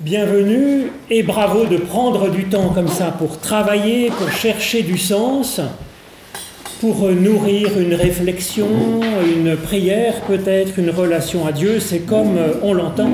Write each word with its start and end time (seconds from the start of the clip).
Bienvenue 0.00 0.92
et 1.10 1.24
bravo 1.24 1.64
de 1.64 1.76
prendre 1.76 2.30
du 2.30 2.44
temps 2.44 2.68
comme 2.68 2.86
ça 2.86 3.06
pour 3.06 3.40
travailler, 3.40 4.10
pour 4.10 4.30
chercher 4.30 4.84
du 4.84 4.96
sens, 4.96 5.60
pour 6.80 7.08
nourrir 7.10 7.76
une 7.80 7.94
réflexion, 7.94 8.68
une 9.24 9.56
prière 9.56 10.20
peut-être, 10.28 10.78
une 10.78 10.90
relation 10.90 11.48
à 11.48 11.50
Dieu, 11.50 11.80
c'est 11.80 12.06
comme 12.06 12.38
on 12.62 12.74
l'entend. 12.74 13.10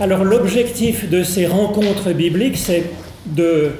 Alors 0.00 0.24
l'objectif 0.24 1.08
de 1.08 1.22
ces 1.22 1.46
rencontres 1.46 2.10
bibliques, 2.10 2.56
c'est 2.56 2.90
de, 3.24 3.70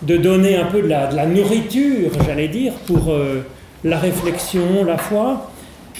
de, 0.00 0.16
donner 0.16 0.56
un 0.56 0.64
peu 0.64 0.80
de 0.80 0.88
la, 0.88 1.08
de 1.08 1.16
la 1.16 1.26
nourriture, 1.26 2.12
j'allais 2.26 2.48
dire, 2.48 2.72
pour 2.86 3.12
euh, 3.12 3.44
la 3.84 3.98
réflexion, 3.98 4.84
la 4.86 4.96
foi, 4.96 5.50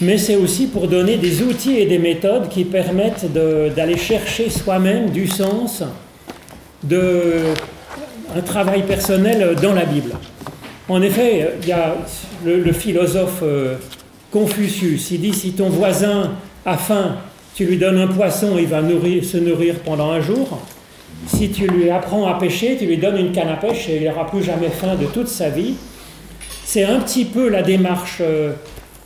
mais 0.01 0.17
c'est 0.17 0.35
aussi 0.35 0.67
pour 0.67 0.87
donner 0.87 1.17
des 1.17 1.41
outils 1.41 1.77
et 1.77 1.85
des 1.85 1.99
méthodes 1.99 2.49
qui 2.49 2.65
permettent 2.65 3.31
d'aller 3.31 3.97
chercher 3.97 4.49
soi-même 4.49 5.09
du 5.09 5.27
sens, 5.27 5.83
de, 6.83 7.53
un 8.35 8.41
travail 8.41 8.83
personnel 8.83 9.55
dans 9.61 9.73
la 9.73 9.85
Bible. 9.85 10.11
En 10.89 11.01
effet, 11.01 11.53
il 11.61 11.67
y 11.67 11.71
a 11.71 11.95
le, 12.45 12.71
philosophe 12.71 13.39
euh, 13.41 13.75
Confucius, 14.31 15.11
il 15.11 15.21
dit 15.21 15.33
si 15.33 15.53
ton 15.53 15.69
voisin 15.69 16.33
a 16.65 16.77
faim, 16.77 17.17
tu 17.55 17.65
lui 17.65 17.77
donnes 17.77 17.97
un 17.97 18.07
poisson, 18.07 18.57
il 18.59 18.67
va 18.67 18.81
se 18.81 19.37
nourrir 19.37 19.75
pendant 19.85 20.11
un 20.11 20.19
jour. 20.19 20.59
Si 21.25 21.49
tu 21.49 21.67
lui 21.67 21.89
apprends 21.89 22.27
à 22.27 22.37
pêcher, 22.37 22.75
tu 22.77 22.85
lui 22.85 22.97
donnes 22.97 23.17
une 23.17 23.31
canne 23.31 23.47
à 23.47 23.55
pêche 23.55 23.87
et 23.89 23.97
il 23.97 24.03
n'aura 24.03 24.27
plus 24.27 24.43
jamais 24.43 24.69
faim 24.69 24.95
de 24.95 25.05
toute 25.05 25.29
sa 25.29 25.49
vie. 25.49 25.75
C'est 26.65 26.83
un 26.83 26.99
petit 26.99 27.25
peu 27.25 27.47
la 27.47 27.61
démarche 27.61 28.17
euh, 28.19 28.51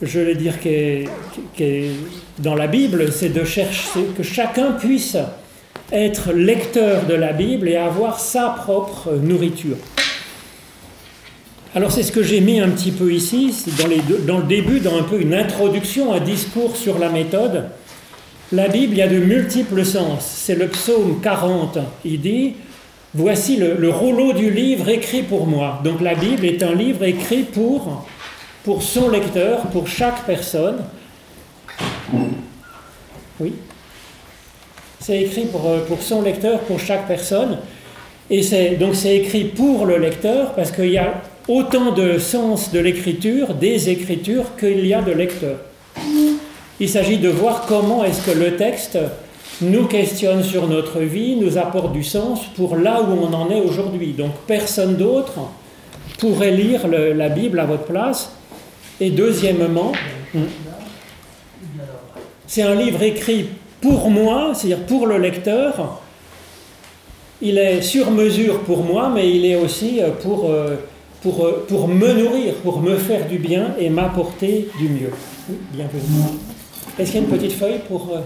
je 0.01 0.19
vais 0.19 0.35
dire, 0.35 0.59
qui 0.59 0.69
est, 0.69 1.91
dans 2.37 2.55
la 2.55 2.67
Bible, 2.67 3.11
c'est 3.11 3.29
de 3.29 3.43
chercher 3.43 4.05
que 4.17 4.23
chacun 4.23 4.71
puisse 4.71 5.17
être 5.91 6.31
lecteur 6.31 7.05
de 7.05 7.15
la 7.15 7.33
Bible 7.33 7.67
et 7.67 7.75
avoir 7.75 8.19
sa 8.19 8.49
propre 8.49 9.11
nourriture. 9.13 9.77
Alors 11.75 11.91
c'est 11.91 12.03
ce 12.03 12.11
que 12.11 12.23
j'ai 12.23 12.41
mis 12.41 12.59
un 12.59 12.69
petit 12.69 12.91
peu 12.91 13.11
ici, 13.11 13.53
dans, 14.25 14.37
le 14.37 14.43
début, 14.43 14.79
dans 14.79 14.97
un 14.97 15.03
peu 15.03 15.19
une 15.21 15.33
introduction, 15.33 16.13
un 16.13 16.19
discours 16.19 16.75
sur 16.75 16.97
la 16.97 17.09
méthode. 17.09 17.65
La 18.51 18.67
Bible, 18.67 18.93
il 18.93 18.97
y 18.99 19.01
a 19.03 19.07
de 19.07 19.19
multiples 19.19 19.85
sens. 19.85 20.25
C'est 20.25 20.55
le 20.55 20.67
psaume 20.67 21.19
40. 21.21 21.77
Il 22.05 22.21
dit, 22.21 22.53
voici 23.13 23.57
le 23.57 23.89
rouleau 23.89 24.33
du 24.33 24.49
livre 24.49 24.89
écrit 24.89 25.21
pour 25.21 25.45
moi. 25.45 25.81
Donc 25.83 26.01
la 26.01 26.15
Bible 26.15 26.45
est 26.45 26.63
un 26.63 26.73
livre 26.73 27.03
écrit 27.03 27.43
pour 27.43 28.07
pour 28.63 28.83
son 28.83 29.09
lecteur, 29.09 29.61
pour 29.67 29.87
chaque 29.87 30.25
personne. 30.25 30.83
Oui. 33.39 33.53
C'est 34.99 35.21
écrit 35.21 35.45
pour, 35.45 35.65
euh, 35.65 35.79
pour, 35.87 36.01
son 36.01 36.21
lecteur, 36.21 36.59
pour 36.61 36.79
chaque 36.79 37.07
personne. 37.07 37.59
Et 38.29 38.43
c'est, 38.43 38.71
donc 38.71 38.95
c'est 38.95 39.15
écrit 39.15 39.45
pour 39.45 39.85
le 39.85 39.97
lecteur 39.97 40.53
parce 40.53 40.71
qu'il 40.71 40.91
y 40.91 40.97
a 40.97 41.21
autant 41.47 41.91
de 41.93 42.19
sens 42.19 42.71
de 42.71 42.79
l'écriture, 42.79 43.55
des 43.55 43.89
écritures, 43.89 44.55
qu'il 44.59 44.85
y 44.85 44.93
a 44.93 45.01
de 45.01 45.11
lecteurs. 45.11 45.57
Il 46.79 46.89
s'agit 46.89 47.17
de 47.17 47.29
voir 47.29 47.65
comment 47.67 48.03
est-ce 48.03 48.25
que 48.25 48.37
le 48.37 48.55
texte 48.55 48.99
nous 49.61 49.85
questionne 49.85 50.43
sur 50.43 50.67
notre 50.67 50.99
vie, 50.99 51.35
nous 51.35 51.57
apporte 51.57 51.91
du 51.91 52.03
sens 52.03 52.41
pour 52.55 52.75
là 52.75 53.01
où 53.01 53.11
on 53.11 53.33
en 53.33 53.49
est 53.49 53.59
aujourd'hui. 53.59 54.13
Donc 54.13 54.31
personne 54.47 54.95
d'autre 54.95 55.33
pourrait 56.19 56.51
lire 56.51 56.87
la 56.87 57.29
Bible 57.29 57.59
à 57.59 57.65
votre 57.65 57.85
place 57.85 58.31
et 58.99 59.09
deuxièmement, 59.09 59.91
c'est 62.47 62.63
un 62.63 62.75
livre 62.75 63.01
écrit 63.03 63.47
pour 63.81 64.09
moi, 64.09 64.53
c'est-à-dire 64.53 64.85
pour 64.85 65.07
le 65.07 65.17
lecteur. 65.17 66.01
Il 67.41 67.57
est 67.57 67.81
sur 67.81 68.11
mesure 68.11 68.63
pour 68.63 68.83
moi, 68.83 69.09
mais 69.13 69.33
il 69.33 69.45
est 69.45 69.55
aussi 69.55 70.01
euh, 70.01 70.09
pour, 70.11 70.49
euh, 70.49 70.75
pour, 71.21 71.45
euh, 71.45 71.65
pour 71.69 71.87
me 71.87 72.11
nourrir, 72.13 72.55
pour 72.55 72.81
me 72.81 72.97
faire 72.97 73.27
du 73.29 73.37
bien 73.37 73.75
et 73.79 73.89
m'apporter 73.89 74.67
du 74.77 74.89
mieux. 74.89 75.11
bienvenue. 75.71 76.01
Est-ce 76.97 77.11
qu'il 77.11 77.21
y 77.21 77.23
a 77.23 77.27
une 77.27 77.33
petite 77.33 77.53
feuille 77.53 77.79
pour... 77.87 78.17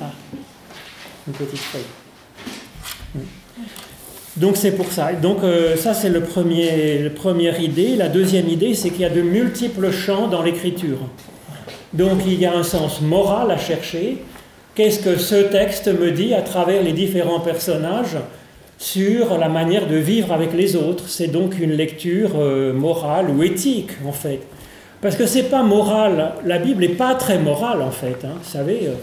Ah, 0.00 0.12
une 1.26 1.34
petite 1.34 1.58
feuille. 1.58 1.99
Donc 4.40 4.56
c'est 4.56 4.72
pour 4.72 4.90
ça. 4.90 5.12
Donc 5.12 5.44
euh, 5.44 5.76
ça 5.76 5.92
c'est 5.92 6.08
le 6.08 6.22
premier, 6.22 6.98
la 6.98 7.10
première 7.10 7.60
idée. 7.60 7.94
La 7.96 8.08
deuxième 8.08 8.48
idée, 8.48 8.72
c'est 8.72 8.88
qu'il 8.88 9.02
y 9.02 9.04
a 9.04 9.10
de 9.10 9.20
multiples 9.20 9.90
champs 9.92 10.28
dans 10.28 10.42
l'écriture. 10.42 10.96
Donc 11.92 12.20
il 12.26 12.40
y 12.40 12.46
a 12.46 12.56
un 12.56 12.62
sens 12.62 13.02
moral 13.02 13.50
à 13.50 13.58
chercher. 13.58 14.22
Qu'est-ce 14.74 15.00
que 15.00 15.16
ce 15.16 15.34
texte 15.34 15.88
me 15.88 16.10
dit 16.10 16.32
à 16.32 16.40
travers 16.40 16.82
les 16.82 16.92
différents 16.92 17.40
personnages 17.40 18.16
sur 18.78 19.36
la 19.36 19.50
manière 19.50 19.86
de 19.86 19.96
vivre 19.96 20.32
avec 20.32 20.54
les 20.54 20.74
autres? 20.74 21.08
C'est 21.08 21.28
donc 21.28 21.58
une 21.58 21.72
lecture 21.72 22.30
euh, 22.38 22.72
morale 22.72 23.26
ou 23.28 23.42
éthique 23.42 23.90
en 24.06 24.12
fait. 24.12 24.40
Parce 25.02 25.16
que 25.16 25.26
c'est 25.26 25.50
pas 25.50 25.62
moral. 25.62 26.32
La 26.46 26.58
Bible 26.58 26.80
n'est 26.80 26.88
pas 26.88 27.14
très 27.14 27.38
morale 27.38 27.82
en 27.82 27.90
fait. 27.90 28.24
Hein. 28.24 28.36
Vous 28.42 28.50
savez, 28.50 28.80
euh, 28.84 28.94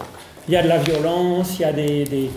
il 0.48 0.54
y 0.54 0.56
a 0.56 0.64
de 0.64 0.68
la 0.68 0.78
violence, 0.78 1.58
il 1.60 1.62
y 1.62 1.64
a 1.64 1.72
des 1.72 2.02
des, 2.04 2.28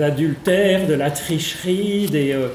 adultères, 0.00 0.86
de 0.86 0.94
la 0.94 1.10
tricherie. 1.10 2.06
Des, 2.10 2.32
euh, 2.32 2.48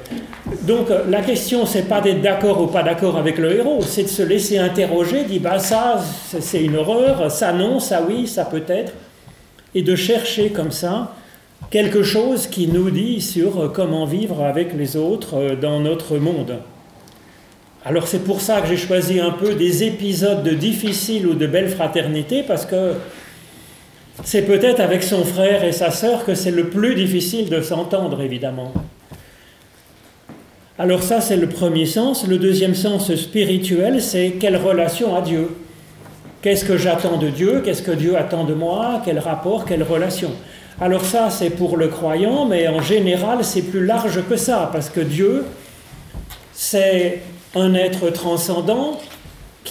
Donc 0.63 0.87
la 1.09 1.21
question, 1.21 1.65
c'est 1.65 1.87
pas 1.87 2.01
d'être 2.01 2.21
d'accord 2.21 2.61
ou 2.61 2.67
pas 2.67 2.83
d'accord 2.83 3.17
avec 3.17 3.37
le 3.37 3.55
héros, 3.55 3.81
c'est 3.81 4.03
de 4.03 4.07
se 4.07 4.23
laisser 4.23 4.57
interroger, 4.57 5.23
dire 5.25 5.41
bah 5.41 5.59
ça 5.59 6.03
c'est 6.39 6.63
une 6.63 6.75
horreur, 6.75 7.31
ça 7.31 7.53
non, 7.53 7.79
ça 7.79 8.03
oui, 8.07 8.27
ça 8.27 8.45
peut 8.45 8.63
être, 8.67 8.93
et 9.75 9.81
de 9.81 9.95
chercher 9.95 10.49
comme 10.49 10.71
ça 10.71 11.15
quelque 11.69 12.03
chose 12.03 12.47
qui 12.47 12.67
nous 12.67 12.91
dit 12.91 13.21
sur 13.21 13.71
comment 13.73 14.05
vivre 14.05 14.43
avec 14.43 14.73
les 14.73 14.95
autres 14.95 15.37
euh, 15.37 15.55
dans 15.55 15.79
notre 15.79 16.17
monde. 16.17 16.59
Alors 17.85 18.07
c'est 18.07 18.23
pour 18.23 18.39
ça 18.39 18.61
que 18.61 18.67
j'ai 18.67 18.77
choisi 18.77 19.19
un 19.19 19.31
peu 19.31 19.55
des 19.55 19.83
épisodes 19.83 20.41
de 20.41 20.51
difficiles 20.51 21.27
ou 21.27 21.33
de 21.33 21.47
belle 21.47 21.69
fraternité, 21.69 22.43
parce 22.43 22.65
que 22.65 22.93
c'est 24.23 24.43
peut-être 24.43 24.79
avec 24.79 25.01
son 25.03 25.23
frère 25.23 25.63
et 25.63 25.71
sa 25.71 25.89
sœur 25.89 26.25
que 26.25 26.35
c'est 26.35 26.51
le 26.51 26.69
plus 26.69 26.95
difficile 26.95 27.49
de 27.49 27.61
s'entendre, 27.61 28.21
évidemment. 28.21 28.71
Alors 30.77 31.03
ça, 31.03 31.21
c'est 31.21 31.37
le 31.37 31.47
premier 31.47 31.85
sens. 31.85 32.27
Le 32.27 32.37
deuxième 32.37 32.75
sens 32.75 33.13
spirituel, 33.15 34.01
c'est 34.01 34.31
quelle 34.39 34.57
relation 34.57 35.15
à 35.15 35.21
Dieu. 35.21 35.49
Qu'est-ce 36.41 36.65
que 36.65 36.77
j'attends 36.77 37.17
de 37.17 37.29
Dieu? 37.29 37.61
Qu'est-ce 37.63 37.81
que 37.81 37.91
Dieu 37.91 38.17
attend 38.17 38.43
de 38.43 38.53
moi? 38.53 39.01
Quel 39.05 39.19
rapport? 39.19 39.65
Quelle 39.65 39.83
relation? 39.83 40.31
Alors 40.81 41.05
ça, 41.05 41.29
c'est 41.29 41.51
pour 41.51 41.77
le 41.77 41.87
croyant, 41.87 42.45
mais 42.45 42.67
en 42.67 42.81
général, 42.81 43.43
c'est 43.43 43.61
plus 43.61 43.85
large 43.85 44.19
que 44.27 44.35
ça, 44.35 44.69
parce 44.73 44.89
que 44.89 44.99
Dieu, 44.99 45.45
c'est 46.51 47.21
un 47.55 47.75
être 47.75 48.09
transcendant 48.09 48.99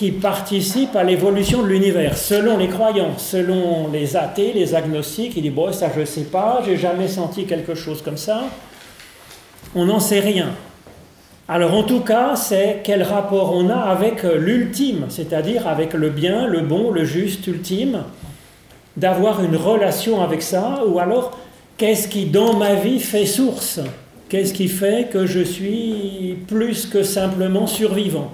qui 0.03 0.11
participent 0.11 0.97
à 0.97 1.05
l'évolution 1.05 1.63
de 1.63 1.69
l'univers, 1.69 2.17
selon 2.17 2.59
les 2.59 2.67
croyants, 2.67 3.17
selon 3.19 3.87
les 3.93 4.17
athées, 4.17 4.53
les 4.53 4.75
agnostiques. 4.75 5.35
Il 5.37 5.43
dit, 5.43 5.51
bon, 5.51 5.73
ça 5.73 5.93
je 5.97 6.05
sais 6.05 6.25
pas, 6.25 6.61
j'ai 6.67 6.77
jamais 6.77 7.07
senti 7.07 7.45
quelque 7.45 7.77
chose 7.77 8.03
comme 8.03 8.17
ça. 8.17 8.43
On 9.77 9.85
n'en 9.85 10.01
sait 10.01 10.19
rien. 10.19 10.49
Alors 11.47 11.73
en 11.75 11.85
tout 11.85 12.01
cas, 12.01 12.35
c'est 12.35 12.81
quel 12.83 13.05
rapport 13.05 13.55
on 13.55 13.69
a 13.69 13.77
avec 13.77 14.25
l'ultime, 14.25 15.05
c'est-à-dire 15.09 15.69
avec 15.69 15.95
le 15.95 16.11
bien, 16.11 16.49
le 16.49 16.63
bon, 16.63 16.91
le 16.91 17.05
juste 17.05 17.47
ultime, 17.47 18.03
d'avoir 18.97 19.41
une 19.45 19.55
relation 19.55 20.21
avec 20.21 20.43
ça, 20.43 20.81
ou 20.85 20.99
alors 20.99 21.39
qu'est-ce 21.77 22.09
qui 22.09 22.25
dans 22.25 22.55
ma 22.55 22.75
vie 22.75 22.99
fait 22.99 23.27
source? 23.27 23.79
Qu'est-ce 24.29 24.53
qui 24.53 24.67
fait 24.67 25.11
que 25.13 25.27
je 25.27 25.45
suis 25.45 26.39
plus 26.49 26.87
que 26.87 27.05
simplement 27.05 27.69
survivant? 27.69 28.33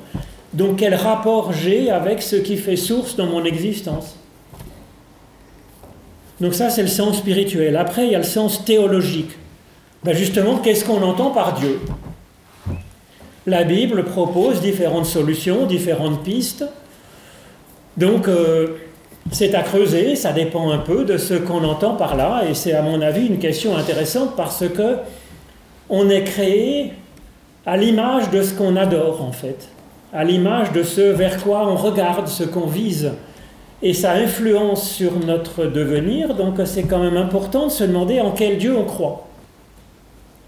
Donc 0.58 0.78
quel 0.78 0.96
rapport 0.96 1.52
j'ai 1.52 1.88
avec 1.88 2.20
ce 2.20 2.34
qui 2.34 2.56
fait 2.56 2.74
source 2.74 3.14
dans 3.14 3.26
mon 3.26 3.44
existence? 3.44 4.16
Donc 6.40 6.52
ça, 6.52 6.68
c'est 6.68 6.82
le 6.82 6.88
sens 6.88 7.18
spirituel. 7.18 7.76
Après, 7.76 8.06
il 8.06 8.10
y 8.10 8.16
a 8.16 8.18
le 8.18 8.24
sens 8.24 8.64
théologique. 8.64 9.30
Ben 10.02 10.16
justement, 10.16 10.56
qu'est-ce 10.56 10.84
qu'on 10.84 11.00
entend 11.02 11.30
par 11.30 11.54
Dieu? 11.54 11.78
La 13.46 13.62
Bible 13.62 14.04
propose 14.04 14.60
différentes 14.60 15.06
solutions, 15.06 15.64
différentes 15.64 16.24
pistes. 16.24 16.64
Donc, 17.96 18.26
euh, 18.26 18.78
c'est 19.30 19.54
à 19.54 19.62
creuser, 19.62 20.16
ça 20.16 20.32
dépend 20.32 20.72
un 20.72 20.78
peu 20.78 21.04
de 21.04 21.18
ce 21.18 21.34
qu'on 21.34 21.62
entend 21.62 21.94
par 21.94 22.16
là, 22.16 22.42
et 22.50 22.54
c'est 22.54 22.72
à 22.72 22.82
mon 22.82 23.00
avis 23.00 23.26
une 23.26 23.38
question 23.38 23.76
intéressante 23.76 24.34
parce 24.36 24.64
que 24.68 24.96
on 25.88 26.10
est 26.10 26.24
créé 26.24 26.94
à 27.64 27.76
l'image 27.76 28.30
de 28.30 28.42
ce 28.42 28.54
qu'on 28.54 28.74
adore 28.74 29.22
en 29.22 29.32
fait 29.32 29.68
à 30.12 30.24
l'image 30.24 30.72
de 30.72 30.82
ce 30.82 31.00
vers 31.00 31.42
quoi 31.42 31.68
on 31.68 31.76
regarde, 31.76 32.28
ce 32.28 32.44
qu'on 32.44 32.66
vise. 32.66 33.12
Et 33.82 33.94
ça 33.94 34.12
influence 34.12 34.90
sur 34.90 35.18
notre 35.18 35.66
devenir, 35.66 36.34
donc 36.34 36.56
c'est 36.64 36.82
quand 36.82 36.98
même 36.98 37.16
important 37.16 37.66
de 37.66 37.72
se 37.72 37.84
demander 37.84 38.20
en 38.20 38.32
quel 38.32 38.58
Dieu 38.58 38.76
on 38.76 38.84
croit. 38.84 39.28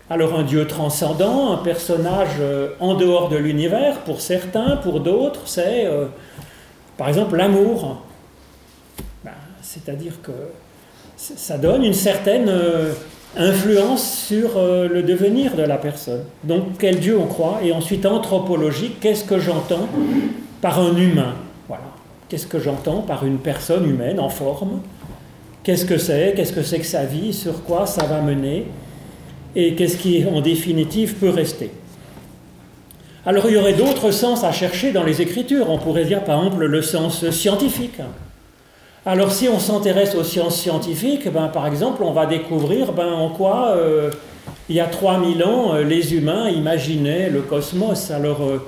Alors 0.09 0.37
un 0.37 0.43
Dieu 0.43 0.67
transcendant, 0.67 1.53
un 1.53 1.59
personnage 1.59 2.39
euh, 2.41 2.71
en 2.81 2.95
dehors 2.95 3.29
de 3.29 3.37
l'univers, 3.37 4.01
pour 4.01 4.21
certains, 4.21 4.77
pour 4.79 5.01
d'autres, 5.01 5.43
c'est 5.47 5.89
par 6.97 7.09
exemple 7.09 7.37
l'amour. 7.37 8.03
Ben, 9.25 9.31
c'est-à-dire 9.63 10.21
que 10.23 10.33
ça 11.17 11.59
donne 11.59 11.85
une 11.85 11.95
certaine 11.95 12.49
euh, 12.49 12.93
influence 13.37 14.27
sur 14.27 14.57
euh, 14.57 14.89
le 14.89 15.03
devenir 15.03 15.57
de 15.57 15.63
la 15.63 15.77
personne. 15.77 16.25
Donc 16.45 16.79
quel 16.79 16.99
Dieu 16.99 17.19
on 17.19 17.27
croit 17.27 17.61
Et 17.65 17.73
ensuite 17.73 18.07
anthropologique, 18.07 19.01
qu'est-ce 19.01 19.25
que 19.25 19.39
j'entends 19.39 19.89
par 20.61 20.81
un 20.81 20.97
humain? 20.97 21.35
Voilà. 21.69 21.85
Qu'est-ce 22.29 22.47
que 22.47 22.59
j'entends 22.59 23.03
par 23.03 23.25
une 23.25 23.39
personne 23.39 23.89
humaine 23.89 24.21
en 24.21 24.29
forme? 24.29 24.81
Qu'est-ce 25.63 25.85
que 25.85 25.99
c'est? 25.99 26.35
Qu'est-ce 26.35 26.53
que 26.53 26.63
c'est 26.63 26.79
que 26.79 26.87
sa 26.87 27.05
vie? 27.05 27.33
Sur 27.33 27.63
quoi 27.65 27.87
ça 27.87 28.07
va 28.07 28.21
mener? 28.21 28.67
Et 29.55 29.75
qu'est-ce 29.75 29.97
qui 29.97 30.25
en 30.25 30.41
définitive 30.41 31.15
peut 31.15 31.31
rester? 31.31 31.71
Alors 33.27 33.45
il 33.49 33.55
y 33.55 33.57
aurait 33.57 33.75
d'autres 33.75 34.11
sens 34.13 34.45
à 34.45 34.53
chercher 34.53 34.93
dans 34.93 35.05
les 35.05 35.21
Écritures. 35.21 35.69
On 35.69 35.79
pourrait 35.79 36.05
dire 36.05 36.25
par 36.25 36.39
exemple 36.39 36.65
le 36.65 36.83
sens 36.83 37.29
scientifique. 37.31 38.01
Alors 39.07 39.33
si 39.33 39.49
on 39.49 39.59
s'intéresse 39.59 40.15
aux 40.15 40.25
sciences 40.25 40.61
scientifiques, 40.61 41.27
ben, 41.33 41.49
par 41.49 41.67
exemple, 41.67 42.03
on 42.03 42.13
va 42.13 42.27
découvrir 42.27 42.93
ben, 42.93 43.11
en 43.11 43.31
quoi, 43.31 43.75
euh, 43.75 44.11
il 44.69 44.77
y 44.77 44.81
a 44.81 44.87
3000 44.87 45.43
ans, 45.43 45.75
euh, 45.75 45.85
les 45.85 46.15
humains 46.15 46.51
imaginaient 46.51 47.31
le 47.31 47.41
cosmos. 47.41 48.11
Alors 48.11 48.43
euh, 48.43 48.59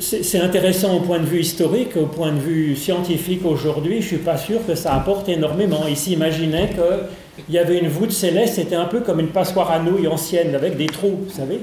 c'est 0.00 0.38
intéressant 0.38 0.94
au 0.94 1.00
point 1.00 1.18
de 1.18 1.24
vue 1.24 1.40
historique, 1.40 1.96
au 1.96 2.04
point 2.04 2.30
de 2.30 2.38
vue 2.38 2.76
scientifique 2.76 3.40
aujourd'hui, 3.46 3.94
je 3.94 4.02
ne 4.02 4.08
suis 4.08 4.16
pas 4.18 4.36
sûr 4.36 4.64
que 4.66 4.74
ça 4.74 4.94
apporte 4.94 5.30
énormément. 5.30 5.80
Ils 5.88 5.96
s'imaginaient 5.96 6.68
qu'il 6.68 7.54
y 7.54 7.58
avait 7.58 7.78
une 7.78 7.88
voûte 7.88 8.12
céleste, 8.12 8.56
c'était 8.56 8.76
un 8.76 8.84
peu 8.84 9.00
comme 9.00 9.18
une 9.18 9.28
passoire 9.28 9.70
à 9.70 9.78
nouilles 9.78 10.08
ancienne 10.08 10.54
avec 10.54 10.76
des 10.76 10.86
trous, 10.86 11.20
vous 11.26 11.34
savez. 11.34 11.62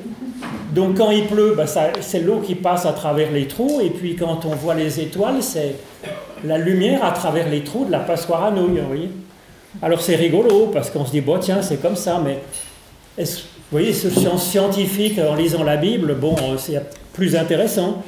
Donc 0.75 0.97
quand 0.97 1.09
il 1.09 1.25
pleut, 1.25 1.53
ben, 1.55 1.65
c'est 2.01 2.19
l'eau 2.19 2.41
qui 2.45 2.53
passe 2.53 2.85
à 2.85 2.91
travers 2.91 3.31
les 3.31 3.47
trous, 3.47 3.79
et 3.81 3.89
puis 3.89 4.17
quand 4.17 4.43
on 4.43 4.55
voit 4.55 4.75
les 4.75 4.99
étoiles, 4.99 5.41
c'est 5.41 5.75
la 6.43 6.57
lumière 6.57 7.01
à 7.05 7.11
travers 7.11 7.49
les 7.49 7.63
trous 7.63 7.85
de 7.85 7.91
la 7.93 7.99
passoire 7.99 8.43
à 8.43 8.51
nouilles, 8.51 8.81
vous. 8.81 9.07
Alors 9.81 10.01
c'est 10.01 10.17
rigolo, 10.17 10.69
parce 10.73 10.89
qu'on 10.89 11.05
se 11.05 11.11
dit, 11.11 11.21
bon 11.21 11.39
tiens, 11.39 11.61
c'est 11.61 11.81
comme 11.81 11.95
ça, 11.95 12.21
mais 12.21 12.39
vous 13.17 13.25
voyez, 13.71 13.93
ce 13.93 14.09
science 14.09 14.49
scientifique, 14.49 15.17
en 15.17 15.35
lisant 15.35 15.63
la 15.63 15.77
Bible, 15.77 16.13
bon, 16.15 16.35
c'est 16.57 16.81
plus 17.13 17.37
intéressant. 17.37 18.03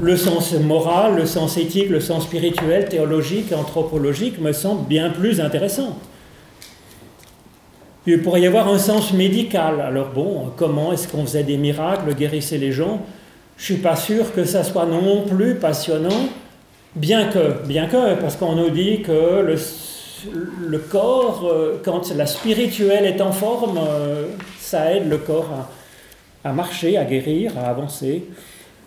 Le 0.00 0.16
sens 0.16 0.54
moral, 0.54 1.14
le 1.14 1.24
sens 1.24 1.56
éthique, 1.56 1.88
le 1.88 2.00
sens 2.00 2.24
spirituel, 2.24 2.88
théologique, 2.88 3.52
anthropologique 3.52 4.40
me 4.40 4.52
semble 4.52 4.88
bien 4.88 5.10
plus 5.10 5.40
intéressant. 5.40 5.96
Il 8.06 8.22
pourrait 8.22 8.42
y 8.42 8.46
avoir 8.46 8.68
un 8.68 8.78
sens 8.78 9.12
médical. 9.14 9.80
Alors 9.80 10.08
bon, 10.14 10.50
comment 10.56 10.92
est-ce 10.92 11.08
qu'on 11.08 11.24
faisait 11.24 11.42
des 11.42 11.56
miracles, 11.56 12.14
guérissait 12.14 12.58
les 12.58 12.70
gens? 12.70 13.00
Je 13.56 13.64
suis 13.64 13.76
pas 13.76 13.96
sûr 13.96 14.34
que 14.34 14.44
ça 14.44 14.62
soit 14.62 14.84
non 14.84 15.22
plus 15.22 15.54
passionnant, 15.54 16.28
bien 16.96 17.28
que, 17.28 17.66
bien 17.66 17.86
que, 17.86 18.14
parce 18.20 18.36
qu'on 18.36 18.56
nous 18.56 18.68
dit 18.68 19.00
que 19.00 19.40
le, 19.40 19.56
le 20.66 20.78
corps, 20.78 21.48
euh, 21.50 21.80
quand 21.82 22.14
la 22.14 22.26
spirituelle 22.26 23.06
est 23.06 23.22
en 23.22 23.32
forme, 23.32 23.78
euh, 23.78 24.26
ça 24.58 24.92
aide 24.92 25.08
le 25.08 25.18
corps 25.18 25.50
à, 26.44 26.50
à 26.50 26.52
marcher, 26.52 26.98
à 26.98 27.04
guérir, 27.04 27.52
à 27.56 27.70
avancer. 27.70 28.24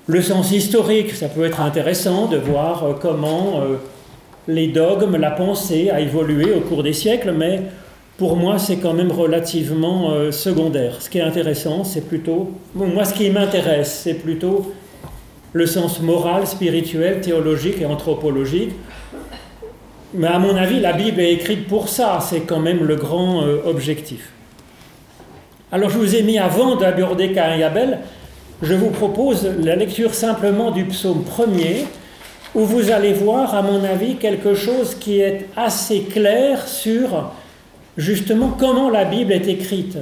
Le 0.06 0.22
sens 0.22 0.52
historique, 0.52 1.12
ça 1.14 1.28
peut 1.28 1.46
être 1.46 1.62
intéressant 1.62 2.28
de 2.28 2.38
voir 2.38 2.84
euh, 2.84 2.94
comment 3.02 3.64
les 4.48 4.68
dogmes, 4.68 5.18
la 5.18 5.32
pensée 5.32 5.90
a 5.90 6.00
évolué 6.02 6.54
au 6.54 6.62
cours 6.62 6.84
des 6.84 6.94
siècles, 6.94 7.32
mais 7.32 7.64
pour 8.18 8.36
moi, 8.36 8.58
c'est 8.58 8.78
quand 8.78 8.94
même 8.94 9.12
relativement 9.12 10.12
euh, 10.12 10.32
secondaire. 10.32 11.02
Ce 11.02 11.10
qui 11.10 11.20
est 11.20 11.22
intéressant, 11.22 11.84
c'est 11.84 12.02
plutôt... 12.02 12.52
moi, 12.74 13.06
ce 13.06 13.14
qui 13.14 13.30
m'intéresse, 13.30 14.02
c'est 14.04 14.16
plutôt 14.16 14.74
le 15.54 15.66
sens 15.66 16.02
moral, 16.02 16.48
spirituel, 16.48 17.22
théologique 17.22 17.82
et 17.82 17.86
anthropologique. 17.86 18.72
Mais 20.14 20.28
à 20.28 20.40
mon 20.40 20.56
avis, 20.56 20.80
la 20.80 20.94
Bible 20.94 21.20
est 21.22 21.34
écrite 21.34 21.68
pour 21.68 21.90
ça, 21.90 22.20
c'est 22.22 22.42
quand 22.42 22.60
même 22.60 22.84
le 22.86 22.96
grand 22.96 23.44
objectif. 23.66 24.32
Alors 25.72 25.90
je 25.90 25.98
vous 25.98 26.16
ai 26.16 26.24
mis 26.24 26.40
avant 26.40 26.78
d'aborder 26.78 27.34
Cain 27.34 27.58
et 27.58 27.64
Abel, 27.64 28.00
je 28.62 28.74
vous 28.74 28.90
propose 28.90 29.46
la 29.62 29.76
lecture 29.76 30.14
simplement 30.14 30.72
du 30.72 30.86
psaume 30.86 31.24
premier, 31.24 31.86
où 32.56 32.62
vous 32.62 32.90
allez 32.90 33.14
voir, 33.14 33.54
à 33.54 33.62
mon 33.62 33.84
avis, 33.84 34.16
quelque 34.16 34.56
chose 34.56 34.96
qui 34.96 35.20
est 35.20 35.48
assez 35.56 36.04
clair 36.04 36.68
sur 36.68 37.32
justement 37.98 38.50
comment 38.50 38.90
la 38.90 39.06
Bible 39.06 39.34
est 39.34 39.48
écrite. 39.48 39.98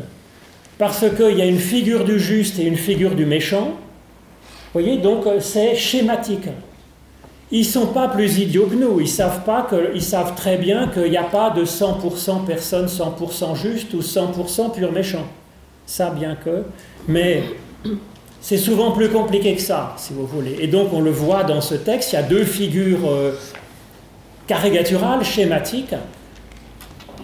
Parce 0.78 1.06
qu'il 1.16 1.38
y 1.38 1.42
a 1.42 1.46
une 1.46 1.60
figure 1.60 2.04
du 2.04 2.20
juste 2.20 2.60
et 2.60 2.64
une 2.64 2.76
figure 2.76 3.16
du 3.16 3.26
méchant. 3.26 3.76
Vous 4.74 4.82
voyez, 4.82 4.98
donc 4.98 5.26
c'est 5.40 5.76
schématique. 5.76 6.50
Ils 7.52 7.66
sont 7.66 7.88
pas 7.88 8.10
plus 8.10 8.40
idiots 8.40 8.66
que 8.66 8.76
nous. 8.76 9.00
Ils 9.00 9.08
savent, 9.08 9.44
pas 9.44 9.62
que, 9.70 9.92
ils 9.96 10.02
savent 10.02 10.36
très 10.36 10.58
bien 10.58 10.88
qu'il 10.88 11.10
n'y 11.10 11.18
a 11.18 11.24
pas 11.24 11.52
de 11.52 11.64
100% 11.64 12.46
personne 12.46 12.88
100% 12.88 13.56
juste 13.56 13.94
ou 13.94 14.00
100% 14.00 14.74
pur 14.74 14.92
méchant. 14.92 15.26
Ça, 15.86 16.10
bien 16.10 16.36
que. 16.36 16.64
Mais 17.08 17.44
c'est 18.42 18.58
souvent 18.58 18.92
plus 18.92 19.10
compliqué 19.10 19.56
que 19.56 19.62
ça, 19.62 19.96
si 19.98 20.14
vous 20.14 20.26
voulez. 20.26 20.58
Et 20.60 20.68
donc 20.68 20.92
on 20.92 21.02
le 21.02 21.12
voit 21.12 21.44
dans 21.44 21.62
ce 21.62 21.76
texte, 21.76 22.14
il 22.14 22.16
y 22.16 22.20
a 22.20 22.24
deux 22.24 22.44
figures 22.44 23.08
euh, 23.08 23.32
caricaturales, 24.48 25.24
schématiques. 25.24 25.96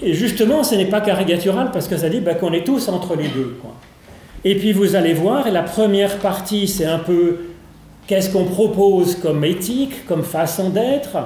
Et 0.04 0.14
justement, 0.14 0.64
ce 0.64 0.76
n'est 0.76 0.86
pas 0.86 1.02
caricatural 1.02 1.70
parce 1.72 1.88
que 1.88 1.98
ça 1.98 2.10
dit 2.10 2.20
ben, 2.20 2.36
qu'on 2.36 2.54
est 2.54 2.66
tous 2.66 2.90
entre 2.90 3.16
les 3.16 3.28
deux. 3.28 3.58
Et 4.44 4.56
puis 4.56 4.74
vous 4.74 4.96
allez 4.96 5.14
voir, 5.14 5.48
et 5.48 5.52
la 5.52 5.62
première 5.62 6.18
partie, 6.18 6.68
c'est 6.68 6.86
un 6.86 6.98
peu 6.98 7.38
qu'est-ce 8.08 8.32
qu'on 8.32 8.46
propose 8.46 9.16
comme 9.16 9.46
éthique, 9.46 10.06
comme 10.08 10.24
façon 10.24 10.70
d'être. 10.70 11.18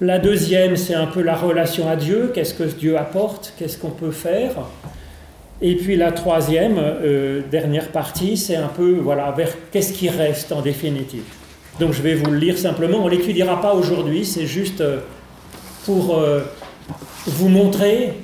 La 0.00 0.18
deuxième, 0.18 0.76
c'est 0.76 0.94
un 0.94 1.06
peu 1.06 1.22
la 1.22 1.34
relation 1.34 1.88
à 1.88 1.96
Dieu, 1.96 2.30
qu'est-ce 2.32 2.54
que 2.54 2.62
Dieu 2.62 2.96
apporte, 2.96 3.52
qu'est-ce 3.58 3.76
qu'on 3.76 3.90
peut 3.90 4.12
faire. 4.12 4.52
Et 5.60 5.74
puis 5.74 5.96
la 5.96 6.12
troisième, 6.12 6.76
euh, 6.78 7.42
dernière 7.50 7.88
partie, 7.88 8.36
c'est 8.36 8.56
un 8.56 8.68
peu, 8.68 8.92
voilà, 8.92 9.30
vers 9.32 9.50
qu'est-ce 9.70 9.92
qui 9.92 10.08
reste 10.08 10.52
en 10.52 10.62
définitive. 10.62 11.24
Donc 11.78 11.92
je 11.92 12.00
vais 12.00 12.14
vous 12.14 12.30
le 12.30 12.38
lire 12.38 12.56
simplement, 12.56 12.98
on 12.98 13.06
ne 13.06 13.10
l'étudiera 13.10 13.60
pas 13.60 13.74
aujourd'hui, 13.74 14.24
c'est 14.24 14.46
juste 14.46 14.80
euh, 14.80 15.00
pour 15.84 16.16
euh, 16.16 16.40
vous 17.26 17.48
montrer 17.48 18.14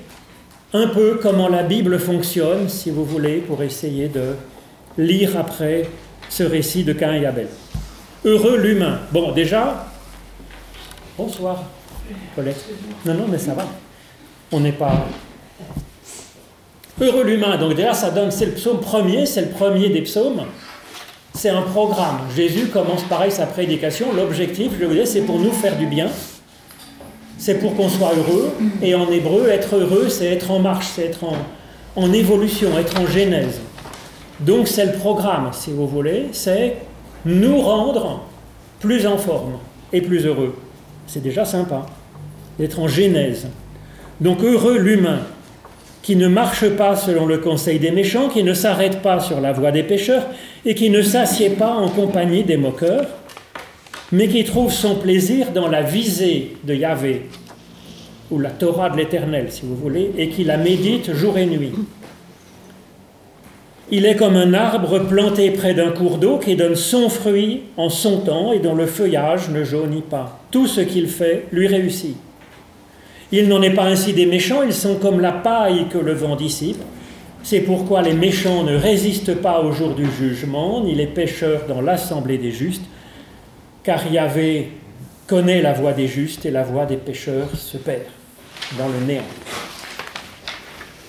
un 0.72 0.88
peu 0.88 1.18
comment 1.22 1.48
la 1.48 1.62
Bible 1.62 1.98
fonctionne, 1.98 2.68
si 2.68 2.90
vous 2.90 3.04
voulez, 3.04 3.38
pour 3.38 3.62
essayer 3.62 4.08
de 4.08 4.34
lire 4.98 5.38
après 5.38 5.88
ce 6.28 6.42
récit 6.42 6.84
de 6.84 6.92
Cain 6.92 7.14
et 7.14 7.26
Abel. 7.26 7.48
Heureux 8.24 8.58
l'humain. 8.58 9.00
Bon, 9.12 9.32
déjà, 9.32 9.86
bonsoir, 11.16 11.64
Colette. 12.34 12.64
Non, 13.04 13.14
non, 13.14 13.26
mais 13.28 13.38
ça 13.38 13.54
va. 13.54 13.66
On 14.52 14.60
n'est 14.60 14.72
pas 14.72 15.06
Heureux 16.98 17.24
l'humain, 17.24 17.58
donc 17.58 17.74
déjà 17.74 17.92
ça 17.92 18.10
donne, 18.10 18.30
c'est 18.30 18.46
le 18.46 18.52
psaume 18.52 18.80
premier, 18.80 19.26
c'est 19.26 19.42
le 19.42 19.48
premier 19.48 19.90
des 19.90 20.00
psaumes. 20.00 20.44
C'est 21.34 21.50
un 21.50 21.60
programme. 21.60 22.20
Jésus 22.34 22.68
commence 22.68 23.02
pareil 23.02 23.30
sa 23.30 23.44
prédication. 23.44 24.14
L'objectif, 24.14 24.72
je 24.80 24.86
vous 24.86 24.94
dire, 24.94 25.06
c'est 25.06 25.20
pour 25.20 25.38
nous 25.38 25.52
faire 25.52 25.76
du 25.76 25.84
bien. 25.84 26.08
C'est 27.38 27.58
pour 27.58 27.74
qu'on 27.76 27.88
soit 27.88 28.12
heureux. 28.16 28.52
Et 28.82 28.94
en 28.94 29.10
hébreu, 29.10 29.48
être 29.48 29.76
heureux, 29.76 30.08
c'est 30.08 30.26
être 30.26 30.50
en 30.50 30.58
marche, 30.58 30.86
c'est 30.94 31.04
être 31.04 31.24
en, 31.96 32.12
évolution, 32.12 32.78
être 32.78 33.00
en 33.00 33.06
genèse. 33.06 33.60
Donc 34.40 34.68
c'est 34.68 34.86
le 34.86 34.92
programme, 34.92 35.50
si 35.52 35.72
vous 35.72 35.86
voulez, 35.86 36.26
c'est 36.32 36.76
nous 37.24 37.60
rendre 37.60 38.22
plus 38.80 39.06
en 39.06 39.16
forme 39.16 39.58
et 39.92 40.00
plus 40.00 40.26
heureux. 40.26 40.54
C'est 41.06 41.22
déjà 41.22 41.44
sympa 41.44 41.86
d'être 42.58 42.78
en 42.78 42.88
genèse. 42.88 43.46
Donc 44.20 44.42
heureux 44.42 44.78
l'humain 44.78 45.20
qui 46.02 46.16
ne 46.16 46.28
marche 46.28 46.68
pas 46.70 46.94
selon 46.94 47.26
le 47.26 47.38
conseil 47.38 47.80
des 47.80 47.90
méchants, 47.90 48.28
qui 48.28 48.44
ne 48.44 48.54
s'arrête 48.54 49.02
pas 49.02 49.18
sur 49.18 49.40
la 49.40 49.52
voie 49.52 49.72
des 49.72 49.82
pécheurs, 49.82 50.26
et 50.64 50.76
qui 50.76 50.88
ne 50.88 51.02
s'assied 51.02 51.50
pas 51.50 51.72
en 51.72 51.88
compagnie 51.88 52.44
des 52.44 52.56
moqueurs, 52.56 53.06
mais 54.12 54.28
qui 54.28 54.44
trouve 54.44 54.72
son 54.72 54.96
plaisir 54.96 55.52
dans 55.52 55.68
la 55.68 55.82
visée 55.82 56.56
de 56.64 56.74
Yahvé, 56.74 57.22
ou 58.30 58.38
la 58.38 58.50
Torah 58.50 58.90
de 58.90 58.96
l'Éternel, 58.96 59.46
si 59.50 59.62
vous 59.64 59.76
voulez, 59.76 60.12
et 60.16 60.28
qui 60.28 60.44
la 60.44 60.56
médite 60.56 61.14
jour 61.14 61.38
et 61.38 61.46
nuit. 61.46 61.72
Il 63.90 64.04
est 64.04 64.16
comme 64.16 64.34
un 64.34 64.52
arbre 64.52 64.98
planté 64.98 65.52
près 65.52 65.72
d'un 65.72 65.90
cours 65.90 66.18
d'eau 66.18 66.38
qui 66.38 66.56
donne 66.56 66.74
son 66.74 67.08
fruit 67.08 67.62
en 67.76 67.88
son 67.88 68.18
temps 68.18 68.52
et 68.52 68.58
dont 68.58 68.74
le 68.74 68.86
feuillage 68.86 69.48
ne 69.50 69.62
jaunit 69.62 70.02
pas. 70.02 70.40
Tout 70.50 70.66
ce 70.66 70.80
qu'il 70.80 71.06
fait 71.06 71.46
lui 71.52 71.68
réussit. 71.68 72.16
Il 73.30 73.48
n'en 73.48 73.62
est 73.62 73.74
pas 73.74 73.84
ainsi 73.84 74.12
des 74.12 74.26
méchants, 74.26 74.62
ils 74.64 74.72
sont 74.72 74.96
comme 74.96 75.20
la 75.20 75.32
paille 75.32 75.86
que 75.88 75.98
le 75.98 76.12
vent 76.14 76.34
dissipe. 76.34 76.82
C'est 77.44 77.60
pourquoi 77.60 78.02
les 78.02 78.12
méchants 78.12 78.64
ne 78.64 78.74
résistent 78.74 79.36
pas 79.36 79.60
au 79.60 79.70
jour 79.70 79.94
du 79.94 80.06
jugement, 80.10 80.82
ni 80.82 80.96
les 80.96 81.06
pécheurs 81.06 81.62
dans 81.68 81.80
l'assemblée 81.80 82.38
des 82.38 82.50
justes, 82.50 82.84
car 83.86 84.04
Yahvé 84.12 84.72
connaît 85.28 85.62
la 85.62 85.72
voie 85.72 85.92
des 85.92 86.08
justes 86.08 86.44
et 86.44 86.50
la 86.50 86.64
voie 86.64 86.86
des 86.86 86.96
pécheurs 86.96 87.48
se 87.54 87.76
perd 87.76 88.02
dans 88.76 88.88
le 88.88 89.06
néant. 89.06 89.22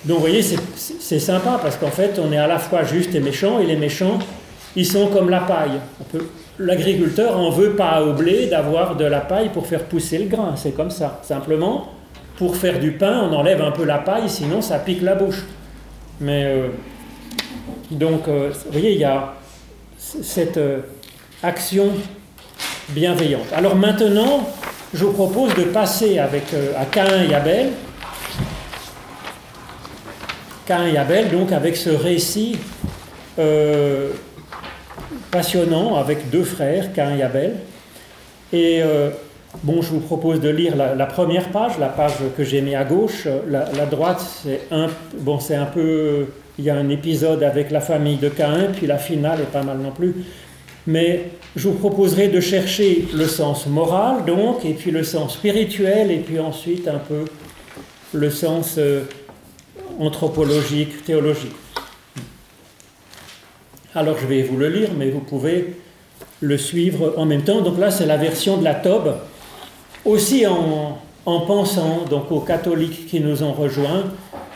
Donc 0.05 0.17
vous 0.17 0.21
voyez, 0.21 0.43
c'est 0.43 1.19
sympa 1.19 1.59
parce 1.59 1.75
qu'en 1.75 1.89
fait, 1.89 2.19
on 2.23 2.31
est 2.31 2.37
à 2.37 2.45
la 2.45 2.59
fois 2.59 2.83
juste 2.83 3.15
et 3.15 3.19
méchant, 3.19 3.59
et 3.59 3.65
les 3.65 3.75
méchants, 3.75 4.19
ils 4.75 4.85
sont 4.85 5.07
comme 5.07 5.31
la 5.31 5.39
paille. 5.39 5.79
L'agriculteur 6.59 7.35
en 7.37 7.49
veut 7.49 7.75
pas 7.75 8.03
au 8.03 8.13
blé 8.13 8.45
d'avoir 8.45 8.95
de 8.95 9.05
la 9.05 9.21
paille 9.21 9.49
pour 9.49 9.65
faire 9.65 9.85
pousser 9.85 10.19
le 10.19 10.25
grain, 10.25 10.55
c'est 10.55 10.75
comme 10.75 10.91
ça. 10.91 11.19
Simplement, 11.23 11.91
pour 12.37 12.55
faire 12.55 12.79
du 12.79 12.91
pain, 12.91 13.27
on 13.27 13.33
enlève 13.33 13.61
un 13.61 13.71
peu 13.71 13.85
la 13.85 13.97
paille, 13.97 14.29
sinon 14.29 14.61
ça 14.61 14.77
pique 14.77 15.01
la 15.01 15.15
bouche. 15.15 15.43
Mais 16.21 16.45
euh, 16.45 16.67
donc, 17.89 18.27
euh, 18.27 18.51
vous 18.65 18.71
voyez, 18.71 18.93
il 18.93 18.99
y 18.99 19.03
a 19.03 19.33
cette 19.97 20.57
euh, 20.57 20.81
action 21.41 21.89
bienveillante. 22.89 23.47
Alors 23.55 23.75
maintenant, 23.75 24.49
je 24.93 25.05
vous 25.05 25.13
propose 25.13 25.53
de 25.55 25.63
passer 25.63 26.19
avec, 26.19 26.43
à 26.77 26.85
Cain 26.85 27.23
et 27.29 27.33
Abel. 27.33 27.69
Cain 30.65 30.85
et 30.87 30.97
Abel, 30.97 31.29
donc 31.29 31.51
avec 31.51 31.77
ce 31.77 31.89
récit 31.89 32.57
passionnant 35.31 35.95
avec 35.95 36.29
deux 36.29 36.43
frères, 36.43 36.91
Cain 36.93 37.15
et 37.15 37.21
Abel. 37.21 37.55
Et 38.51 38.81
Bon, 39.63 39.81
je 39.81 39.89
vous 39.89 39.99
propose 39.99 40.39
de 40.39 40.49
lire 40.49 40.75
la, 40.75 41.05
première 41.05 41.49
page, 41.49 41.79
la 41.79 41.87
page 41.87 42.13
que 42.37 42.43
j'ai 42.43 42.61
mis 42.61 42.75
à 42.75 42.83
gauche. 42.83 43.27
La, 43.47 43.85
droite, 43.85 44.21
c'est 44.43 44.61
un, 44.71 44.87
bon, 45.19 45.39
c'est 45.39 45.55
un 45.55 45.65
peu, 45.65 46.27
il 46.59 46.65
y 46.65 46.69
a 46.69 46.75
un 46.75 46.89
épisode 46.89 47.41
avec 47.43 47.71
la 47.71 47.79
famille 47.79 48.17
de 48.17 48.29
Caïn, 48.29 48.71
puis 48.75 48.87
la 48.87 48.97
finale 48.97 49.41
est 49.41 49.51
pas 49.51 49.63
mal 49.63 49.77
non 49.77 49.91
plus. 49.91 50.13
Mais 50.87 51.25
je 51.57 51.67
vous 51.67 51.75
proposerai 51.75 52.29
de 52.29 52.39
chercher 52.39 53.05
le 53.13 53.27
sens 53.27 53.67
moral, 53.67 54.23
donc, 54.25 54.63
et 54.63 54.73
puis 54.73 54.89
le 54.89 55.03
sens 55.03 55.33
spirituel, 55.33 56.11
et 56.11 56.19
puis 56.19 56.39
ensuite 56.39 56.87
un 56.87 56.99
peu 56.99 57.25
le 58.13 58.29
sens 58.29 58.75
euh, 58.77 59.03
anthropologique, 59.99 61.03
théologique. 61.03 61.51
Alors 63.93 64.17
je 64.17 64.27
vais 64.27 64.43
vous 64.43 64.55
le 64.55 64.69
lire, 64.69 64.89
mais 64.97 65.09
vous 65.09 65.19
pouvez 65.19 65.75
le 66.39 66.57
suivre 66.57 67.15
en 67.17 67.25
même 67.25 67.41
temps. 67.43 67.61
Donc 67.61 67.77
là, 67.79 67.91
c'est 67.91 68.05
la 68.05 68.17
version 68.17 68.57
de 68.57 68.63
la 68.63 68.75
Tobe 68.75 69.17
aussi 70.05 70.45
en, 70.47 70.99
pensant 71.25 72.05
donc 72.09 72.31
aux 72.31 72.39
catholiques 72.39 73.07
qui 73.07 73.19
nous 73.19 73.43
ont 73.43 73.51
rejoints, 73.51 74.05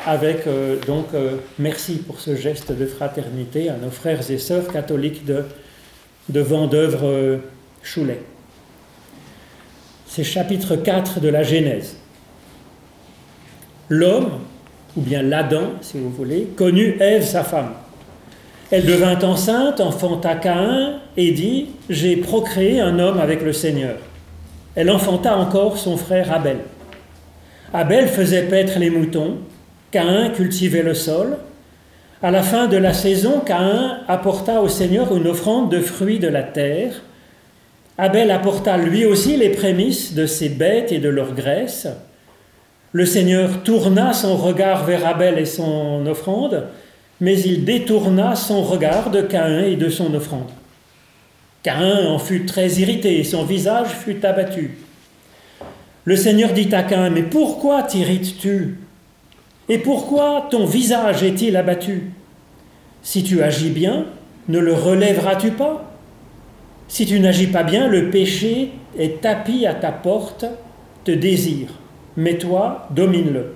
avec 0.05 0.47
euh, 0.47 0.77
donc 0.88 1.07
euh, 1.13 1.35
merci 1.59 1.95
pour 1.95 2.21
ce 2.21 2.35
geste 2.38 2.71
de 2.71 2.85
fraternité 2.85 3.69
à 3.69 3.75
nos 3.75 3.89
frères 3.89 4.31
et 4.31 4.38
sœurs 4.38 4.71
catholiques 4.71 5.25
de, 5.25 5.43
de 6.31 6.39
Vendœuvre 6.39 7.07
euh, 7.07 7.38
Choulet. 7.83 8.21
C'est 10.07 10.23
chapitre 10.23 10.75
4 10.75 11.19
de 11.19 11.29
la 11.29 11.43
Genèse. 11.43 11.97
L'homme, 13.89 14.39
ou 14.97 15.01
bien 15.01 15.21
l'Adam, 15.21 15.71
si 15.81 15.97
vous 15.97 16.09
voulez, 16.09 16.47
connut 16.55 16.97
Ève, 17.00 17.25
sa 17.25 17.43
femme. 17.43 17.73
Elle 18.71 18.85
devint 18.85 19.19
enceinte, 19.21 19.81
enfanta 19.81 20.35
Caïn, 20.35 21.00
et 21.17 21.31
dit 21.31 21.67
J'ai 21.89 22.15
procréé 22.17 22.79
un 22.79 23.00
homme 23.00 23.19
avec 23.19 23.41
le 23.41 23.53
Seigneur 23.53 23.95
elle 24.75 24.89
enfanta 24.89 25.35
encore 25.35 25.77
son 25.77 25.97
frère 25.97 26.31
Abel. 26.31 26.57
Abel 27.73 28.07
faisait 28.07 28.43
paître 28.43 28.79
les 28.79 28.89
moutons, 28.89 29.38
Caïn 29.91 30.29
cultivait 30.29 30.83
le 30.83 30.93
sol. 30.93 31.38
À 32.23 32.29
la 32.29 32.43
fin 32.43 32.67
de 32.67 32.77
la 32.77 32.93
saison, 32.93 33.39
Caïn 33.39 33.97
apporta 34.07 34.61
au 34.61 34.69
Seigneur 34.69 35.15
une 35.17 35.25
offrande 35.25 35.71
de 35.71 35.79
fruits 35.79 36.19
de 36.19 36.27
la 36.27 36.43
terre. 36.43 37.01
Abel 37.97 38.29
apporta 38.29 38.77
lui 38.77 39.05
aussi 39.05 39.37
les 39.37 39.49
prémices 39.49 40.13
de 40.13 40.27
ses 40.27 40.49
bêtes 40.49 40.91
et 40.91 40.99
de 40.99 41.09
leur 41.09 41.33
graisse. 41.33 41.87
Le 42.91 43.07
Seigneur 43.07 43.63
tourna 43.63 44.13
son 44.13 44.37
regard 44.37 44.85
vers 44.85 45.07
Abel 45.07 45.39
et 45.39 45.45
son 45.45 46.05
offrande, 46.05 46.67
mais 47.21 47.39
il 47.39 47.65
détourna 47.65 48.35
son 48.35 48.61
regard 48.61 49.09
de 49.09 49.21
Caïn 49.21 49.63
et 49.63 49.75
de 49.75 49.89
son 49.89 50.13
offrande. 50.13 50.51
Caïn 51.63 52.05
en 52.07 52.19
fut 52.19 52.45
très 52.45 52.67
irrité 52.73 53.19
et 53.19 53.23
son 53.23 53.45
visage 53.45 53.87
fut 53.87 54.23
abattu. 54.23 54.77
Le 56.05 56.15
Seigneur 56.15 56.53
dit 56.53 56.69
à 56.75 56.83
Caïn, 56.83 57.09
mais 57.09 57.23
pourquoi 57.23 57.81
t'irrites-tu? 57.81 58.77
Et 59.71 59.77
pourquoi 59.77 60.49
ton 60.51 60.65
visage 60.65 61.23
est-il 61.23 61.55
abattu? 61.55 62.11
Si 63.03 63.23
tu 63.23 63.41
agis 63.41 63.69
bien, 63.69 64.05
ne 64.49 64.59
le 64.59 64.73
relèveras-tu 64.73 65.51
pas? 65.51 65.93
Si 66.89 67.05
tu 67.05 67.21
n'agis 67.21 67.47
pas 67.47 67.63
bien, 67.63 67.87
le 67.87 68.09
péché 68.09 68.71
est 68.99 69.21
tapis 69.21 69.65
à 69.65 69.73
ta 69.73 69.93
porte, 69.93 70.43
te 71.05 71.11
désire, 71.11 71.69
mais 72.17 72.37
toi, 72.37 72.89
domine-le. 72.89 73.53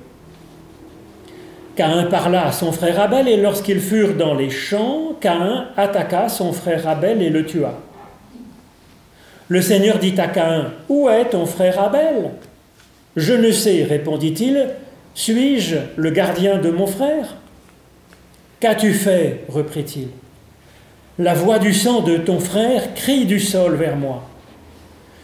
Caïn 1.75 2.05
parla 2.05 2.47
à 2.47 2.53
son 2.53 2.71
frère 2.71 2.97
Abel, 3.01 3.27
et 3.27 3.35
lorsqu'ils 3.35 3.81
furent 3.81 4.15
dans 4.15 4.35
les 4.35 4.49
champs, 4.49 5.17
Caïn 5.19 5.67
attaqua 5.75 6.29
son 6.29 6.53
frère 6.53 6.87
Abel 6.87 7.21
et 7.21 7.29
le 7.29 7.45
tua. 7.45 7.77
Le 9.49 9.61
Seigneur 9.61 9.99
dit 9.99 10.15
à 10.17 10.27
Caïn, 10.29 10.71
Où 10.87 11.09
est 11.09 11.25
ton 11.25 11.45
frère 11.45 11.77
Abel 11.77 12.31
Je 13.17 13.33
ne 13.33 13.51
sais, 13.51 13.83
répondit-il, 13.83 14.69
suis-je 15.15 15.77
le 15.95 16.11
gardien 16.11 16.59
de 16.59 16.69
mon 16.69 16.85
frère? 16.85 17.37
Qu'as-tu 18.59 18.93
fait? 18.93 19.45
reprit-il. 19.49 20.09
La 21.17 21.33
voix 21.33 21.57
du 21.57 21.73
sang 21.73 22.01
de 22.01 22.17
ton 22.17 22.39
frère 22.39 22.93
crie 22.93 23.25
du 23.25 23.39
sol 23.39 23.75
vers 23.75 23.95
moi. 23.95 24.23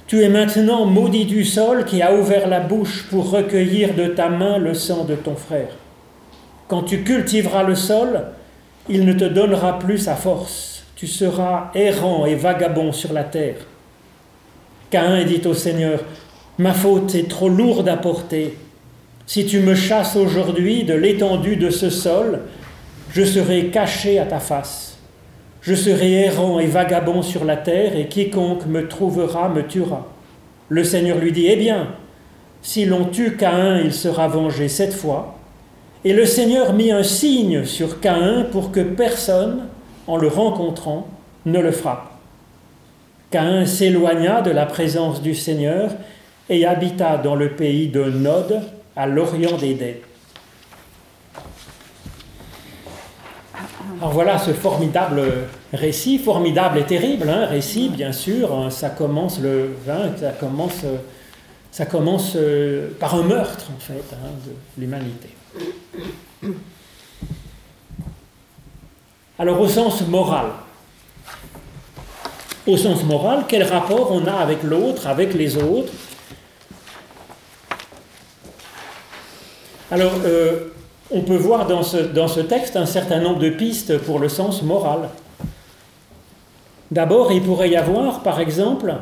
Tu 0.08 0.22
es 0.22 0.30
maintenant 0.30 0.86
maudit 0.86 1.26
du 1.26 1.44
sol 1.44 1.86
qui 1.86 2.02
a 2.02 2.14
ouvert 2.14 2.48
la 2.48 2.62
bouche 2.62 3.08
pour 3.10 3.30
recueillir 3.30 3.94
de 3.94 4.08
ta 4.08 4.30
main 4.30 4.58
le 4.58 4.74
sang 4.74 5.04
de 5.04 5.16
ton 5.16 5.36
frère. 5.36 5.76
Quand 6.70 6.84
tu 6.84 7.04
cultiveras 7.04 7.64
le 7.64 7.76
sol, 7.76 8.24
il 8.88 9.06
ne 9.06 9.14
te 9.14 9.26
donnera 9.26 9.78
plus 9.80 9.98
sa 9.98 10.16
force. 10.16 10.84
Tu 10.96 11.08
seras 11.08 11.72
errant 11.76 12.26
et 12.26 12.36
vagabond 12.36 12.94
sur 12.94 13.12
la 13.12 13.26
terre. 13.26 13.56
Caïn 14.90 15.26
dit 15.26 15.42
au 15.46 15.54
Seigneur, 15.54 16.00
Ma 16.58 16.74
faute 16.74 17.16
est 17.16 17.30
trop 17.30 17.50
lourde 17.50 17.90
à 17.90 17.98
porter. 17.98 18.58
Si 19.34 19.46
tu 19.46 19.62
me 19.62 19.76
chasses 19.76 20.18
aujourd'hui 20.18 20.84
de 20.84 20.94
l'étendue 20.94 21.56
de 21.56 21.70
ce 21.70 21.90
sol, 21.90 22.42
je 23.14 23.24
serai 23.24 23.68
caché 23.68 24.20
à 24.20 24.26
ta 24.26 24.42
face. 24.42 24.98
Je 25.62 25.74
serai 25.74 26.26
errant 26.26 26.60
et 26.60 26.66
vagabond 26.66 27.22
sur 27.22 27.46
la 27.46 27.56
terre, 27.56 27.96
et 27.96 28.10
quiconque 28.10 28.66
me 28.66 28.90
trouvera 28.90 29.48
me 29.48 29.66
tuera. 29.66 30.06
Le 30.68 30.84
Seigneur 30.84 31.18
lui 31.18 31.32
dit, 31.32 31.48
Eh 31.48 31.56
bien, 31.56 31.94
si 32.62 32.84
l'on 32.84 33.06
tue 33.06 33.38
Caïn, 33.38 33.78
il 33.78 33.94
sera 33.94 34.28
vengé 34.28 34.68
cette 34.68 34.94
fois. 34.94 35.38
Et 36.04 36.12
le 36.12 36.26
Seigneur 36.26 36.74
mit 36.74 36.92
un 36.92 37.04
signe 37.04 37.64
sur 37.64 38.02
Caïn 38.02 38.48
pour 38.52 38.74
que 38.74 38.82
personne, 38.82 39.68
en 40.08 40.18
le 40.18 40.28
rencontrant, 40.28 41.08
ne 41.46 41.62
le 41.62 41.72
frappe. 41.72 42.12
Caïn 43.30 43.66
s'éloigna 43.66 44.42
de 44.42 44.52
la 44.52 44.66
présence 44.66 45.22
du 45.22 45.36
Seigneur 45.36 45.92
et 46.50 46.66
habita 46.66 47.16
dans 47.16 47.36
le 47.36 47.52
pays 47.52 47.88
de 47.88 48.04
Nod, 48.04 48.62
à 48.96 49.08
l'orient 49.08 49.58
d'Éden. 49.58 49.96
Alors 54.00 54.14
voilà 54.14 54.40
ce 54.40 54.52
formidable 54.52 55.22
récit, 55.74 56.18
formidable 56.18 56.80
et 56.80 56.84
terrible, 56.84 57.30
hein, 57.30 57.46
récit 57.46 57.90
bien 57.90 58.12
sûr, 58.12 58.54
hein, 58.54 58.70
ça 58.70 58.90
commence 58.90 59.40
le 59.40 59.76
20, 59.86 60.18
ça 60.20 60.32
commence, 60.32 60.86
ça 61.72 61.86
commence 61.86 62.34
euh, 62.36 62.90
par 63.00 63.16
un 63.16 63.24
meurtre 63.24 63.66
en 63.76 63.80
fait 63.80 64.04
hein, 64.14 64.30
de 64.46 64.82
l'humanité. 64.82 65.30
Alors 69.38 69.60
au 69.62 69.68
sens 69.68 70.02
moral, 70.08 70.48
au 72.68 72.78
sens 72.78 73.04
moral, 73.04 73.46
quel 73.48 73.64
rapport 73.64 74.12
on 74.12 74.26
a 74.26 74.34
avec 74.34 74.64
l'autre, 74.64 75.08
avec 75.08 75.34
les 75.34 75.58
autres. 75.58 75.92
Alors, 79.92 80.14
euh, 80.26 80.70
on 81.12 81.20
peut 81.20 81.36
voir 81.36 81.68
dans 81.68 81.84
ce, 81.84 82.40
texte 82.40 82.78
un 82.78 82.86
certain 82.86 83.20
nombre 83.20 83.40
de 83.40 83.50
pistes 83.50 83.98
pour 83.98 84.20
le 84.20 84.30
sens 84.30 84.64
moral. 84.64 85.10
D'abord, 86.90 87.34
il 87.34 87.42
pourrait 87.42 87.70
y 87.70 87.76
avoir, 87.76 88.22
par 88.22 88.40
exemple, 88.40 88.94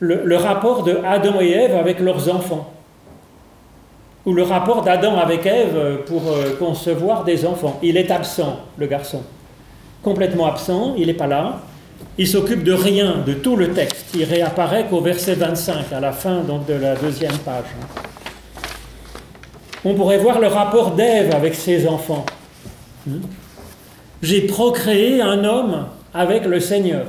le, 0.00 0.36
rapport 0.36 0.84
de 0.84 0.98
Adam 1.04 1.40
et 1.40 1.50
Ève 1.50 1.76
avec 1.76 2.00
leurs 2.00 2.34
enfants, 2.34 2.72
ou 4.24 4.32
le 4.32 4.42
rapport 4.42 4.82
d'Adam 4.82 5.16
avec 5.18 5.44
Ève 5.44 6.00
pour 6.06 6.22
euh, 6.28 6.56
concevoir 6.58 7.24
des 7.24 7.44
enfants. 7.44 7.78
Il 7.82 7.98
est 7.98 8.10
absent, 8.10 8.60
le 8.78 8.86
garçon, 8.86 9.22
complètement 10.02 10.46
absent, 10.46 10.94
il 10.96 11.08
n'est 11.08 11.14
pas 11.14 11.26
là. 11.26 11.60
Il 12.16 12.26
s'occupe 12.26 12.64
de 12.64 12.72
rien, 12.72 13.16
de 13.26 13.34
tout 13.34 13.56
le 13.56 13.72
texte. 13.72 14.14
Il 14.14 14.24
réapparaît 14.24 14.86
qu'au 14.88 15.02
verset 15.02 15.34
25, 15.34 15.92
à 15.92 16.00
la 16.00 16.12
fin 16.12 16.40
de 16.40 16.74
la 16.74 16.94
deuxième 16.96 17.36
page. 17.38 17.64
On 19.88 19.94
pourrait 19.94 20.18
voir 20.18 20.40
le 20.40 20.48
rapport 20.48 20.96
d'Ève 20.96 21.32
avec 21.32 21.54
ses 21.54 21.86
enfants. 21.86 22.26
Hmm? 23.06 23.20
J'ai 24.20 24.40
procréé 24.40 25.22
un 25.22 25.44
homme 25.44 25.86
avec 26.12 26.44
le 26.44 26.58
Seigneur. 26.58 27.06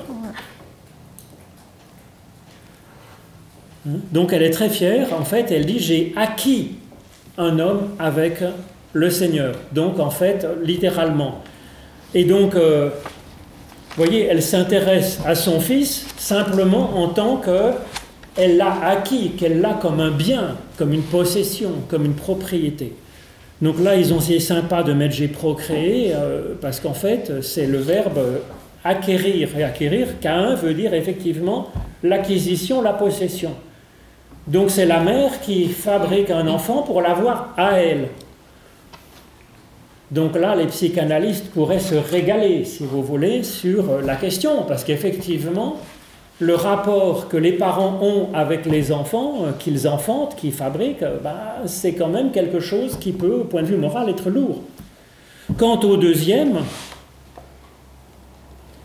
Hmm? 3.84 3.98
Donc 4.12 4.31
elle 4.31 4.43
est 4.43 4.51
très 4.51 4.69
fière, 4.69 5.07
en 5.19 5.25
fait, 5.25 5.51
elle 5.51 5.65
dit 5.65 5.79
j'ai 5.79 6.13
acquis 6.15 6.74
un 7.39 7.57
homme 7.57 7.96
avec 7.98 8.43
le 8.93 9.10
Seigneur. 9.10 9.55
Donc 9.72 10.00
en 10.00 10.12
fait, 10.12 10.46
littéralement. 10.63 11.41
Et 12.13 12.25
donc, 12.25 12.53
euh, 12.53 12.91
voyez, 13.96 14.25
elle 14.25 14.43
s'intéresse 14.43 15.19
à 15.25 15.34
son 15.34 15.60
fils 15.60 16.05
simplement 16.17 16.96
en 16.96 17.07
tant 17.07 17.38
que 17.38 17.72
elle 18.38 18.58
l'a 18.58 18.79
acquis, 18.84 19.32
qu'elle 19.32 19.62
l'a 19.62 19.74
comme 19.74 20.00
un 20.00 20.12
bien, 20.12 20.56
comme 20.77 20.94
une 20.94 21.03
possession, 21.03 21.72
comme 21.89 22.06
une 22.06 22.13
propriété. 22.13 22.94
Donc 23.62 23.79
là, 23.79 23.96
ils 23.96 24.13
ont 24.13 24.20
essayé 24.20 24.39
sympa 24.39 24.84
de 24.84 24.94
mettre 24.94 25.15
j'ai 25.15 25.27
procréé, 25.27 26.12
euh, 26.13 26.53
parce 26.62 26.79
qu'en 26.79 26.94
fait, 26.94 27.41
c'est 27.41 27.65
le 27.65 27.79
verbe 27.79 28.20
acquérir. 28.84 29.58
Et 29.58 29.63
acquérir, 29.63 30.20
Cain 30.22 30.56
veut 30.56 30.74
dire 30.74 30.94
effectivement 30.94 31.72
l'acquisition, 32.03 32.82
la 32.82 32.94
possession. 32.94 33.51
Donc 34.48 34.70
c'est 34.70 34.86
la 34.86 35.01
mère 35.01 35.41
qui 35.41 35.67
fabrique 35.67 36.29
un 36.29 36.48
enfant 36.48 36.84
pour 36.84 37.01
l'avoir 37.01 37.53
à 37.58 37.79
elle. 37.79 38.08
Donc 40.10 40.38
là, 40.38 40.56
les 40.56 40.67
psychanalystes 40.67 41.50
pourraient 41.50 41.79
se 41.79 41.96
régaler, 41.96 42.63
si 42.63 42.86
vous 42.86 43.03
voulez, 43.03 43.44
sur 43.44 44.01
la 44.01 44.15
question, 44.15 44.63
parce 44.65 44.86
qu'effectivement, 44.86 45.77
le 46.39 46.56
rapport 46.56 47.27
que 47.29 47.38
les 47.38 47.53
parents 47.53 48.00
ont 48.01 48.29
avec 48.34 48.65
les 48.65 48.91
enfants, 48.91 49.38
euh, 49.44 49.51
qu'ils 49.58 49.88
enfantent, 49.88 50.36
qu'ils 50.36 50.53
fabriquent, 50.53 51.03
euh, 51.03 51.17
bah, 51.24 51.58
c'est 51.65 51.94
quand 51.94 52.10
même 52.10 52.32
quelque 52.32 52.60
chose 52.60 52.98
qui 53.00 53.12
peut, 53.12 53.39
au 53.41 53.44
point 53.44 53.63
de 53.63 53.67
vue 53.67 53.77
moral, 53.77 54.10
être 54.10 54.29
lourd. 54.29 54.62
Quant 55.58 55.79
au 55.79 55.98
deuxième, 55.98 56.60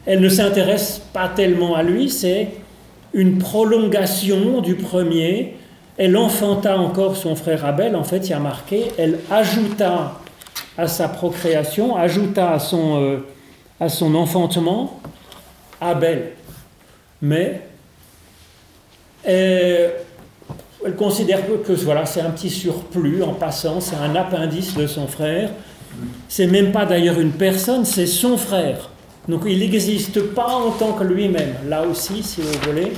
elle 0.07 0.21
ne 0.21 0.29
s'intéresse 0.29 1.03
pas 1.13 1.29
tellement 1.29 1.75
à 1.75 1.83
lui, 1.83 2.09
c'est 2.09 2.49
une 3.13 3.39
prolongation 3.39 4.63
du 4.63 4.75
premier. 4.77 5.57
Elle 5.99 6.17
enfanta 6.17 6.79
encore 6.79 7.17
son 7.17 7.37
frère 7.37 7.67
Abel, 7.67 7.95
en 7.95 8.05
fait, 8.05 8.29
il 8.29 8.31
y 8.31 8.35
a 8.35 8.39
marqué, 8.39 8.85
elle 8.97 9.19
ajouta 9.31 10.15
à 10.79 10.87
sa 10.87 11.09
procréation, 11.09 11.97
ajouta 11.97 12.53
à 12.53 12.59
son, 12.59 13.03
euh, 13.03 13.19
à 13.79 13.91
son 13.91 14.15
enfantement 14.15 14.99
Abel. 15.81 16.33
Mais 17.23 17.63
elle, 19.25 19.93
considère 20.99 21.41
que 21.65 21.73
voilà, 21.73 22.05
c'est 22.05 22.21
un 22.21 22.31
petit 22.31 22.51
surplus 22.51 23.23
en 23.23 23.35
passant, 23.35 23.81
c'est 23.81 23.97
un 23.97 24.17
appendice 24.17 24.75
de 24.75 24.89
son 24.89 25.07
frère. 25.07 25.51
C'est 26.29 26.49
même 26.49 26.73
pas 26.73 26.85
d'ailleurs 26.85 27.21
une 27.21 27.31
personne, 27.31 27.85
c'est 27.85 28.07
son 28.07 28.37
frère. 28.37 28.91
Donc 29.29 29.43
il 29.47 29.61
n'existe 29.61 30.21
pas 30.35 30.57
en 30.57 30.73
tant 30.73 30.93
que 30.95 31.05
lui-même. 31.05 31.55
Là 31.69 31.87
aussi, 31.87 32.25
si 32.25 32.41
vous 32.41 32.59
voulez, 32.67 32.93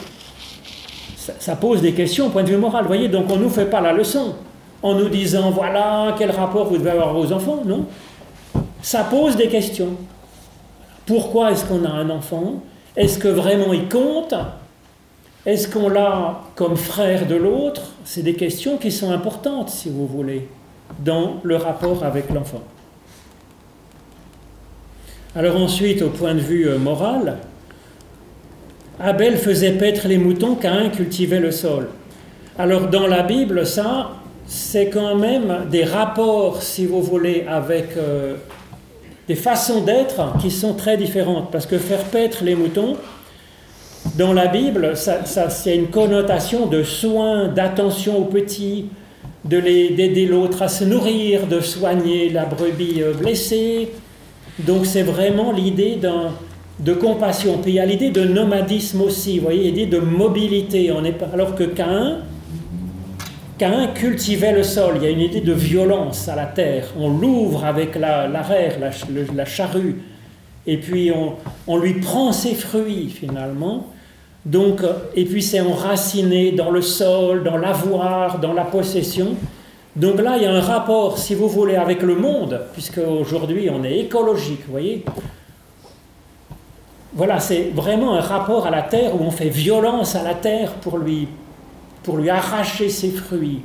ça, 1.39 1.57
pose 1.57 1.83
des 1.83 1.93
questions 1.93 2.27
au 2.27 2.31
point 2.31 2.45
de 2.45 2.49
vue 2.49 2.57
moral. 2.57 2.87
Voyez, 2.87 3.09
donc 3.09 3.27
on 3.31 3.37
ne 3.37 3.43
nous 3.43 3.51
fait 3.51 3.67
pas 3.67 3.83
la 3.83 3.93
leçon 3.93 4.37
en 4.83 4.95
nous 4.95 5.09
disant 5.11 5.51
voilà 5.51 6.15
quel 6.19 6.31
rapport 6.31 6.67
vous 6.67 6.79
devez 6.79 6.91
avoir 6.91 7.13
vos 7.13 7.31
enfants. 7.31 7.63
Non. 7.67 7.87
Ça 8.81 9.05
pose 9.05 9.37
des 9.37 9.49
questions. 9.49 9.97
Pourquoi 11.05 11.53
est-ce 11.53 11.67
qu'on 11.67 11.85
a 11.85 11.91
un 11.91 12.09
enfant 12.09 12.63
Est-ce 12.97 13.19
que 13.19 13.29
vraiment 13.29 13.73
il 13.73 13.89
compte? 13.89 14.35
Est-ce 15.47 15.69
qu'on 15.69 15.89
l'a 15.89 16.41
comme 16.55 16.77
frère 16.77 17.27
de 17.27 17.35
l'autre? 17.35 17.83
C'est 18.05 18.23
des 18.23 18.35
questions 18.35 18.79
qui 18.79 18.93
sont 18.93 19.11
importantes, 19.11 19.69
si 19.69 19.91
vous 19.91 20.07
voulez, 20.07 20.49
dans 21.01 21.41
le 21.43 21.57
rapport 21.57 22.05
avec 22.05 22.31
l'enfant. 22.31 22.63
Alors 25.37 25.57
ensuite, 25.57 26.01
au 26.03 26.11
point 26.11 26.35
de 26.35 26.41
vue 26.41 26.69
euh, 26.69 26.79
moral, 26.79 27.39
Abel 29.01 29.37
faisait 29.37 29.73
paître 29.73 30.07
les 30.07 30.19
moutons, 30.19 30.55
Caïn 30.55 30.91
cultivait 30.91 31.41
le 31.41 31.51
sol. 31.51 31.89
Alors 32.57 32.87
dans 32.87 33.09
la 33.09 33.25
Bible, 33.25 33.67
ça, 33.67 34.13
c'est 34.47 34.89
quand 34.89 35.17
même 35.17 35.67
des 35.71 35.83
rapports, 35.83 36.63
si 36.63 36.87
vous 36.87 37.03
voulez, 37.03 37.45
avec 37.49 37.97
euh, 37.97 38.37
des 39.29 39.35
façons 39.35 39.81
d'être 39.81 40.37
qui 40.41 40.51
sont 40.51 40.75
très 40.75 40.97
différentes. 40.97 41.51
Parce 41.51 41.67
que 41.67 41.79
faire 41.79 42.05
paître 42.05 42.45
les 42.45 42.55
moutons, 42.55 42.97
dans 44.17 44.33
la 44.33 44.47
Bible, 44.47 44.97
ça, 44.97 45.25
ça 45.25 45.51
c'est 45.51 45.75
une 45.75 45.89
connotation 45.89 46.67
de 46.67 46.83
soin, 46.83 47.49
d'attention 47.49 48.19
aux 48.19 48.27
petits, 48.27 48.87
d'aider 49.45 50.27
l'autre 50.27 50.63
à 50.63 50.69
se 50.69 50.85
nourrir, 50.85 51.47
de 51.47 51.61
soigner 51.61 52.31
la 52.31 52.45
brebis 52.45 53.03
euh, 53.03 53.13
blessée, 53.13 53.91
donc 54.59 54.87
c'est 54.87 55.03
vraiment 55.03 55.53
l'idée 55.53 55.99
de 56.79 56.93
compassion. 56.95 57.59
Puis 57.59 57.73
il 57.73 57.75
y 57.75 57.81
a 57.81 57.87
l'idée 57.87 58.11
de 58.11 58.25
nomadisme 58.25 59.03
aussi, 59.03 59.39
voyez, 59.39 59.65
l'idée 59.65 59.87
de 59.87 59.99
mobilité. 59.99 60.93
On 60.93 61.03
alors 61.33 61.55
que 61.55 61.65
Cain, 61.65 62.19
Cain 63.57 63.89
cultivait 63.95 64.53
le 64.53 64.65
sol, 64.65 64.95
il 64.97 65.03
y 65.05 65.07
a 65.07 65.11
une 65.11 65.21
idée 65.21 65.41
de 65.41 65.53
violence 65.53 66.29
à 66.29 66.35
la 66.35 66.47
terre. 66.47 66.89
On 66.99 67.09
l'ouvre 67.09 67.65
avec 67.65 67.95
l'arrière, 67.95 68.79
la, 68.81 68.91
la, 69.35 69.45
charrue, 69.45 70.03
et 70.67 70.77
puis 70.77 71.13
on, 71.13 71.35
on, 71.69 71.79
lui 71.79 71.95
prend 71.95 72.33
ses 72.33 72.55
fruits 72.55 73.11
finalement. 73.11 73.87
Donc, 74.45 74.81
et 75.15 75.25
puis 75.25 75.41
c'est 75.41 75.61
enraciné 75.61 76.51
dans 76.51 76.71
le 76.71 76.83
sol, 76.83 77.45
dans 77.45 77.57
l'avoir, 77.57 78.41
dans 78.41 78.53
la 78.53 78.65
possession. 78.65 79.37
Donc 79.95 80.21
là, 80.21 80.37
il 80.37 80.43
y 80.43 80.47
a 80.47 80.53
un 80.53 80.61
rapport, 80.61 81.19
si 81.19 81.37
vous 81.37 81.49
voulez, 81.49 81.77
avec 81.77 82.03
le 82.03 82.17
monde, 82.17 82.61
puisque 82.73 82.99
aujourd'hui 82.99 83.71
on 83.71 83.85
est 83.85 83.99
écologique, 84.01 84.63
vous 84.67 84.73
voyez. 84.73 85.05
Voilà, 87.13 87.39
c'est 87.39 87.71
vraiment 87.73 88.15
un 88.17 88.21
rapport 88.21 88.67
à 88.67 88.71
la 88.71 88.83
terre 88.83 89.15
où 89.15 89.25
on 89.25 89.31
fait 89.31 89.49
violence 89.49 90.17
à 90.17 90.25
la 90.25 90.35
terre 90.35 90.73
pour 90.73 90.99
lui, 90.99 91.29
pour 92.05 92.19
lui 92.19 92.31
arracher 92.31 92.89
ses 92.89 93.11
fruits. 93.11 93.63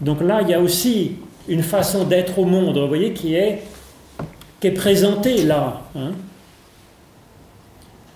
Donc 0.00 0.20
là, 0.20 0.42
il 0.42 0.48
y 0.48 0.54
a 0.54 0.60
aussi 0.60 1.16
une 1.48 1.62
façon 1.62 2.04
d'être 2.04 2.38
au 2.38 2.44
monde, 2.44 2.76
vous 2.76 2.88
voyez, 2.88 3.12
qui 3.12 3.34
est, 3.34 3.62
présentée 4.74 5.44
là. 5.44 5.82
Hein. 5.94 6.12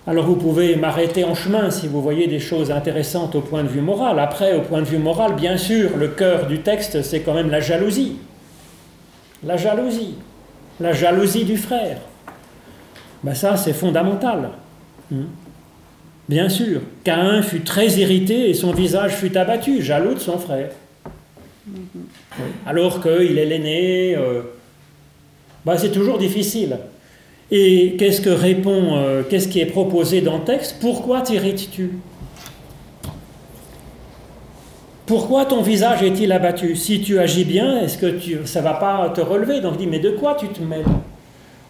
Alors 0.07 0.25
vous 0.25 0.35
pouvez 0.35 0.75
m'arrêter 0.75 1.23
en 1.23 1.35
chemin 1.35 1.69
si 1.69 1.87
vous 1.87 2.01
voyez 2.01 2.25
des 2.25 2.39
choses 2.39 2.71
intéressantes 2.71 3.35
au 3.35 3.41
point 3.41 3.61
de 3.61 3.67
vue 3.67 3.81
moral. 3.81 4.19
Après, 4.19 4.55
au 4.55 4.61
point 4.61 4.79
de 4.79 4.87
vue 4.87 4.97
moral, 4.97 5.35
bien 5.35 5.57
sûr, 5.57 5.95
le 5.95 6.07
cœur 6.07 6.47
du 6.47 6.61
texte, 6.61 7.03
c'est 7.03 7.19
quand 7.19 7.35
même 7.35 7.51
la 7.51 7.59
jalousie. 7.59 8.17
La 9.43 9.57
jalousie. 9.57 10.15
La 10.79 10.91
jalousie 10.91 11.45
du 11.45 11.55
frère. 11.55 11.97
Ben 13.23 13.35
ça, 13.35 13.55
c'est 13.55 13.73
fondamental. 13.73 14.49
Hmm. 15.11 15.25
Bien 16.29 16.47
sûr, 16.47 16.81
Caïn 17.03 17.41
fut 17.41 17.61
très 17.61 17.87
irrité 17.93 18.51
et 18.51 18.53
son 18.53 18.71
visage 18.71 19.13
fut 19.13 19.35
abattu, 19.35 19.81
jaloux 19.81 20.13
de 20.13 20.19
son 20.19 20.37
frère. 20.37 20.69
Alors 22.67 23.01
qu'il 23.01 23.39
est 23.39 23.45
l'aîné, 23.45 24.15
euh, 24.15 24.43
ben, 25.65 25.75
c'est 25.75 25.91
toujours 25.91 26.19
difficile. 26.19 26.77
Et 27.49 27.95
qu'est-ce 27.97 28.21
que 28.21 28.29
répond, 28.29 28.95
euh, 28.95 29.23
qu'est-ce 29.27 29.47
qui 29.47 29.59
est 29.59 29.65
proposé 29.65 30.21
dans 30.21 30.37
le 30.37 30.43
texte? 30.43 30.75
Pourquoi 30.79 31.21
t'irrites-tu? 31.21 31.93
Pourquoi 35.07 35.45
ton 35.45 35.63
visage 35.63 36.03
est-il 36.03 36.31
abattu? 36.31 36.75
Si 36.75 37.01
tu 37.01 37.17
agis 37.17 37.43
bien, 37.43 37.81
est-ce 37.81 37.97
que 37.97 38.05
tu, 38.05 38.37
ça 38.45 38.59
ne 38.59 38.65
va 38.65 38.75
pas 38.75 39.09
te 39.09 39.21
relever? 39.21 39.61
Donc 39.61 39.73
je 39.73 39.77
dis, 39.79 39.87
mais 39.87 39.97
de 39.97 40.11
quoi 40.11 40.35
tu 40.35 40.47
te 40.49 40.61
mêles? 40.61 40.85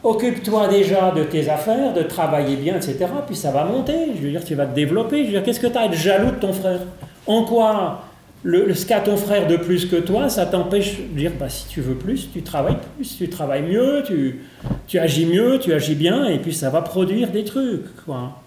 Occupe-toi 0.09 0.67
déjà 0.69 1.11
de 1.11 1.23
tes 1.23 1.49
affaires, 1.49 1.93
de 1.93 2.01
travailler 2.01 2.55
bien, 2.55 2.77
etc. 2.77 3.05
Puis 3.27 3.35
ça 3.35 3.51
va 3.51 3.63
monter. 3.63 3.93
Je 4.15 4.21
veux 4.21 4.31
dire, 4.31 4.43
tu 4.43 4.55
vas 4.55 4.65
te 4.65 4.73
développer. 4.73 5.19
Je 5.19 5.25
veux 5.25 5.31
dire, 5.33 5.43
qu'est-ce 5.43 5.59
que 5.59 5.67
tu 5.67 5.77
as 5.77 5.81
à 5.81 5.85
être 5.85 5.93
jaloux 5.93 6.31
de 6.31 6.39
ton 6.39 6.51
frère? 6.51 6.79
En 7.27 7.43
quoi 7.43 8.01
ce 8.43 8.85
qu'a 8.85 9.01
ton 9.01 9.17
frère 9.17 9.47
de 9.47 9.57
plus 9.57 9.85
que 9.85 9.97
toi, 9.97 10.29
ça 10.29 10.45
t'empêche 10.45 10.97
de 10.97 11.17
dire 11.17 11.31
bah, 11.39 11.49
si 11.49 11.67
tu 11.67 11.81
veux 11.81 11.95
plus, 11.95 12.31
tu 12.31 12.41
travailles 12.41 12.77
plus, 12.95 13.17
tu 13.17 13.29
travailles 13.29 13.63
mieux, 13.63 14.03
tu, 14.05 14.41
tu 14.87 14.97
agis 14.97 15.25
mieux, 15.25 15.59
tu 15.59 15.73
agis 15.73 15.95
bien, 15.95 16.25
et 16.25 16.39
puis 16.39 16.53
ça 16.53 16.69
va 16.69 16.81
produire 16.81 17.31
des 17.31 17.43
trucs. 17.43 18.03
Quoi. 18.05 18.41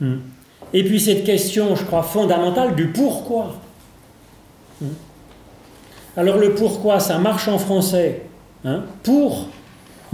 Hmm. 0.00 0.16
Et 0.72 0.82
puis 0.82 0.98
cette 0.98 1.24
question, 1.24 1.76
je 1.76 1.84
crois, 1.84 2.02
fondamentale 2.02 2.74
du 2.74 2.88
pourquoi. 2.88 3.60
Hmm. 4.80 4.86
Alors 6.16 6.38
le 6.38 6.54
pourquoi, 6.54 6.98
ça 6.98 7.18
marche 7.18 7.48
en 7.48 7.58
français. 7.58 8.22
Hein? 8.64 8.82
Pour, 9.02 9.48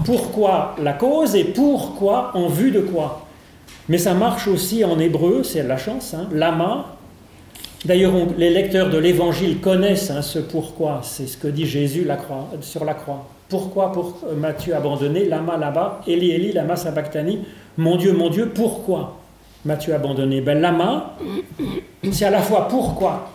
pourquoi 0.05 0.75
la 0.81 0.93
cause 0.93 1.35
et 1.35 1.45
pourquoi 1.45 2.31
en 2.35 2.49
vue 2.49 2.71
de 2.71 2.81
quoi. 2.81 3.27
Mais 3.89 3.99
ça 3.99 4.15
marche 4.15 4.49
aussi 4.49 4.85
en 4.85 4.99
hébreu, 4.99 5.43
c'est 5.43 5.63
la 5.63 5.77
chance. 5.77 6.15
Hein. 6.15 6.29
Lama, 6.33 6.87
D'ailleurs, 7.85 8.13
les 8.39 8.51
lecteurs 8.51 8.91
de 8.91 8.99
l'Évangile 8.99 9.59
connaissent 9.61 10.11
hein, 10.11 10.23
ce 10.23 10.39
pourquoi. 10.39 11.01
C'est 11.03 11.27
ce 11.27 11.37
que 11.37 11.49
dit 11.49 11.67
Jésus 11.67 12.07
sur 12.61 12.85
la 12.85 12.95
croix. 12.95 13.27
Pourquoi 13.49 13.91
pour, 13.91 14.21
euh, 14.25 14.37
m'as-tu 14.37 14.73
abandonné? 14.73 15.25
Lama 15.25 15.57
là-bas, 15.57 16.01
Eli 16.07 16.31
Eli, 16.31 16.53
lama 16.53 16.77
sabachthani. 16.77 17.41
Mon 17.77 17.97
Dieu, 17.97 18.13
mon 18.13 18.31
Dieu, 18.31 18.53
pourquoi 18.55 19.17
m'as-tu 19.65 19.93
abandonné? 19.93 20.41
Ben 20.41 20.61
lama, 20.61 21.17
c'est 22.13 22.25
à 22.25 22.31
la 22.31 22.41
fois 22.41 22.69
pourquoi. 22.69 23.31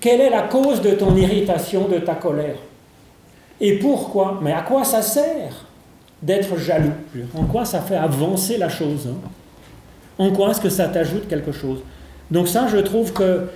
Quelle 0.00 0.20
est 0.20 0.30
la 0.30 0.42
cause 0.42 0.80
de 0.80 0.92
ton 0.92 1.16
irritation, 1.16 1.88
de 1.88 1.98
ta 1.98 2.14
colère? 2.14 2.56
Et 3.60 3.78
pourquoi? 3.78 4.38
Mais 4.40 4.52
à 4.52 4.62
quoi 4.62 4.84
ça 4.84 5.02
sert? 5.02 5.66
D'être 6.22 6.56
jaloux 6.58 6.92
En 7.34 7.44
quoi 7.44 7.64
ça 7.64 7.80
fait 7.80 7.96
avancer 7.96 8.58
la 8.58 8.68
chose 8.68 9.08
hein? 9.08 9.28
En 10.18 10.30
quoi 10.32 10.50
est-ce 10.50 10.60
que 10.60 10.68
ça 10.68 10.88
t'ajoute 10.88 11.28
quelque 11.28 11.52
chose? 11.52 11.78
Donc 12.30 12.48
ça, 12.48 12.66
je 12.66 12.78
trouve 12.78 13.12
que 13.12 13.46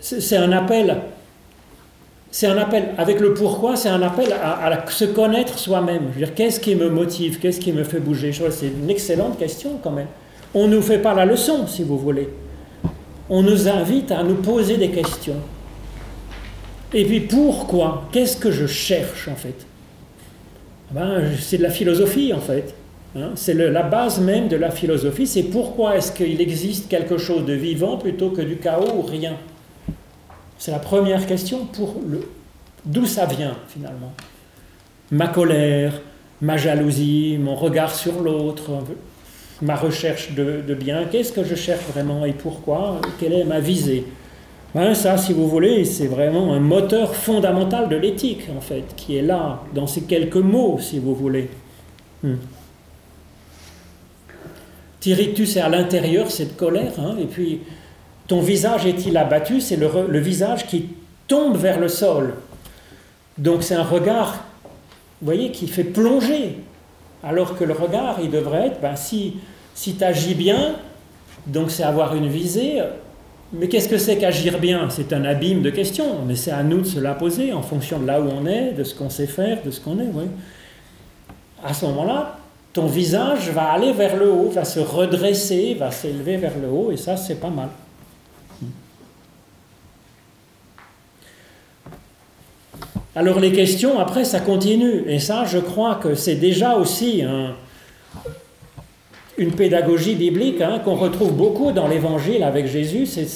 c'est 0.00 0.36
un 0.36 0.52
appel, 0.52 0.96
c'est 2.30 2.46
un 2.46 2.56
appel, 2.56 2.90
avec 2.98 3.20
le 3.20 3.34
pourquoi, 3.34 3.76
c'est 3.76 3.88
un 3.88 4.02
appel 4.02 4.32
à, 4.32 4.84
se 4.88 5.04
connaître 5.04 5.58
soi-même. 5.58 6.10
Dire, 6.16 6.34
qu'est-ce 6.34 6.60
qui 6.60 6.74
me 6.74 6.88
motive, 6.88 7.38
qu'est-ce 7.38 7.60
qui 7.60 7.72
me 7.72 7.84
fait 7.84 8.00
bouger? 8.00 8.32
C'est 8.32 8.66
une 8.66 8.90
excellente 8.90 9.38
question 9.38 9.78
quand 9.82 9.90
même. 9.90 10.06
On 10.54 10.68
ne 10.68 10.76
nous 10.76 10.82
fait 10.82 10.98
pas 10.98 11.14
la 11.14 11.24
leçon, 11.24 11.66
si 11.66 11.82
vous 11.82 11.98
voulez. 11.98 12.28
on 13.28 13.42
nous 13.42 13.68
invite 13.68 14.12
à 14.12 14.22
nous 14.22 14.36
poser 14.36 14.76
des 14.76 14.90
questions. 14.90 15.40
Et 16.92 17.04
puis 17.04 17.20
pourquoi? 17.20 18.04
Qu'est-ce 18.12 18.36
que 18.36 18.52
je 18.52 18.66
cherche 18.66 19.26
en 19.28 19.34
fait? 19.34 19.66
Ben, 20.94 21.22
C'est 21.40 21.58
de 21.58 21.62
la 21.62 21.70
philosophie 21.70 22.32
en 22.32 22.40
fait. 22.40 22.74
Hein. 23.16 23.30
c'est 23.36 23.54
la 23.54 23.82
base 23.84 24.20
même 24.20 24.48
de 24.48 24.56
la 24.56 24.72
philosophie, 24.72 25.28
c'est 25.28 25.44
pourquoi 25.44 25.96
est-ce 25.96 26.10
qu'il 26.10 26.40
existe 26.40 26.88
quelque 26.88 27.16
chose 27.16 27.44
de 27.44 27.52
vivant 27.52 27.96
plutôt 27.96 28.30
que 28.30 28.42
du 28.42 28.56
chaos 28.56 28.90
ou 28.92 29.02
rien? 29.02 29.36
C'est 30.58 30.72
la 30.72 30.80
première 30.80 31.24
question 31.24 31.64
pour 31.66 32.00
le, 32.08 32.28
d'où 32.84 33.06
ça 33.06 33.26
vient 33.26 33.56
finalement? 33.68 34.12
Ma 35.12 35.28
colère, 35.28 36.00
ma 36.40 36.56
jalousie, 36.56 37.38
mon 37.40 37.54
regard 37.54 37.94
sur 37.94 38.20
l'autre, 38.20 38.82
ma 39.62 39.76
recherche 39.76 40.32
de, 40.32 40.74
bien, 40.74 41.04
qu'est-ce 41.04 41.32
que 41.32 41.44
je 41.44 41.54
cherche 41.54 41.84
vraiment 41.92 42.24
et 42.24 42.32
pourquoi, 42.32 43.00
quelle 43.20 43.32
est 43.32 43.44
ma 43.44 43.60
visée? 43.60 44.06
Ben, 44.74 44.92
ça, 44.92 45.16
si 45.16 45.32
vous 45.32 45.48
voulez, 45.48 45.84
c'est 45.84 46.08
vraiment 46.08 46.52
un 46.52 46.58
moteur 46.58 47.14
fondamental 47.14 47.88
de 47.88 47.94
l'éthique, 47.94 48.48
en 48.56 48.60
fait, 48.60 48.82
qui 48.96 49.16
est 49.16 49.22
là, 49.22 49.62
dans 49.72 49.86
ces 49.86 50.02
quelques 50.02 50.34
mots, 50.34 50.78
si 50.80 50.98
vous 50.98 51.14
voulez. 51.14 51.48
Hmm. 52.24 52.34
Tiritus 54.98 55.56
est 55.56 55.60
à 55.60 55.68
l'intérieur, 55.68 56.30
cette 56.30 56.56
colère, 56.56 56.94
hein, 56.98 57.14
et 57.20 57.26
puis 57.26 57.60
ton 58.26 58.40
visage 58.40 58.84
est-il 58.86 59.16
abattu? 59.16 59.60
C'est 59.60 59.76
le, 59.76 60.18
visage 60.18 60.66
qui 60.66 60.86
tombe 61.28 61.56
vers 61.56 61.78
le 61.78 61.88
sol. 61.88 62.34
Donc 63.38 63.62
c'est 63.62 63.74
un 63.74 63.84
regard, 63.84 64.44
vous 65.20 65.26
voyez, 65.26 65.52
qui 65.52 65.68
fait 65.68 65.84
plonger. 65.84 66.56
Alors 67.22 67.56
que 67.56 67.62
le 67.62 67.74
regard, 67.74 68.18
il 68.22 68.30
devrait 68.30 68.68
être, 68.68 68.80
ben, 68.80 68.96
si, 68.96 69.36
si 69.74 69.94
tu 69.94 70.02
agis 70.02 70.34
bien, 70.34 70.76
donc 71.46 71.70
c'est 71.70 71.84
avoir 71.84 72.16
une 72.16 72.28
visée. 72.28 72.80
Mais 73.56 73.68
qu'est-ce 73.68 73.88
que 73.88 73.98
c'est 73.98 74.18
qu'agir 74.18 74.58
bien? 74.58 74.88
C'est 74.90 75.12
un 75.12 75.24
abîme 75.24 75.62
de 75.62 75.70
questions, 75.70 76.24
mais 76.26 76.34
c'est 76.34 76.50
à 76.50 76.62
nous 76.62 76.80
de 76.80 76.86
se 76.86 76.98
la 76.98 77.14
poser 77.14 77.52
en 77.52 77.62
fonction 77.62 78.00
de 78.00 78.06
là 78.06 78.20
où 78.20 78.28
on 78.28 78.46
est, 78.46 78.72
de 78.72 78.82
ce 78.82 78.94
qu'on 78.94 79.10
sait 79.10 79.26
faire, 79.26 79.62
de 79.64 79.70
ce 79.70 79.80
qu'on 79.80 79.98
est. 80.00 80.08
Oui. 80.12 80.24
À 81.62 81.72
ce 81.72 81.84
moment-là, 81.86 82.38
ton 82.72 82.86
visage 82.86 83.50
va 83.50 83.72
aller 83.72 83.92
vers 83.92 84.16
le 84.16 84.30
haut, 84.30 84.50
va 84.50 84.64
se 84.64 84.80
redresser, 84.80 85.74
va 85.74 85.90
s'élever 85.90 86.36
vers 86.36 86.58
le 86.60 86.68
haut, 86.68 86.90
et 86.90 86.96
ça, 86.96 87.16
c'est 87.16 87.40
pas 87.40 87.50
mal. 87.50 87.68
Alors 93.16 93.38
les 93.38 93.52
questions, 93.52 94.00
après, 94.00 94.24
ça 94.24 94.40
continue. 94.40 95.04
Et 95.06 95.20
ça, 95.20 95.44
je 95.44 95.58
crois 95.58 95.94
que 95.96 96.16
c'est 96.16 96.34
déjà 96.34 96.74
aussi 96.74 97.22
une 99.38 99.52
pédagogie 99.52 100.14
biblique 100.14 100.60
hein, 100.60 100.80
qu'on 100.84 100.94
retrouve 100.94 101.32
beaucoup 101.32 101.72
dans 101.72 101.88
l'Évangile 101.88 102.42
avec 102.42 102.66
Jésus. 102.66 103.06
C'est 103.06 103.26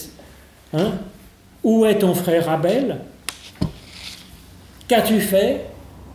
hein, 0.74 0.92
Où 1.62 1.84
est 1.86 1.98
ton 1.98 2.14
frère 2.14 2.48
Abel? 2.48 2.98
Qu'as-tu 4.86 5.20
fait? 5.20 5.66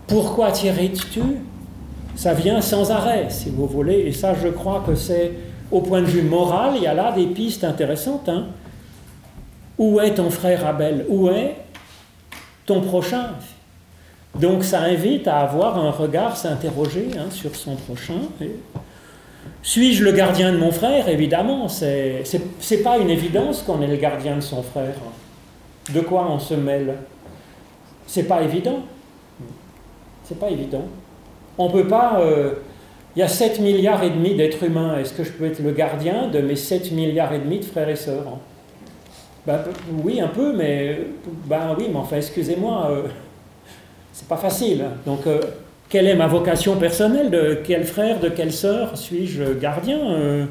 Pourquoi 0.08 0.52
t'irrites-tu? 0.52 1.22
Ça 2.16 2.34
vient 2.34 2.62
sans 2.62 2.92
arrêt, 2.92 3.28
si 3.30 3.50
vous 3.50 3.68
voulez. 3.68 4.00
Et 4.00 4.12
ça, 4.12 4.34
je 4.34 4.48
crois 4.48 4.84
que 4.86 4.96
c'est, 4.96 5.32
au 5.72 5.82
point 5.82 6.02
de 6.02 6.08
vue 6.08 6.22
moral, 6.22 6.74
il 6.76 6.84
y 6.84 6.88
a 6.88 6.94
là 6.94 7.12
des 7.12 7.28
pistes 7.28 7.64
intéressantes. 7.64 8.30
Hein. 8.30 8.48
Où 9.78 10.00
est 10.00 10.16
ton 10.16 10.30
frère 10.30 10.66
Abel? 10.66 11.06
Où 11.10 11.30
est 11.30 11.56
ton 12.66 12.82
prochain? 12.82 13.32
Donc 14.40 14.64
ça 14.64 14.82
invite 14.82 15.28
à 15.28 15.42
avoir 15.42 15.78
un 15.78 15.92
regard, 15.92 16.38
s'interroger 16.38 17.10
hein, 17.18 17.30
sur 17.30 17.56
son 17.56 17.76
prochain. 17.76 18.20
Suis-je 19.62 20.04
le 20.04 20.12
gardien 20.12 20.52
de 20.52 20.58
mon 20.58 20.72
frère? 20.72 21.08
Évidemment, 21.08 21.68
c'est 21.68 22.84
pas 22.84 22.98
une 22.98 23.10
évidence 23.10 23.62
qu'on 23.62 23.82
est 23.82 23.88
le 23.88 23.96
gardien 23.96 24.36
de 24.36 24.42
son 24.42 24.62
frère. 24.62 24.96
De 25.94 26.02
quoi 26.02 26.28
on 26.30 26.40
se 26.40 26.54
mêle? 26.54 26.96
C'est 28.08 28.24
pas 28.24 28.42
évident. 28.42 28.80
C'est 30.24 30.40
pas 30.40 30.50
évident. 30.50 30.86
On 31.58 31.70
peut 31.70 31.88
pas. 31.88 32.20
Euh, 32.20 32.54
il 33.16 33.20
y 33.20 33.24
a 33.24 33.28
7 33.28 33.60
milliards 33.60 34.04
et 34.04 34.10
demi 34.10 34.36
d'êtres 34.36 34.64
humains. 34.64 34.98
Est-ce 34.98 35.14
que 35.14 35.24
je 35.24 35.32
peux 35.32 35.46
être 35.46 35.60
le 35.60 35.72
gardien 35.72 36.28
de 36.28 36.40
mes 36.40 36.56
7 36.56 36.92
milliards 36.92 37.34
et 37.34 37.40
demi 37.40 37.60
de 37.60 37.66
frères 37.66 37.90
et 37.90 37.96
sœurs? 37.96 38.38
Ben, 39.46 39.60
Oui, 40.04 40.20
un 40.20 40.30
peu, 40.30 40.54
mais. 40.54 41.00
Ben 41.46 41.76
oui, 41.78 41.88
mais 41.90 42.00
enfin, 42.00 42.18
excusez-moi. 42.18 42.88
Euh, 42.90 43.04
c'est 44.12 44.28
pas 44.28 44.38
facile. 44.38 44.86
Donc, 45.06 45.28
euh, 45.28 45.42
quelle 45.94 46.08
est 46.08 46.16
ma 46.16 46.26
vocation 46.26 46.76
personnelle 46.78 47.30
De 47.30 47.60
quel 47.64 47.86
frère, 47.86 48.20
de 48.20 48.28
quelle 48.28 48.52
sœur 48.52 48.98
suis-je 48.98 49.54
gardien 49.54 50.00
euh, 50.00 50.46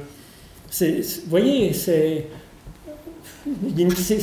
Vous 0.81 0.87
voyez, 1.26 1.72
c'est 1.72 2.28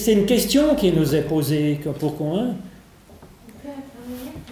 une 0.07 0.25
question 0.25 0.75
qui 0.75 0.93
nous 0.93 1.13
est 1.13 1.23
posée. 1.23 1.77
Pourquoi 1.99 2.43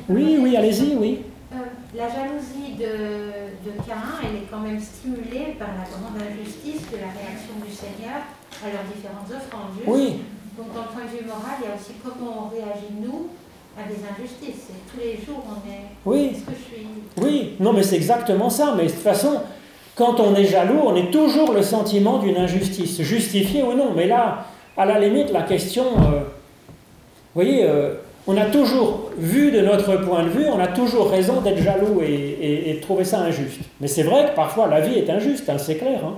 Oui, 0.10 0.38
oui, 0.42 0.58
allez-y, 0.58 0.98
oui. 0.98 1.22
Euh, 1.54 1.56
la 1.96 2.10
jalousie 2.10 2.76
de, 2.78 2.84
de 2.84 3.72
Cain, 3.88 4.20
elle 4.22 4.36
est 4.36 4.48
quand 4.52 4.60
même 4.60 4.82
stimulée 4.82 5.56
par 5.58 5.70
la 5.70 5.86
grande 5.88 6.22
injustice 6.22 6.82
de 6.92 6.98
la 6.98 7.14
réaction 7.16 7.56
du 7.66 7.74
Seigneur 7.74 8.20
à 8.62 8.68
leurs 8.68 8.84
différentes 8.94 9.32
offrandes. 9.32 9.72
Oui. 9.88 10.20
Donc, 10.58 10.74
dans 10.74 10.82
le 10.82 10.88
point 10.90 11.06
de 11.06 11.18
vue 11.18 11.26
moral, 11.26 11.62
il 11.62 11.70
y 11.70 11.72
a 11.72 11.76
aussi 11.76 11.94
comment 12.04 12.48
on 12.48 12.50
réagit, 12.50 12.92
nous, 13.02 13.30
à 13.78 13.88
des 13.88 13.96
injustices. 13.96 14.68
tous 14.92 15.00
les 15.00 15.14
jours, 15.14 15.44
on 15.48 15.70
est. 15.70 15.86
Oui. 16.06 16.32
Est-ce 16.34 16.46
que 16.46 16.52
je 16.52 16.76
suis. 16.76 16.88
Oui, 17.22 17.56
non, 17.60 17.74
mais 17.74 17.84
c'est 17.84 17.96
exactement 17.96 18.50
ça. 18.50 18.74
Mais 18.76 18.86
de 18.86 18.90
toute 18.90 19.00
façon, 19.00 19.42
quand 19.96 20.20
on 20.20 20.36
est 20.36 20.46
jaloux, 20.46 20.80
on 20.84 20.96
est 20.96 21.12
toujours 21.12 21.54
le 21.54 21.62
sentiment 21.62 22.20
d'une 22.20 22.38
injustice, 22.38 23.02
justifiée 23.02 23.64
ou 23.64 23.74
non. 23.74 23.92
Mais 23.96 24.08
là, 24.08 24.46
à 24.76 24.86
la 24.86 25.00
limite, 25.00 25.32
la 25.32 25.44
question. 25.44 25.86
Euh, 25.86 26.20
vous 27.34 27.44
voyez, 27.44 27.66
euh, 27.66 27.96
on 28.26 28.36
a 28.36 28.46
toujours, 28.46 29.12
vu 29.18 29.52
de 29.52 29.62
notre 29.62 29.96
point 29.98 30.24
de 30.24 30.30
vue, 30.30 30.48
on 30.48 30.60
a 30.60 30.68
toujours 30.68 31.10
raison 31.10 31.42
d'être 31.42 31.62
jaloux 31.62 32.02
et, 32.02 32.74
de 32.76 32.82
trouver 32.82 33.06
ça 33.06 33.20
injuste. 33.20 33.62
Mais 33.80 33.88
c'est 33.88 34.04
vrai 34.04 34.30
que 34.30 34.36
parfois 34.36 34.68
la 34.68 34.82
vie 34.82 34.98
est 34.98 35.10
injuste, 35.10 35.50
hein, 35.50 35.58
c'est 35.58 35.78
clair. 35.78 36.04
Hein. 36.04 36.16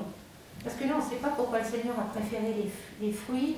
Parce 0.63 0.75
que 0.75 0.85
là, 0.85 0.93
on 0.95 1.05
ne 1.05 1.09
sait 1.09 1.17
pas 1.21 1.33
pourquoi 1.35 1.59
le 1.59 1.65
Seigneur 1.65 1.95
a 1.99 2.11
préféré 2.11 2.53
les, 2.57 3.07
les 3.07 3.13
fruits 3.13 3.57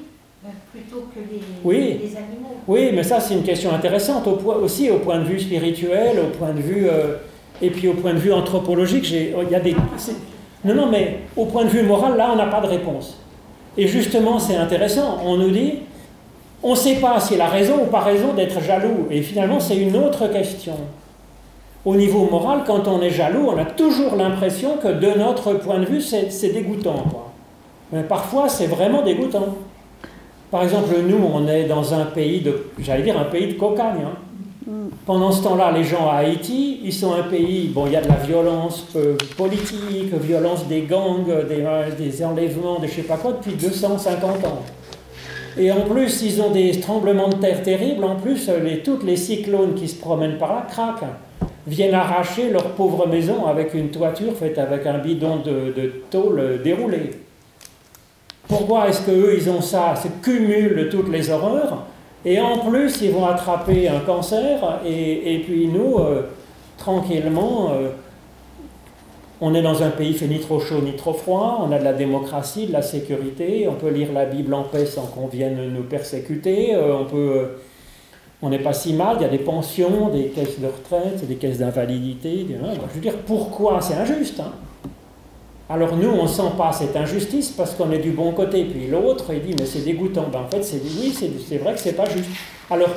plutôt 0.72 1.08
que 1.14 1.20
les, 1.20 1.42
oui. 1.64 2.00
animaux. 2.16 2.56
Oui, 2.68 2.92
mais 2.94 3.04
ça 3.04 3.20
c'est 3.20 3.36
une 3.36 3.44
question 3.44 3.74
intéressante 3.74 4.28
aussi 4.28 4.90
au 4.90 4.98
point 4.98 5.20
de 5.20 5.26
vue 5.26 5.40
spirituel, 5.40 6.20
au 6.20 6.36
point 6.38 6.52
de 6.54 6.62
vue 6.62 6.88
euh, 6.90 7.18
et 7.62 7.70
puis 7.70 7.88
au 7.88 7.94
point 7.94 8.14
de 8.14 8.20
vue 8.20 8.34
anthropologique. 8.34 9.10
Il 9.12 9.50
y 9.52 9.56
a 9.56 9.60
des 9.60 9.76
non 10.64 10.76
non 10.76 10.88
mais 10.90 11.20
au 11.36 11.46
point 11.46 11.66
de 11.66 11.70
vue 11.70 11.84
moral 11.84 12.18
là 12.18 12.30
on 12.34 12.36
n'a 12.36 12.48
pas 12.48 12.62
de 12.62 12.68
réponse. 12.68 13.18
Et 13.78 13.88
justement 13.88 14.40
c'est 14.40 14.56
intéressant. 14.56 15.20
On 15.24 15.38
nous 15.38 15.52
dit 15.52 15.74
on 16.64 16.72
ne 16.72 16.76
sait 16.76 16.96
pas 16.96 17.20
s'il 17.20 17.42
a 17.42 17.48
raison 17.48 17.84
ou 17.84 17.86
pas 17.88 18.02
raison 18.02 18.34
d'être 18.34 18.62
jaloux. 18.62 19.08
Et 19.12 19.22
finalement 19.22 19.60
c'est 19.60 19.78
une 19.78 19.96
autre 19.96 20.28
question. 20.28 20.76
Au 21.84 21.96
niveau 21.96 22.30
moral, 22.30 22.62
quand 22.66 22.88
on 22.88 23.02
est 23.02 23.10
jaloux, 23.10 23.48
on 23.48 23.58
a 23.58 23.66
toujours 23.66 24.16
l'impression 24.16 24.78
que 24.78 24.88
de 24.88 25.18
notre 25.18 25.54
point 25.54 25.80
de 25.80 25.86
vue, 25.86 26.00
c'est 26.00 26.54
dégoûtant. 26.54 27.04
Mais 27.92 28.04
parfois, 28.04 28.50
c'est 28.50 28.68
vraiment 28.68 29.02
dégoûtant. 29.02 29.56
Par 30.52 30.64
exemple, 30.64 30.94
nous, 31.08 31.18
on 31.34 31.48
est 31.48 31.64
dans 31.64 31.94
un 31.94 32.06
pays 32.06 32.42
de, 32.42 32.66
j'allais 32.80 33.04
dire, 33.04 33.18
un 33.18 33.24
pays 33.24 33.54
de 33.54 33.58
cocagne. 33.58 34.02
Hein. 34.06 34.18
Mm. 34.68 34.90
Pendant 35.06 35.32
ce 35.32 35.42
temps-là, 35.44 35.72
les 35.72 35.86
gens 35.86 36.10
à 36.10 36.18
Haïti, 36.18 36.82
ils 36.84 36.92
sont 36.92 37.14
un 37.14 37.24
pays, 37.24 37.70
bon, 37.74 37.88
il 37.88 37.94
y 37.94 37.96
a 37.96 38.02
de 38.02 38.10
la 38.10 38.16
violence 38.16 38.86
euh, 38.98 39.16
politique, 39.38 40.14
violence 40.22 40.68
des 40.68 40.82
gangs, 40.82 41.26
des, 41.48 41.66
des 41.98 42.26
enlèvements, 42.26 42.80
des 42.80 42.90
je 42.90 42.96
sais 42.96 43.04
pas 43.04 43.16
quoi, 43.16 43.32
depuis 43.32 43.54
250 43.54 44.46
ans. 44.46 44.62
Et 45.58 45.72
en 45.72 45.82
plus, 45.82 46.22
ils 46.22 46.42
ont 46.42 46.52
des 46.52 46.80
tremblements 46.82 47.30
de 47.30 47.36
terre 47.36 47.64
terribles. 47.64 48.04
En 48.04 48.16
plus, 48.16 48.50
les, 48.64 48.80
toutes 48.80 49.04
les 49.04 49.18
cyclones 49.18 49.74
qui 49.74 49.88
se 49.88 49.96
promènent 49.96 50.38
par 50.38 50.54
là 50.54 50.68
craquent, 50.70 51.10
viennent 51.66 51.94
arracher 51.94 52.50
leur 52.50 52.72
pauvre 52.72 53.08
maison 53.08 53.46
avec 53.46 53.74
une 53.74 53.90
toiture 53.90 54.34
faite 54.34 54.58
avec 54.58 54.86
un 54.86 54.98
bidon 54.98 55.38
de, 55.38 55.74
de 55.82 55.94
tôle 56.10 56.62
Pourquoi 58.52 58.90
est-ce 58.90 59.06
qu'eux, 59.06 59.34
ils 59.38 59.50
ont 59.50 59.62
ça 59.62 59.94
C'est 59.96 60.22
cumul 60.22 60.90
toutes 60.92 61.10
les 61.10 61.30
horreurs. 61.30 61.86
Et 62.26 62.38
en 62.42 62.58
plus, 62.58 63.02
ils 63.02 63.12
vont 63.12 63.26
attraper 63.26 63.88
un 63.88 64.02
cancer. 64.02 64.82
Et, 64.86 65.42
puis 65.46 65.68
nous, 65.68 66.00
euh, 66.00 66.24
tranquillement, 66.78 67.72
euh, 67.72 67.92
on 69.40 69.56
est 69.56 69.62
dans 69.62 69.82
un 69.82 69.90
pays 69.90 70.14
fait 70.14 70.28
ni 70.28 70.42
trop 70.42 70.60
chaud 70.60 70.82
ni 70.84 70.98
trop 70.98 71.14
froid. 71.14 71.66
On 71.66 71.72
a 71.72 71.80
de 71.80 71.86
la 71.86 71.94
démocratie, 71.94 72.68
de 72.68 72.74
la 72.74 72.82
sécurité. 72.82 73.70
On 73.70 73.76
peut 73.76 73.90
lire 73.90 74.12
la 74.12 74.26
Bible 74.26 74.54
en 74.54 74.64
paix 74.64 74.86
sans 74.86 75.06
qu'on 75.06 75.28
vienne 75.28 75.72
nous 75.74 75.84
persécuter. 75.84 76.76
Euh, 76.76 76.98
on 77.00 77.06
peut... 77.06 77.52
On 78.42 78.50
n'est 78.50 78.60
pas 78.60 78.74
si 78.74 78.94
mal, 78.94 79.18
il 79.20 79.22
y 79.22 79.26
a 79.26 79.30
des 79.30 79.38
pensions, 79.38 80.10
des 80.10 80.26
caisses 80.26 80.60
de 80.60 80.66
retraite, 80.66 81.26
des 81.26 81.36
caisses 81.36 81.60
d'invalidité. 81.60 82.48
Je 82.50 82.96
veux 82.96 83.00
dire, 83.00 83.18
pourquoi? 83.26 83.80
C'est 83.80 83.94
injuste 83.94 84.42
hein 84.42 84.52
alors 85.72 85.96
nous, 85.96 86.10
on 86.10 86.24
ne 86.24 86.28
sent 86.28 86.52
pas 86.58 86.72
cette 86.74 86.96
injustice 86.96 87.52
parce 87.52 87.76
qu'on 87.76 87.92
est 87.92 88.00
du 88.00 88.12
bon 88.12 88.34
côté. 88.34 88.66
Puis 88.66 88.88
l'autre, 88.88 89.26
il 89.34 89.42
dit, 89.42 89.56
mais 89.58 89.66
c'est 89.66 89.86
dégoûtant. 89.86 90.28
Ben, 90.32 90.40
en 90.40 90.48
fait, 90.50 90.64
c'est 90.64 90.82
oui, 90.84 91.16
c'est 91.48 91.58
vrai 91.58 91.74
que 91.74 91.80
c'est 91.80 91.94
pas 91.94 92.10
juste. 92.10 92.30
Alors, 92.70 92.90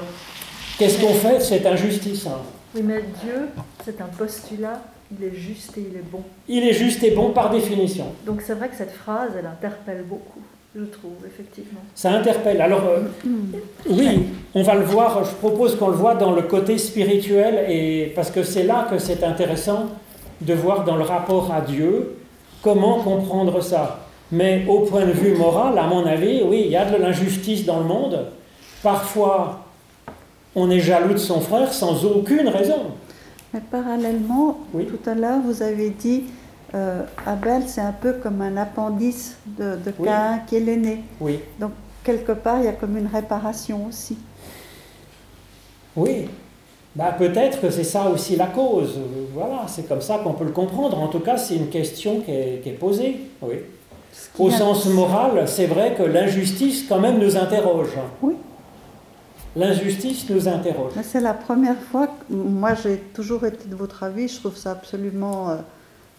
qu'est-ce 0.78 1.00
qu'on 1.00 1.14
fait 1.14 1.38
de 1.38 1.42
cette 1.42 1.66
injustice 1.66 2.26
hein? 2.26 2.38
Oui, 2.74 2.82
mais 2.84 3.04
Dieu, 3.22 3.48
c'est 3.84 4.00
un 4.00 4.06
postulat, 4.18 4.82
il 5.16 5.24
est 5.24 5.34
juste 5.34 5.78
et 5.78 5.86
il 5.88 5.96
est 5.96 6.10
bon. 6.10 6.22
Il 6.48 6.66
est 6.66 6.72
juste 6.72 7.04
et 7.04 7.12
bon 7.12 7.30
par 7.30 7.50
définition. 7.50 8.06
Donc 8.26 8.42
c'est 8.44 8.54
vrai 8.54 8.68
que 8.68 8.74
cette 8.76 8.92
phrase, 8.92 9.30
elle 9.38 9.46
interpelle 9.46 10.02
beaucoup. 10.08 10.40
je 10.74 10.84
trouve, 10.86 11.12
effectivement. 11.24 11.78
Ça 11.94 12.10
interpelle. 12.10 12.60
Alors, 12.60 12.84
euh, 12.86 13.02
oui, 13.88 14.24
on 14.54 14.64
va 14.64 14.74
le 14.74 14.84
voir, 14.84 15.22
je 15.22 15.34
propose 15.34 15.76
qu'on 15.76 15.90
le 15.90 15.96
voit 15.96 16.16
dans 16.16 16.32
le 16.32 16.42
côté 16.42 16.78
spirituel, 16.78 17.70
et, 17.70 18.12
parce 18.16 18.32
que 18.32 18.42
c'est 18.42 18.64
là 18.64 18.88
que 18.90 18.98
c'est 18.98 19.22
intéressant 19.22 19.86
de 20.40 20.54
voir 20.54 20.84
dans 20.84 20.96
le 20.96 21.04
rapport 21.04 21.52
à 21.52 21.60
Dieu 21.60 22.16
comment 22.64 23.00
comprendre 23.00 23.60
ça? 23.60 24.00
Mais 24.32 24.64
au 24.66 24.80
point 24.80 25.04
de 25.04 25.12
vue 25.12 25.36
moral, 25.36 25.78
à 25.78 25.86
mon 25.86 26.04
avis, 26.06 26.42
oui, 26.42 26.62
il 26.64 26.72
y 26.72 26.76
a 26.76 26.90
de 26.90 26.96
l'injustice 26.96 27.64
dans 27.64 27.78
le 27.78 27.84
monde. 27.84 28.26
Parfois, 28.82 29.60
on 30.56 30.70
est 30.70 30.80
jaloux 30.80 31.12
de 31.12 31.18
son 31.18 31.40
frère 31.40 31.72
sans 31.72 32.04
aucune 32.04 32.48
raison. 32.48 32.86
Mais 33.52 33.60
parallèlement, 33.70 34.58
tout 34.72 35.10
à 35.10 35.14
l'heure, 35.14 35.40
vous 35.44 35.62
avez 35.62 35.90
dit 35.90 36.24
euh, 36.74 37.02
Abel, 37.26 37.62
c'est 37.68 37.82
un 37.82 37.92
peu 37.92 38.14
comme 38.14 38.40
un 38.40 38.56
appendice 38.56 39.36
de, 39.46 39.76
de 39.76 39.90
Cain 40.02 40.40
qui 40.46 40.56
est 40.56 40.60
l'aîné. 40.60 41.04
Oui. 41.20 41.38
Donc, 41.60 41.70
quelque 42.02 42.32
part, 42.32 42.58
il 42.58 42.64
y 42.64 42.68
a 42.68 42.72
comme 42.72 42.96
une 42.96 43.06
réparation 43.06 43.86
aussi. 43.88 44.16
Oui. 45.94 46.28
Bah, 46.96 47.14
peut-être 47.16 47.60
que 47.60 47.70
c'est 47.70 47.84
ça 47.84 48.08
aussi 48.08 48.36
la 48.36 48.46
cause. 48.46 48.98
Voilà, 49.32 49.62
c'est 49.66 49.88
comme 49.88 50.00
ça 50.00 50.18
qu'on 50.18 50.32
peut 50.32 50.44
le 50.44 50.52
comprendre. 50.52 50.98
En 50.98 51.08
tout 51.08 51.20
cas, 51.20 51.36
c'est 51.36 51.56
une 51.56 51.68
question 51.68 52.20
qui 52.20 52.30
est, 52.30 52.60
qui 52.62 52.68
est 52.68 52.72
posée. 52.72 53.16
Oui. 53.42 53.56
Au 54.38 54.50
sens 54.50 54.86
moral, 54.86 55.46
c'est 55.46 55.66
vrai 55.66 55.94
que 55.96 56.04
l'injustice, 56.04 56.84
quand 56.88 57.00
même, 57.00 57.18
nous 57.18 57.36
interroge. 57.36 57.88
Oui. 58.22 58.34
L'injustice 59.56 60.28
nous 60.30 60.48
interroge. 60.48 60.92
C'est 61.02 61.20
la 61.20 61.34
première 61.34 61.78
fois 61.78 62.08
que 62.08 62.34
moi 62.34 62.74
j'ai 62.74 62.96
toujours 63.14 63.44
été 63.44 63.68
de 63.68 63.76
votre 63.76 64.02
avis, 64.02 64.26
je 64.26 64.40
trouve 64.40 64.56
ça 64.56 64.72
absolument 64.72 65.50
euh, 65.50 65.56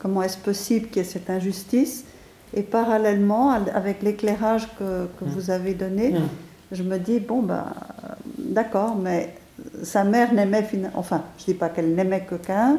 Comment 0.06 0.22
est-ce 0.22 0.38
possible 0.38 0.88
qu'il 0.88 0.98
y 0.98 1.00
ait 1.00 1.04
cette 1.10 1.30
injustice? 1.30 2.06
Et 2.54 2.64
parallèlement, 2.64 3.52
avec 3.52 4.04
l'éclairage 4.04 4.68
que, 4.78 5.08
que, 5.20 5.26
mm. 5.26 5.30
vous 5.30 5.50
avez 5.50 5.74
donné, 5.74 6.12
mm. 6.12 6.30
je 6.72 6.84
me 6.84 6.98
dis, 6.98 7.20
bon, 7.20 7.42
ben, 7.42 7.66
d'accord, 8.38 8.96
mais 8.96 9.34
sa 9.84 10.04
mère 10.04 10.34
n'aimait, 10.34 10.68
enfin, 10.96 11.24
je 11.38 11.44
ne 11.44 11.46
dis 11.48 11.54
pas 11.54 11.70
qu'elle 11.70 11.96
n'aimait 11.96 12.22
que 12.22 12.36
Cain, 12.36 12.78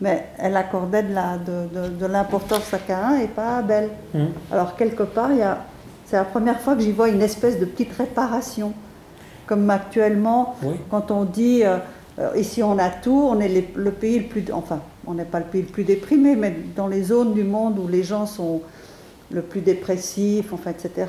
mais 0.00 0.26
elle 0.38 0.56
accordait 0.56 1.02
de, 1.02 1.14
la, 1.14 1.38
de, 1.38 1.88
de, 1.88 2.06
l'importance 2.06 2.72
à 2.72 2.78
Cain 2.78 3.18
et 3.18 3.26
pas 3.26 3.56
à 3.56 3.58
Abel. 3.58 3.90
Mm. 4.14 4.24
Alors, 4.52 4.76
quelque 4.76 5.02
part, 5.02 5.32
il 5.32 5.38
y 5.38 5.42
a, 5.42 5.58
c'est 6.06 6.16
la 6.16 6.24
première 6.24 6.60
fois 6.60 6.74
que 6.74 6.82
j'y 6.82 6.92
vois 6.92 7.08
une 7.08 7.22
espèce 7.22 7.58
de 7.58 7.64
petite 7.64 7.92
réparation. 7.94 8.72
Comme 9.46 9.68
actuellement, 9.70 10.56
quand 10.90 11.10
on 11.10 11.24
dit, 11.24 11.64
euh, 11.64 11.78
euh, 12.18 12.32
ici 12.36 12.62
on 12.62 12.78
a 12.78 12.90
tout, 12.90 13.28
on 13.30 13.40
est 13.40 13.64
le 13.74 13.90
pays 13.90 14.18
le 14.18 14.26
plus... 14.26 14.44
Enfin, 14.52 14.80
on 15.06 15.14
n'est 15.14 15.24
pas 15.24 15.38
le 15.38 15.46
pays 15.46 15.62
le 15.62 15.68
plus 15.68 15.84
déprimé, 15.84 16.36
mais 16.36 16.54
dans 16.76 16.86
les 16.86 17.02
zones 17.02 17.32
du 17.32 17.44
monde 17.44 17.78
où 17.78 17.88
les 17.88 18.02
gens 18.02 18.26
sont 18.26 18.60
le 19.30 19.40
plus 19.40 19.62
dépressifs, 19.62 20.52
enfin, 20.52 20.70
etc. 20.70 21.06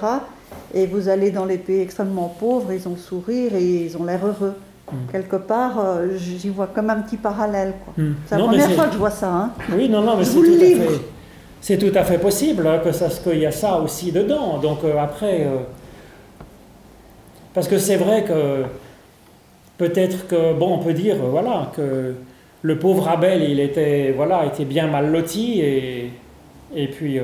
Et 0.73 0.85
vous 0.85 1.09
allez 1.09 1.31
dans 1.31 1.45
les 1.45 1.57
pays 1.57 1.81
extrêmement 1.81 2.33
pauvres, 2.39 2.71
ils 2.71 2.87
ont 2.87 2.91
le 2.91 2.97
sourire 2.97 3.55
et 3.55 3.85
ils 3.85 3.97
ont 3.97 4.05
l'air 4.05 4.25
heureux. 4.25 4.55
Hmm. 4.91 5.11
Quelque 5.11 5.35
part, 5.35 5.79
euh, 5.79 6.07
j'y 6.17 6.49
vois 6.49 6.67
comme 6.67 6.89
un 6.89 7.01
petit 7.01 7.17
parallèle. 7.17 7.73
Hmm. 7.97 8.13
C'est 8.25 8.37
la 8.37 8.43
première 8.43 8.71
fois 8.71 8.85
que 8.85 8.93
je 8.93 8.97
vois 8.97 9.09
ça. 9.11 9.31
Hein. 9.31 9.51
Oui, 9.73 9.89
non, 9.89 10.01
non, 10.01 10.17
mais 10.17 10.23
c'est 10.25 10.35
tout, 10.35 10.47
à 10.53 10.65
fait, 10.65 11.01
c'est 11.61 11.77
tout 11.77 11.91
à 11.97 12.03
fait 12.03 12.17
possible 12.17 12.67
hein, 12.67 12.79
que 12.83 12.91
ça, 12.91 13.07
qu'il 13.09 13.39
y 13.39 13.45
a 13.45 13.51
ça 13.51 13.79
aussi 13.79 14.11
dedans. 14.11 14.57
Donc 14.57 14.83
euh, 14.83 14.99
après, 14.99 15.41
euh, 15.41 15.57
parce 17.53 17.67
que 17.67 17.77
c'est 17.77 17.97
vrai 17.97 18.23
que 18.23 18.63
peut-être 19.77 20.27
que, 20.27 20.53
bon, 20.53 20.75
on 20.75 20.79
peut 20.79 20.93
dire, 20.93 21.17
voilà, 21.17 21.71
que 21.75 22.15
le 22.61 22.79
pauvre 22.79 23.07
Abel, 23.07 23.43
il 23.43 23.59
était, 23.59 24.13
voilà, 24.15 24.45
était 24.45 24.65
bien 24.65 24.87
mal 24.87 25.11
loti 25.11 25.61
et, 25.61 26.11
et 26.75 26.87
puis 26.87 27.19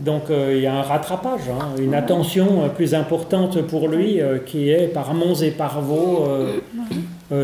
donc 0.00 0.30
euh, 0.30 0.54
il 0.56 0.62
y 0.62 0.66
a 0.66 0.74
un 0.74 0.82
rattrapage, 0.82 1.48
hein, 1.48 1.68
une 1.78 1.94
attention 1.94 2.64
euh, 2.64 2.68
plus 2.68 2.94
importante 2.94 3.62
pour 3.62 3.88
lui 3.88 4.20
qui 4.46 4.70
est 4.70 4.88
par 4.88 5.14
monts 5.14 5.34
et 5.34 5.50
par 5.50 5.80
vaux, 5.80 6.26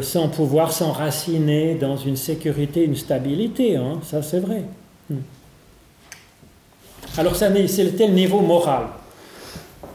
sans 0.00 0.28
pouvoir 0.28 0.72
s'enraciner 0.72 1.74
dans 1.74 1.96
une 1.96 2.16
sécurité, 2.16 2.84
une 2.84 2.96
stabilité, 2.96 3.76
hein, 3.76 3.98
ça 4.02 4.22
c'est 4.22 4.40
vrai. 4.40 4.62
Hmm. 5.10 5.16
Alors 7.18 7.36
ça, 7.36 7.48
c'était 7.66 8.06
le 8.06 8.14
niveau 8.14 8.40
moral. 8.40 8.84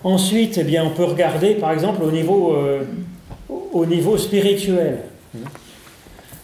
Ensuite, 0.04 0.60
eh 0.60 0.64
bien, 0.64 0.86
on 0.86 0.92
peut 0.92 1.04
regarder 1.04 1.56
par 1.56 1.72
exemple 1.72 2.04
au 2.04 2.12
niveau, 2.12 2.56
au 3.50 3.86
niveau 3.86 4.18
spirituel. 4.18 5.00
Hmm 5.34 5.40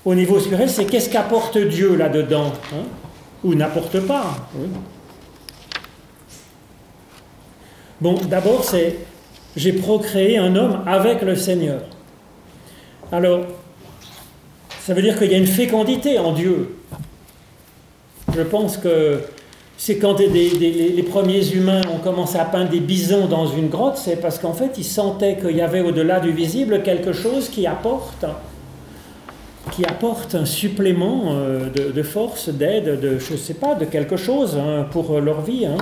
au 0.06 0.16
niveau 0.16 0.40
spirituel, 0.40 0.70
c'est 0.70 0.86
qu'est-ce 0.86 1.10
qu'apporte 1.10 1.58
Dieu 1.58 1.96
là-dedans 1.96 2.52
hein, 2.74 2.84
Ou 3.44 3.56
n'apporte 3.56 4.00
pas 4.02 4.36
Bon, 8.04 8.16
d'abord, 8.30 8.66
c'est 8.66 8.98
j'ai 9.56 9.72
procréé 9.72 10.38
un 10.38 10.58
homme 10.58 10.82
avec 10.86 11.22
le 11.22 11.38
Seigneur. 11.38 11.80
Alors, 13.14 13.46
ça 14.82 14.94
veut 14.94 15.02
dire 15.02 15.18
qu'il 15.18 15.32
y 15.32 15.36
a 15.36 15.38
une 15.38 15.48
fécondité 15.48 16.20
en 16.20 16.34
Dieu. 16.34 16.76
Je 18.36 18.42
pense 18.42 18.76
que 18.76 19.22
c'est 19.78 20.00
quand 20.00 20.20
les 20.20 21.06
premiers 21.10 21.50
humains 21.54 21.80
ont 21.96 22.00
commencé 22.00 22.38
à 22.38 22.44
peindre 22.44 22.72
des 22.72 22.82
bisons 22.82 23.28
dans 23.28 23.48
une 23.48 23.70
grotte, 23.70 23.96
c'est 23.96 24.18
parce 24.18 24.38
qu'en 24.38 24.54
fait, 24.54 24.72
ils 24.78 24.84
sentaient 24.84 25.38
qu'il 25.38 25.56
y 25.56 25.62
avait 25.62 25.80
au-delà 25.80 26.20
du 26.20 26.32
visible 26.32 26.84
quelque 26.84 27.14
chose 27.14 27.48
qui 27.48 27.66
apporte 27.66 28.26
un 30.36 30.46
supplément 30.46 31.28
euh, 31.28 31.70
de, 31.70 32.04
force, 32.04 32.50
d'aide, 32.50 33.00
de, 33.00 33.18
je 33.18 33.38
sais 33.38 33.54
pas, 33.54 33.76
de 33.76 33.86
quelque 33.86 34.18
chose 34.18 34.58
hein, 34.58 34.88
pour 34.92 35.22
leur 35.22 35.40
vie. 35.40 35.66
Hein. 35.66 35.78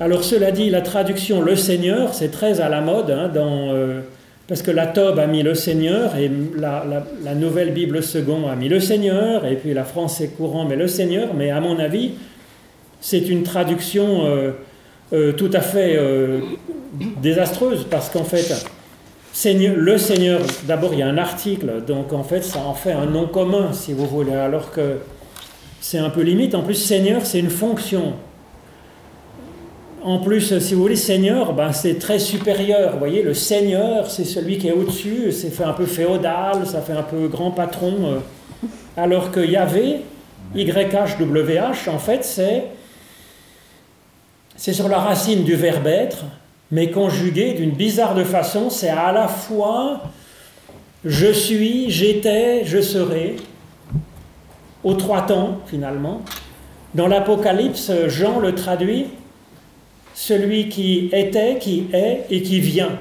Alors 0.00 0.24
cela 0.24 0.50
dit, 0.50 0.70
la 0.70 0.80
traduction 0.80 1.40
le 1.40 1.54
Seigneur, 1.54 2.14
c'est 2.14 2.30
très 2.30 2.60
à 2.60 2.68
la 2.68 2.80
mode, 2.80 3.12
hein, 3.12 3.30
euh, 3.36 4.00
parce 4.48 4.60
que 4.60 4.72
la 4.72 4.88
Tobe 4.88 5.20
a 5.20 5.28
mis 5.28 5.44
le 5.44 5.54
Seigneur, 5.54 6.16
et 6.16 6.28
la, 6.56 7.34
nouvelle 7.36 7.72
Bible 7.72 8.02
second 8.02 8.48
a 8.48 8.56
mis 8.56 8.68
le 8.68 8.80
Seigneur, 8.80 9.46
et 9.46 9.54
puis 9.54 9.72
la 9.72 9.84
français 9.84 10.32
courant 10.36 10.64
met 10.64 10.74
le 10.74 10.88
Seigneur, 10.88 11.32
mais 11.34 11.50
à 11.50 11.60
mon 11.60 11.78
avis, 11.78 12.12
c'est 13.00 13.20
une 13.20 13.44
traduction 13.44 14.24
euh, 15.12 15.32
tout 15.32 15.50
à 15.52 15.60
fait 15.60 15.96
désastreuse, 17.22 17.86
parce 17.88 18.10
qu'en 18.10 18.24
fait, 18.24 18.52
le 19.44 19.98
Seigneur, 19.98 20.40
d'abord 20.66 20.92
il 20.92 20.98
y 20.98 21.02
a 21.02 21.08
un 21.08 21.18
article, 21.18 21.84
donc 21.86 22.12
en 22.12 22.24
fait 22.24 22.42
ça 22.42 22.60
en 22.60 22.74
fait 22.74 22.92
un 22.92 23.06
nom 23.06 23.26
commun 23.26 23.72
si 23.72 23.92
vous 23.92 24.06
voulez, 24.06 24.34
alors 24.34 24.70
que 24.72 24.98
c'est 25.80 25.98
un 25.98 26.10
peu 26.10 26.22
limite. 26.22 26.54
En 26.54 26.62
plus, 26.62 26.74
Seigneur 26.74 27.24
c'est 27.24 27.38
une 27.38 27.50
fonction. 27.50 28.14
En 30.04 30.18
plus, 30.18 30.58
si 30.58 30.74
vous 30.74 30.82
voulez, 30.82 30.96
Seigneur, 30.96 31.54
ben, 31.54 31.72
c'est 31.72 31.98
très 31.98 32.18
supérieur. 32.18 32.92
Vous 32.92 32.98
voyez, 32.98 33.22
le 33.22 33.32
Seigneur, 33.32 34.10
c'est 34.10 34.26
celui 34.26 34.58
qui 34.58 34.68
est 34.68 34.72
au-dessus, 34.72 35.32
c'est 35.32 35.48
fait 35.48 35.64
un 35.64 35.72
peu 35.72 35.86
féodal, 35.86 36.66
ça 36.66 36.82
fait 36.82 36.92
un 36.92 37.02
peu 37.02 37.26
grand 37.26 37.50
patron. 37.50 37.94
Euh. 38.02 38.66
alors 38.98 39.30
que 39.30 39.40
Yahvé, 39.40 40.02
YHWH, 40.54 41.88
en 41.88 41.98
fait, 41.98 42.22
c'est, 42.22 42.64
c'est 44.56 44.74
sur 44.74 44.88
la 44.88 44.98
racine 44.98 45.42
du 45.42 45.54
verbe 45.54 45.86
être, 45.86 46.26
mais 46.70 46.90
conjugué 46.90 47.54
d'une 47.54 47.70
bizarre 47.70 48.14
façon, 48.26 48.68
c'est 48.68 48.90
à 48.90 49.10
la 49.10 49.26
fois 49.26 50.02
je 51.06 51.32
suis, 51.32 51.90
j'étais, 51.90 52.66
je 52.66 52.82
serai, 52.82 53.36
aux 54.82 54.94
trois 54.94 55.22
temps 55.22 55.60
finalement. 55.64 56.20
Dans 56.94 57.06
l'Apocalypse, 57.06 57.90
Jean 58.08 58.38
le 58.38 58.54
traduit, 58.54 59.06
celui 60.14 60.68
qui 60.68 61.10
était, 61.12 61.58
qui 61.58 61.86
est 61.92 62.24
et 62.30 62.42
qui 62.42 62.60
vient. 62.60 62.98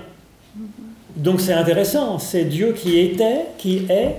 Donc 1.15 1.39
c'est 1.39 1.53
intéressant, 1.53 2.19
c'est 2.19 2.45
Dieu 2.45 2.73
qui 2.73 2.99
était, 2.99 3.45
qui 3.57 3.85
est 3.89 4.15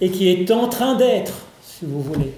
et 0.00 0.10
qui 0.10 0.28
est 0.28 0.50
en 0.50 0.68
train 0.68 0.94
d'être, 0.94 1.46
si 1.62 1.84
vous 1.84 2.00
voulez 2.00 2.32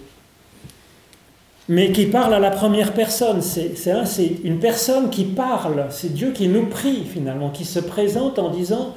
mais 1.69 1.93
qui 1.93 2.07
parle 2.07 2.35
à 2.35 2.39
la 2.39 2.51
première 2.51 2.93
personne. 2.93 3.41
C'est 3.41 4.33
une 4.45 4.59
personne 4.59 5.11
qui 5.11 5.25
parle, 5.25 5.87
c'est 5.91 6.13
Dieu 6.13 6.33
qui 6.33 6.49
nous 6.49 6.67
prie 6.67 7.05
finalement, 7.05 7.51
qui 7.51 7.65
se 7.65 7.79
présente 7.79 8.39
en 8.39 8.51
disant 8.51 8.95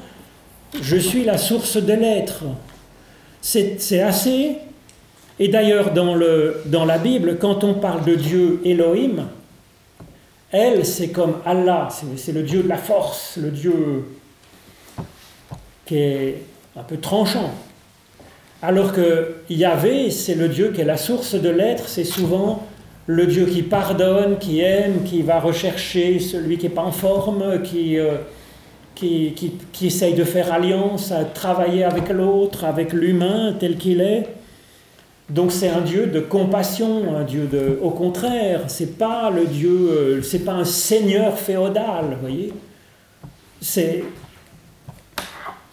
Je 0.81 0.97
suis 0.97 1.23
la 1.23 1.37
source 1.37 1.77
de 1.77 1.93
l'être. 1.93 2.43
C'est 3.41 4.01
assez. 4.01 4.57
Et 5.37 5.49
d'ailleurs, 5.49 5.91
dans, 5.91 6.17
dans 6.65 6.85
la 6.85 6.97
Bible, 6.97 7.37
quand 7.39 7.63
on 7.63 7.75
parle 7.75 8.03
de 8.05 8.15
Dieu 8.15 8.61
Elohim, 8.65 9.27
elle, 10.51 10.85
c'est 10.85 11.09
comme 11.09 11.37
Allah, 11.45 11.89
c'est 12.17 12.31
le 12.31 12.43
Dieu 12.43 12.63
de 12.63 12.69
la 12.69 12.77
force, 12.77 13.37
le 13.37 13.51
Dieu 13.51 14.05
qui 15.85 15.97
est 15.97 16.41
un 16.75 16.83
peu 16.83 16.97
tranchant. 16.97 17.51
Alors 18.61 18.93
que 18.93 19.35
Yahvé, 19.49 20.09
c'est 20.09 20.35
le 20.35 20.49
Dieu 20.49 20.71
qui 20.71 20.81
est 20.81 20.85
la 20.85 20.97
source 20.97 21.35
de 21.35 21.49
l'être, 21.49 21.87
c'est 21.87 22.03
souvent 22.03 22.65
le 23.07 23.27
Dieu 23.27 23.45
qui 23.45 23.61
pardonne, 23.61 24.37
qui 24.39 24.61
aime, 24.61 25.03
qui 25.03 25.21
va 25.21 25.39
rechercher 25.39 26.19
celui 26.19 26.57
qui 26.57 26.65
n'est 26.65 26.73
pas 26.73 26.81
en 26.81 26.91
forme, 26.91 27.61
qui, 27.61 27.99
euh, 27.99 28.15
qui, 28.95 29.33
qui, 29.71 29.87
essaye 29.87 30.15
de 30.15 30.23
faire 30.23 30.51
alliance, 30.51 31.11
à 31.11 31.25
travailler 31.25 31.83
avec 31.83 32.09
l'autre, 32.09 32.65
avec 32.65 32.93
l'humain 32.93 33.55
tel 33.59 33.77
qu'il 33.77 34.01
est. 34.01 34.27
Donc 35.29 35.51
c'est 35.51 35.69
un 35.69 35.81
Dieu 35.81 36.05
de 36.07 36.19
compassion, 36.19 37.15
un 37.17 37.23
Dieu 37.23 37.47
de. 37.47 37.79
Au 37.81 37.89
contraire, 37.89 38.61
c'est 38.67 38.97
pas 38.97 39.31
le 39.31 39.45
Dieu, 39.45 39.71
euh, 39.71 40.21
c'est 40.21 40.45
pas 40.45 40.53
un 40.53 40.65
seigneur 40.65 41.39
féodal, 41.39 42.11
vous 42.11 42.21
voyez. 42.21 42.53
C'est 43.59 44.03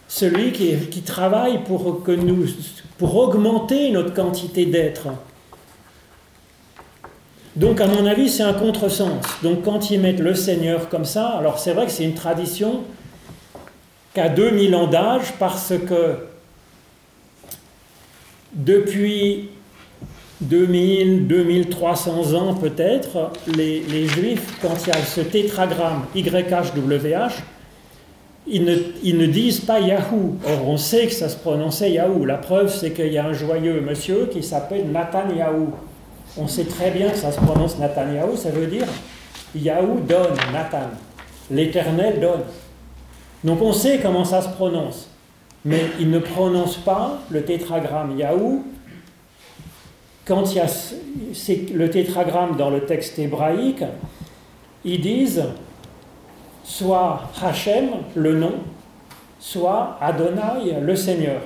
celui 0.08 0.52
qui, 0.52 1.02
travaille 1.02 1.64
pour 1.64 2.02
que 2.02 2.12
nous, 2.12 2.46
pour 2.96 3.14
augmenter 3.16 3.90
notre 3.90 4.14
quantité 4.14 4.64
d'être. 4.64 5.08
Donc 7.56 7.82
à 7.82 7.86
mon 7.86 8.06
avis, 8.06 8.30
c'est 8.30 8.42
un 8.42 8.54
contresens. 8.54 9.20
Donc 9.42 9.62
quand 9.64 9.90
ils 9.90 10.00
mettent 10.00 10.20
le 10.20 10.34
Seigneur 10.34 10.88
comme 10.88 11.04
ça, 11.04 11.28
alors 11.28 11.58
c'est 11.58 11.74
vrai 11.74 11.84
que 11.84 11.92
c'est 11.92 12.04
une 12.04 12.14
tradition 12.14 12.84
qu'à 14.14 14.30
2000 14.30 14.74
ans 14.74 14.86
d'âge 14.86 15.34
parce 15.38 15.74
que 15.86 16.31
depuis 18.54 19.50
2000, 20.42 21.26
2300 21.26 22.34
ans 22.34 22.54
peut-être, 22.54 23.30
les, 23.56 24.06
Juifs, 24.06 24.58
quand 24.60 24.74
il 24.86 24.88
y 24.88 24.96
a 24.96 25.00
ce 25.00 25.20
tétragramme 25.20 26.04
YHWH, 26.14 27.42
ils 28.48 28.64
ne, 28.64 28.76
ils 29.04 29.16
ne, 29.16 29.26
disent 29.26 29.60
pas 29.60 29.78
Yahoo. 29.78 30.36
Or, 30.44 30.68
on 30.68 30.76
sait 30.76 31.06
que 31.06 31.12
ça 31.12 31.28
se 31.28 31.36
prononçait 31.36 31.92
Yahoo. 31.92 32.24
La 32.24 32.38
preuve, 32.38 32.74
c'est 32.74 32.90
qu'il 32.90 33.12
y 33.12 33.18
a 33.18 33.26
un 33.26 33.32
joyeux 33.32 33.80
monsieur 33.80 34.26
qui 34.26 34.42
s'appelle 34.42 34.90
Nathan 34.90 35.32
Yahoo. 35.36 35.70
On 36.36 36.48
sait 36.48 36.64
très 36.64 36.90
bien 36.90 37.10
que 37.10 37.18
ça 37.18 37.30
se 37.30 37.40
prononce 37.40 37.76
Yahoo, 37.78 38.36
ça 38.36 38.50
veut 38.50 38.66
dire 38.66 38.86
Yahoo 39.54 40.00
donne, 40.00 40.34
Nathan. 40.52 40.90
L'éternel 41.50 42.18
donne. 42.20 42.42
Donc 43.44 43.60
on 43.62 43.72
sait 43.72 44.00
comment 44.02 44.24
ça 44.24 44.42
se 44.42 44.48
prononce. 44.48 45.11
Mais 45.64 45.82
ils 46.00 46.10
ne 46.10 46.18
prononcent 46.18 46.78
pas 46.84 47.20
le 47.30 47.44
tétragramme 47.44 48.18
Yahoo 48.18 48.64
quand 50.24 50.52
il 50.52 50.56
y 50.56 50.60
a 50.60 51.74
le 51.74 51.90
tétragramme 51.90 52.56
dans 52.56 52.70
le 52.70 52.84
texte 52.84 53.18
hébraïque, 53.18 53.84
ils 54.84 55.00
disent 55.00 55.44
soit 56.64 57.30
Hachem, 57.42 57.90
le 58.14 58.38
nom, 58.38 58.54
soit 59.40 59.98
Adonai, 60.00 60.80
le 60.80 60.94
Seigneur. 60.94 61.40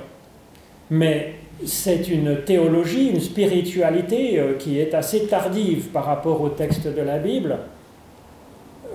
Mais 0.91 1.35
c'est 1.65 2.07
une 2.07 2.43
théologie, 2.43 3.09
une 3.09 3.19
spiritualité 3.19 4.39
euh, 4.39 4.53
qui 4.53 4.79
est 4.79 4.93
assez 4.93 5.25
tardive 5.25 5.87
par 5.87 6.05
rapport 6.05 6.39
au 6.39 6.49
texte 6.49 6.87
de 6.87 7.01
la 7.01 7.17
Bible. 7.17 7.57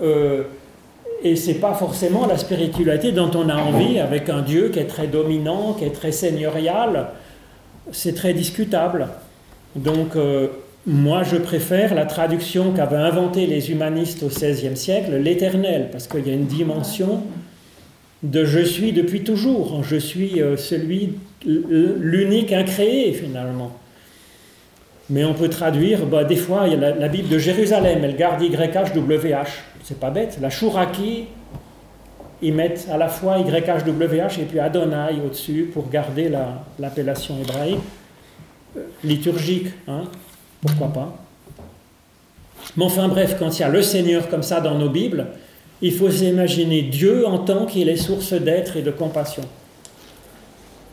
Euh, 0.01 0.45
et 1.25 1.37
c'est 1.37 1.55
pas 1.55 1.75
forcément 1.75 2.27
la 2.27 2.37
spiritualité 2.37 3.13
dont 3.13 3.31
on 3.35 3.49
a 3.49 3.57
envie 3.57 3.99
avec 3.99 4.29
un 4.29 4.43
Dieu 4.43 4.69
qui 4.69 4.79
est 4.79 4.87
très 4.87 5.07
dominant, 5.07 5.75
qui 5.75 5.85
est 5.85 5.91
très 5.91 6.13
seigneurial. 6.13 7.09
C'est 7.93 8.15
très 8.15 8.35
discutable. 8.35 9.09
Donc, 9.77 10.17
euh, 10.17 10.49
moi, 10.87 11.23
je 11.23 11.37
préfère 11.37 11.95
la 11.95 12.07
traduction 12.07 12.73
qu'avaient 12.73 12.97
inventée 12.97 13.47
les 13.47 13.71
humanistes 13.71 14.23
au 14.23 14.29
XVIe 14.29 14.77
siècle, 14.77 15.17
l'éternel, 15.17 15.89
parce 15.93 16.09
qu'il 16.09 16.27
y 16.27 16.31
a 16.31 16.35
une 16.35 16.47
dimension 16.47 17.23
de 18.23 18.45
je 18.45 18.61
suis 18.61 18.93
depuis 18.93 19.23
toujours, 19.23 19.83
je 19.83 19.97
suis 19.97 20.41
euh, 20.41 20.57
celui, 20.57 21.15
l'unique 21.45 22.53
incréé 22.53 23.13
finalement. 23.13 23.73
Mais 25.13 25.25
on 25.25 25.35
peut 25.35 25.51
traduire, 25.51 26.07
bah, 26.07 26.25
des 26.25 26.37
fois, 26.37 26.67
la, 26.67 27.09
Bible 27.09 27.29
de 27.29 27.39
Jérusalem, 27.39 28.01
elle 28.03 28.17
garde 28.17 28.41
YHWH, 28.43 29.47
c'est 29.85 30.01
pas 30.01 30.09
bête, 30.09 30.39
la 30.41 30.49
Chouraki, 30.49 31.27
ils 32.41 32.55
mettent 32.55 32.89
à 32.91 32.97
la 32.97 33.09
fois 33.09 33.37
YHWH 33.39 34.41
et 34.41 34.45
puis 34.49 34.59
Adonai 34.59 35.21
au-dessus 35.23 35.71
pour 35.71 35.91
garder 35.91 36.33
l'appellation 36.79 37.37
hébraïque 37.39 37.79
liturgique, 39.05 39.67
hein, 39.87 40.05
pourquoi 40.63 40.89
pas. 40.89 41.15
Mais 42.79 42.85
enfin 42.85 43.07
bref, 43.09 43.37
quand 43.39 43.59
il 43.59 43.61
y 43.61 43.65
a 43.65 43.69
le 43.69 43.83
Seigneur 43.83 44.31
comme 44.31 44.43
ça 44.43 44.63
dans 44.63 44.79
nos 44.79 44.89
Bibles, 44.89 45.27
il 45.83 45.93
faut 45.93 46.11
s'imaginer 46.11 46.81
Dieu 46.81 47.27
en 47.27 47.39
tant 47.39 47.67
qu'il 47.67 47.91
est 47.91 47.97
source 47.97 48.33
d'être 48.33 48.79
et 48.79 48.83
de 48.83 48.91
compassion. 48.91 49.43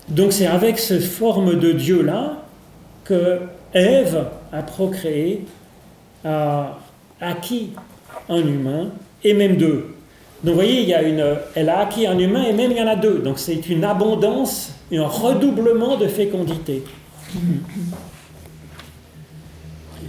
Donc 0.10 0.34
c'est 0.34 0.48
avec 0.48 0.78
cette 0.78 1.04
forme 1.04 1.58
de 1.58 1.72
Dieu-là 1.72 2.44
que 3.06 3.40
Ève 3.74 4.26
a 4.52 4.62
procréé, 4.64 5.46
a 6.26 6.80
acquis 7.22 7.72
un 8.28 8.38
humain, 8.38 8.90
et 9.24 9.34
même 9.34 9.58
deux. 9.58 9.96
Donc 10.44 10.54
vous 10.54 10.62
voyez, 10.62 10.82
il 10.84 10.90
y 10.90 10.94
a 10.94 11.02
une, 11.02 11.24
elle 11.56 11.70
a 11.70 11.80
acquis 11.80 12.08
un 12.08 12.18
humain 12.18 12.44
et 12.44 12.54
même 12.54 12.72
il 12.72 12.78
y 12.78 12.82
en 12.82 12.88
a 12.88 12.96
deux. 12.96 13.20
Donc 13.20 13.40
c'est 13.40 13.70
une 13.70 13.84
abondance, 13.84 14.74
un 14.92 15.06
redoublement 15.06 15.98
de 15.98 16.08
fécondité. 16.08 16.84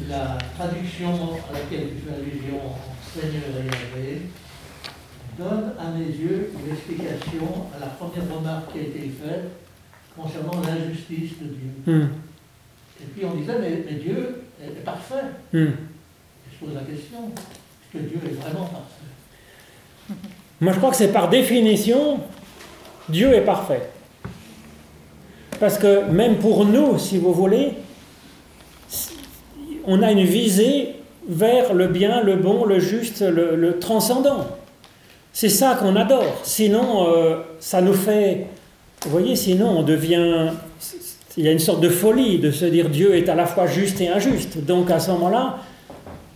La 0.09 0.39
traduction 0.57 1.09
à 1.49 1.53
laquelle 1.53 1.89
tu 1.89 2.03
fais 2.07 2.15
allusion, 2.15 2.61
Seigneur 3.13 3.43
et 3.99 4.23
donne 5.41 5.73
à 5.79 5.91
mes 5.91 6.07
yeux 6.07 6.53
une 6.55 6.73
explication 6.73 7.67
à 7.77 7.81
la 7.81 7.87
première 7.87 8.37
remarque 8.37 8.73
qui 8.73 8.79
a 8.79 8.83
été 8.83 9.01
faite 9.01 9.51
concernant 10.17 10.61
l'injustice 10.63 11.39
de 11.41 11.47
Dieu. 11.47 11.71
Hmm. 11.87 12.09
Et 13.03 13.07
puis 13.15 13.25
on 13.25 13.35
disait, 13.35 13.59
mais, 13.61 13.95
Dieu 13.95 14.43
est, 14.63 14.85
parfait. 14.85 15.25
Hmm. 15.53 15.71
je 16.53 16.67
pose 16.67 16.75
la 16.75 16.83
question, 16.83 17.19
est-ce 17.35 17.99
que 17.99 18.05
Dieu 18.05 18.21
est 18.25 18.35
vraiment 18.35 18.67
parfait? 18.67 20.21
Moi 20.61 20.73
je 20.73 20.79
crois 20.79 20.91
que 20.91 20.97
c'est 20.97 21.13
par 21.13 21.29
définition, 21.29 22.21
Dieu 23.09 23.33
est 23.33 23.45
parfait. 23.45 23.89
Parce 25.59 25.79
que 25.79 26.11
même 26.11 26.39
pour 26.39 26.65
nous, 26.65 26.99
si 26.99 27.19
vous 27.19 27.33
voulez, 27.33 27.73
on 29.87 30.03
a 30.03 30.11
une 30.11 30.25
visée 30.25 30.97
vers 31.29 31.75
le 31.75 31.87
bien, 31.89 32.23
le 32.23 32.37
bon, 32.37 32.65
le 32.65 32.79
juste, 32.79 33.23
le, 33.23 33.79
transcendant. 33.79 34.47
C'est 35.33 35.49
ça 35.49 35.77
qu'on 35.77 35.97
adore. 35.97 36.41
Sinon, 36.43 37.07
euh, 37.09 37.37
ça 37.61 37.81
nous 37.81 37.95
fait... 37.95 38.47
Vous 39.05 39.11
voyez, 39.11 39.37
sinon 39.37 39.79
on 39.79 39.83
devient... 39.83 40.51
Il 41.37 41.45
y 41.45 41.49
a 41.49 41.53
une 41.53 41.59
sorte 41.59 41.81
de 41.81 41.89
folie 41.89 42.39
de 42.39 42.51
se 42.51 42.65
dire 42.65 42.89
Dieu 42.89 43.15
est 43.15 43.29
à 43.29 43.35
la 43.35 43.47
fois 43.47 43.67
juste 43.67 44.01
et 44.01 44.09
injuste. 44.09 44.65
Donc 44.65 44.91
à 44.91 44.99
ce 44.99 45.11
moment-là, 45.13 45.59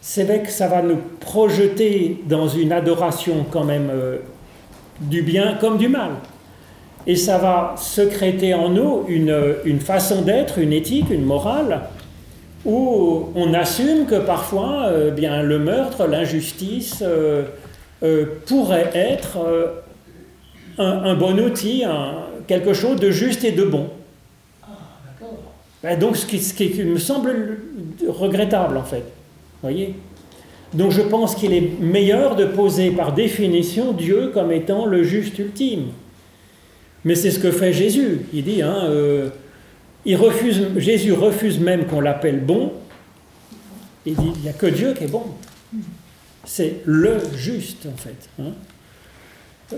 c'est 0.01 0.25
vrai 0.25 0.43
que 0.43 0.51
ça 0.51 0.69
va 0.69 0.83
nous 0.83 0.99
projeter 1.21 2.23
dans 2.29 2.49
une 2.49 2.73
adoration 2.73 3.47
quand 3.51 3.65
même 3.65 3.91
euh, 3.91 4.19
du 5.01 5.23
bien 5.23 5.55
comme 5.61 5.79
du 5.79 5.89
mal 5.89 6.11
et 7.07 7.17
ça 7.17 7.39
va 7.39 7.75
secréter 7.77 8.55
en 8.55 8.71
nous 8.71 9.05
une, 9.09 9.81
façon 9.81 10.23
d'être, 10.23 10.59
une 10.59 10.73
éthique, 10.73 11.11
une 11.11 11.25
morale, 11.25 11.83
où 12.65 13.29
on 13.35 13.53
assume 13.53 14.07
que 14.07 14.15
parfois 14.17 14.87
euh, 14.87 15.11
bien, 15.11 15.43
le 15.43 15.59
meurtre, 15.59 16.07
l'injustice 16.07 17.03
euh, 17.03 17.43
euh, 18.03 18.25
pourrait 18.47 18.91
être 18.95 19.39
un, 20.79 21.15
bon 21.15 21.39
outil, 21.39 21.85
quelque 22.47 22.73
chose 22.73 22.99
de 22.99 23.11
juste 23.11 23.45
et 23.45 23.53
de 23.53 23.65
bon. 23.65 23.89
Donc 26.01 26.17
ce 26.17 26.27
qui, 26.27 26.83
me 26.83 26.99
semble 26.99 27.59
regrettable 28.09 28.77
en 28.77 28.85
fait. 28.85 29.05
Voyez? 29.63 29.95
Donc 30.73 30.91
je 30.91 31.03
pense 31.03 31.35
qu'il 31.35 31.53
est 31.53 31.81
meilleur 31.81 32.37
de 32.37 32.47
poser 32.47 32.91
par 32.91 33.13
définition 33.13 33.93
Dieu 33.93 34.31
comme 34.33 34.51
étant 34.51 34.87
le 34.87 35.03
juste 35.03 35.39
ultime. 35.39 35.89
Mais 37.05 37.15
c'est 37.15 37.31
ce 37.31 37.39
que 37.39 37.51
fait 37.51 37.73
Jésus. 37.73 38.23
Il 38.33 38.45
dit, 38.45 38.63
hein, 38.63 38.85
euh, 38.85 39.29
il 40.07 40.17
refuse, 40.17 40.69
Jésus 40.77 41.13
refuse 41.13 41.61
même 41.61 41.85
qu'on 41.85 42.01
l'appelle 42.01 42.41
bon. 42.41 42.73
Il 44.07 44.17
dit, 44.17 44.33
il 44.37 44.43
n'y 44.43 44.49
a 44.49 44.55
que 44.55 44.67
Dieu 44.67 44.95
qui 44.95 45.05
est 45.05 45.09
bon. 45.09 45.25
C'est 46.45 46.77
le 46.87 47.19
juste, 47.37 47.87
en 47.87 47.97
fait. 47.97 48.29
Hein. 48.41 48.53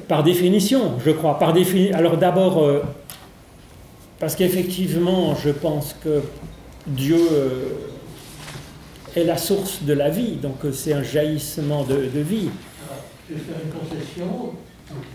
Par 0.08 0.22
définition, 0.22 0.94
je 1.04 1.10
crois. 1.10 1.38
Par 1.38 1.54
Alors 1.94 2.16
d'abord, 2.16 2.62
euh, 2.62 2.82
parce 4.18 4.34
qu'effectivement, 4.34 5.34
je 5.34 5.50
pense 5.50 5.94
que 6.02 6.22
Dieu 6.86 7.20
euh, 7.32 7.90
est 9.14 9.24
la 9.24 9.36
source 9.36 9.82
de 9.82 9.92
la 9.92 10.08
vie, 10.08 10.36
donc 10.36 10.56
c'est 10.72 10.92
un 10.92 11.02
jaillissement 11.02 11.84
de, 11.84 11.96
vie. 11.96 12.48
je 13.28 13.34
vais 13.34 13.40
faire 13.40 13.56
une 13.64 13.72
concession, 13.72 14.52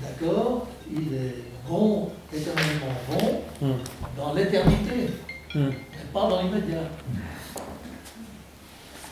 d'accord, 0.02 0.68
il 0.92 1.14
est 1.14 1.36
bon, 1.68 2.10
éternellement 2.34 2.94
bon, 3.10 3.68
hmm. 3.68 3.80
dans 4.18 4.34
l'éternité, 4.34 5.10
hmm. 5.56 5.70
pas 6.14 6.28
dans 6.30 6.42
l'immédiat. 6.42 6.84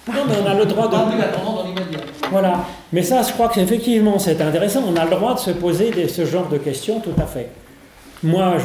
Non, 0.07 0.25
mais 0.27 0.33
on 0.43 0.45
a 0.45 0.53
le 0.55 0.65
droit 0.65 0.87
de. 0.87 0.91
dans 0.91 1.63
l'immédiat. 1.63 1.99
Voilà. 2.31 2.65
Mais 2.91 3.03
ça, 3.03 3.21
je 3.21 3.31
crois 3.31 3.49
que 3.49 3.59
effectivement, 3.59 4.17
c'est 4.17 4.41
intéressant. 4.41 4.83
On 4.87 4.95
a 4.95 5.03
le 5.03 5.11
droit 5.11 5.35
de 5.35 5.39
se 5.39 5.51
poser 5.51 6.07
ce 6.07 6.25
genre 6.25 6.47
de 6.49 6.57
questions, 6.57 6.99
tout 6.99 7.13
à 7.17 7.25
fait. 7.25 7.49
Moi, 8.23 8.57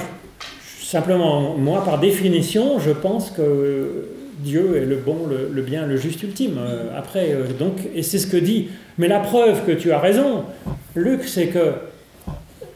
simplement, 0.95 1.57
moi, 1.59 1.83
par 1.85 1.99
définition, 1.99 2.79
je 2.79 2.93
pense 2.93 3.33
que 3.33 4.11
Dieu 4.39 4.77
est 4.77 4.87
le 4.87 4.95
bon, 4.95 5.27
le, 5.29 5.63
bien, 5.63 5.87
le 5.89 5.97
juste 5.97 6.23
ultime. 6.23 6.57
Euh, 6.57 6.97
après, 6.97 7.33
euh, 7.33 7.53
donc, 7.59 7.79
et 7.97 8.05
c'est 8.05 8.21
ce 8.21 8.29
que 8.29 8.37
dit. 8.37 8.69
Mais 8.97 9.09
la 9.09 9.19
preuve 9.19 9.65
que 9.67 9.73
tu 9.73 9.91
as 9.91 9.99
raison, 9.99 10.45
Luc, 10.95 11.25
c'est 11.25 11.49
que 11.49 11.73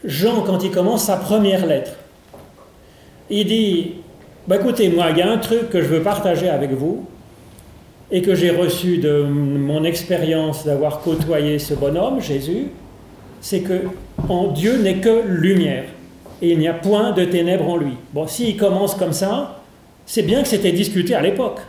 Jean, 0.05 0.43
quand 0.43 0.65
il 0.65 0.73
commence 0.73 1.05
sa 1.05 1.17
première 1.17 1.65
lettre, 1.65 1.93
il 3.31 3.47
dit 3.47 3.93
bah 4.49 4.57
écoutez, 4.57 4.89
moi, 4.89 5.11
il 5.11 5.19
y 5.19 5.23
a 5.23 5.31
un 5.31 5.39
truc 5.39 5.71
que 5.71 5.81
je 5.81 5.87
veux 5.87 6.03
partager 6.03 6.49
avec 6.49 6.73
vous 6.73 7.07
et 8.11 8.21
que 8.21 8.35
j'ai 8.35 8.51
reçu 8.51 8.99
de 8.99 9.23
mon 9.23 9.85
expérience 9.85 10.67
d'avoir 10.67 11.03
côtoyé 11.03 11.61
ce 11.61 11.75
bonhomme, 11.75 12.21
Jésus, 12.21 12.67
c'est 13.41 13.61
que 13.61 13.83
en 14.29 14.49
Dieu 14.49 14.77
n'est 14.79 14.97
que 14.97 15.23
lumière 15.25 15.85
et 16.41 16.53
il 16.53 16.59
n'y 16.59 16.69
a 16.69 16.75
point 16.75 17.13
de 17.13 17.25
ténèbres 17.25 17.69
en 17.69 17.77
lui. 17.77 17.95
Bon, 18.13 18.27
s'il 18.27 18.57
commence 18.57 18.95
comme 18.95 19.13
ça, 19.13 19.63
c'est 20.07 20.23
bien 20.23 20.43
que 20.43 20.49
c'était 20.49 20.73
discuté 20.73 21.15
à 21.15 21.21
l'époque. 21.21 21.61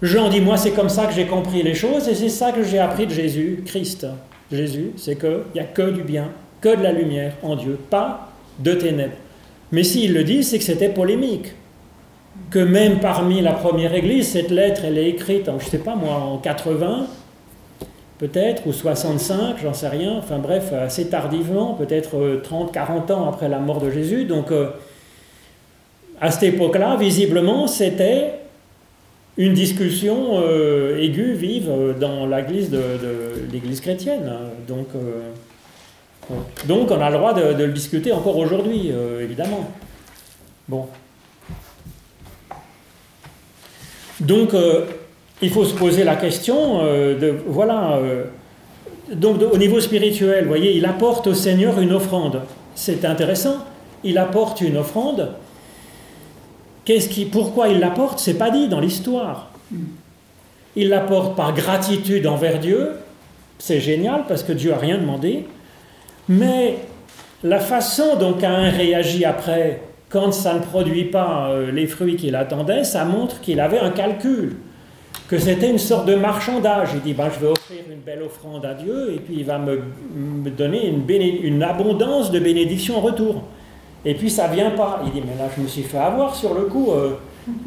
Jean 0.00 0.28
dit, 0.28 0.40
moi 0.40 0.56
c'est 0.56 0.72
comme 0.72 0.88
ça 0.88 1.06
que 1.06 1.14
j'ai 1.14 1.26
compris 1.26 1.62
les 1.62 1.74
choses 1.74 2.08
et 2.08 2.14
c'est 2.14 2.28
ça 2.28 2.52
que 2.52 2.64
j'ai 2.64 2.78
appris 2.78 3.06
de 3.06 3.12
Jésus, 3.12 3.62
Christ. 3.66 4.06
Jésus, 4.50 4.92
c'est 4.96 5.18
qu'il 5.18 5.44
n'y 5.54 5.60
a 5.60 5.64
que 5.64 5.90
du 5.90 6.02
bien, 6.02 6.28
que 6.60 6.76
de 6.76 6.82
la 6.82 6.92
lumière 6.92 7.34
en 7.42 7.56
Dieu, 7.56 7.78
pas 7.88 8.32
de 8.58 8.74
ténèbres. 8.74 9.16
Mais 9.70 9.84
s'il 9.84 10.12
le 10.12 10.24
dit, 10.24 10.44
c'est 10.44 10.58
que 10.58 10.64
c'était 10.64 10.90
polémique. 10.90 11.54
Que 12.50 12.58
même 12.58 13.00
parmi 13.00 13.40
la 13.40 13.52
première 13.52 13.94
église, 13.94 14.28
cette 14.28 14.50
lettre, 14.50 14.82
elle 14.84 14.98
est 14.98 15.08
écrite 15.08 15.48
en, 15.48 15.58
je 15.58 15.66
sais 15.66 15.78
pas 15.78 15.94
moi, 15.94 16.14
en 16.14 16.38
80, 16.38 17.06
peut-être, 18.22 18.68
ou 18.68 18.72
65, 18.72 19.56
j'en 19.60 19.74
sais 19.74 19.88
rien, 19.88 20.12
enfin 20.16 20.38
bref, 20.38 20.72
assez 20.72 21.08
tardivement, 21.08 21.74
peut-être 21.74 22.40
30, 22.40 22.68
euh, 22.68 22.72
40 22.72 23.10
ans 23.10 23.28
après 23.28 23.48
la 23.48 23.58
mort 23.58 23.80
de 23.80 23.90
Jésus. 23.90 24.26
Donc, 24.26 24.52
euh, 24.52 24.68
à 26.20 26.30
cette 26.30 26.44
époque-là, 26.44 26.94
visiblement, 26.94 27.66
c'était 27.66 28.34
une 29.36 29.54
discussion 29.54 30.40
euh, 30.40 31.02
aiguë, 31.02 31.32
vive, 31.32 31.68
dans 31.98 32.28
l'église 32.28 32.70
chrétienne. 33.80 34.30
Donc, 34.68 34.86
on 36.30 37.00
a 37.00 37.10
le 37.10 37.16
droit 37.16 37.34
de 37.34 37.64
le 37.64 37.72
discuter 37.72 38.12
encore 38.12 38.36
aujourd'hui, 38.36 38.92
évidemment. 39.20 39.68
Bon. 40.68 40.86
Donc, 44.20 44.54
il 45.42 45.50
faut 45.50 45.64
se 45.64 45.74
poser 45.74 46.04
la 46.04 46.14
question 46.16 46.80
euh, 46.82 47.18
de, 47.18 47.34
voilà, 47.46 47.96
euh, 47.96 48.24
donc 49.12 49.42
au 49.42 49.58
niveau 49.58 49.80
spirituel, 49.80 50.44
vous 50.44 50.48
voyez, 50.48 50.76
il 50.76 50.86
apporte 50.86 51.26
au 51.26 51.34
Seigneur 51.34 51.80
une 51.80 51.92
offrande. 51.92 52.42
C'est 52.74 53.04
intéressant. 53.04 53.56
Il 54.04 54.18
apporte 54.18 54.60
une 54.60 54.76
offrande. 54.76 55.32
Qu'est-ce 56.84 57.08
qui, 57.08 57.24
pourquoi 57.24 57.68
il 57.68 57.80
l'apporte? 57.80 58.20
C'est 58.20 58.38
pas 58.38 58.50
dit 58.50 58.68
dans 58.68 58.80
l'histoire. 58.80 59.50
Il 60.74 60.88
l'apporte 60.88 61.36
par 61.36 61.52
gratitude 61.52 62.26
envers 62.26 62.58
Dieu. 62.58 62.92
C'est 63.58 63.80
génial 63.80 64.24
parce 64.26 64.42
que 64.42 64.52
Dieu 64.52 64.72
a 64.72 64.78
rien 64.78 64.98
demandé. 64.98 65.46
Mais 66.28 66.78
la 67.44 67.60
façon 67.60 68.16
dont 68.16 68.32
Cain 68.32 68.70
réagit 68.70 69.24
après, 69.24 69.82
quand 70.08 70.32
ça 70.32 70.54
ne 70.54 70.60
produit 70.60 71.04
pas 71.04 71.50
euh, 71.50 71.70
les 71.70 71.86
fruits 71.86 72.16
qu'il 72.16 72.34
attendait, 72.36 72.84
ça 72.84 73.04
montre 73.04 73.40
qu'il 73.40 73.60
avait 73.60 73.78
un 73.78 73.90
calcul 73.90 74.56
que 75.32 75.38
c'était 75.38 75.70
une 75.70 75.78
sorte 75.78 76.04
de 76.04 76.14
marchandage. 76.14 76.90
Il 76.92 77.00
dit, 77.00 77.14
ben, 77.14 77.30
je 77.32 77.40
vais 77.40 77.50
offrir 77.50 77.78
une 77.90 78.00
belle 78.00 78.22
offrande 78.22 78.66
à 78.66 78.74
Dieu 78.74 79.14
et 79.14 79.18
puis 79.18 79.36
il 79.38 79.46
va 79.46 79.56
me, 79.56 79.80
donner 80.50 80.88
une, 80.88 81.62
abondance 81.62 82.30
de 82.30 82.38
bénédictions 82.38 82.98
en 82.98 83.00
retour. 83.00 83.42
Et 84.04 84.12
puis 84.12 84.28
ça 84.28 84.46
vient 84.48 84.72
pas. 84.72 85.00
Il 85.06 85.10
dit, 85.10 85.22
mais 85.26 85.42
là, 85.42 85.48
je 85.56 85.62
me 85.62 85.68
suis 85.68 85.84
fait 85.84 85.96
avoir 85.96 86.36
sur 86.36 86.52
le 86.52 86.64
coup. 86.64 86.90
Euh, 86.90 87.12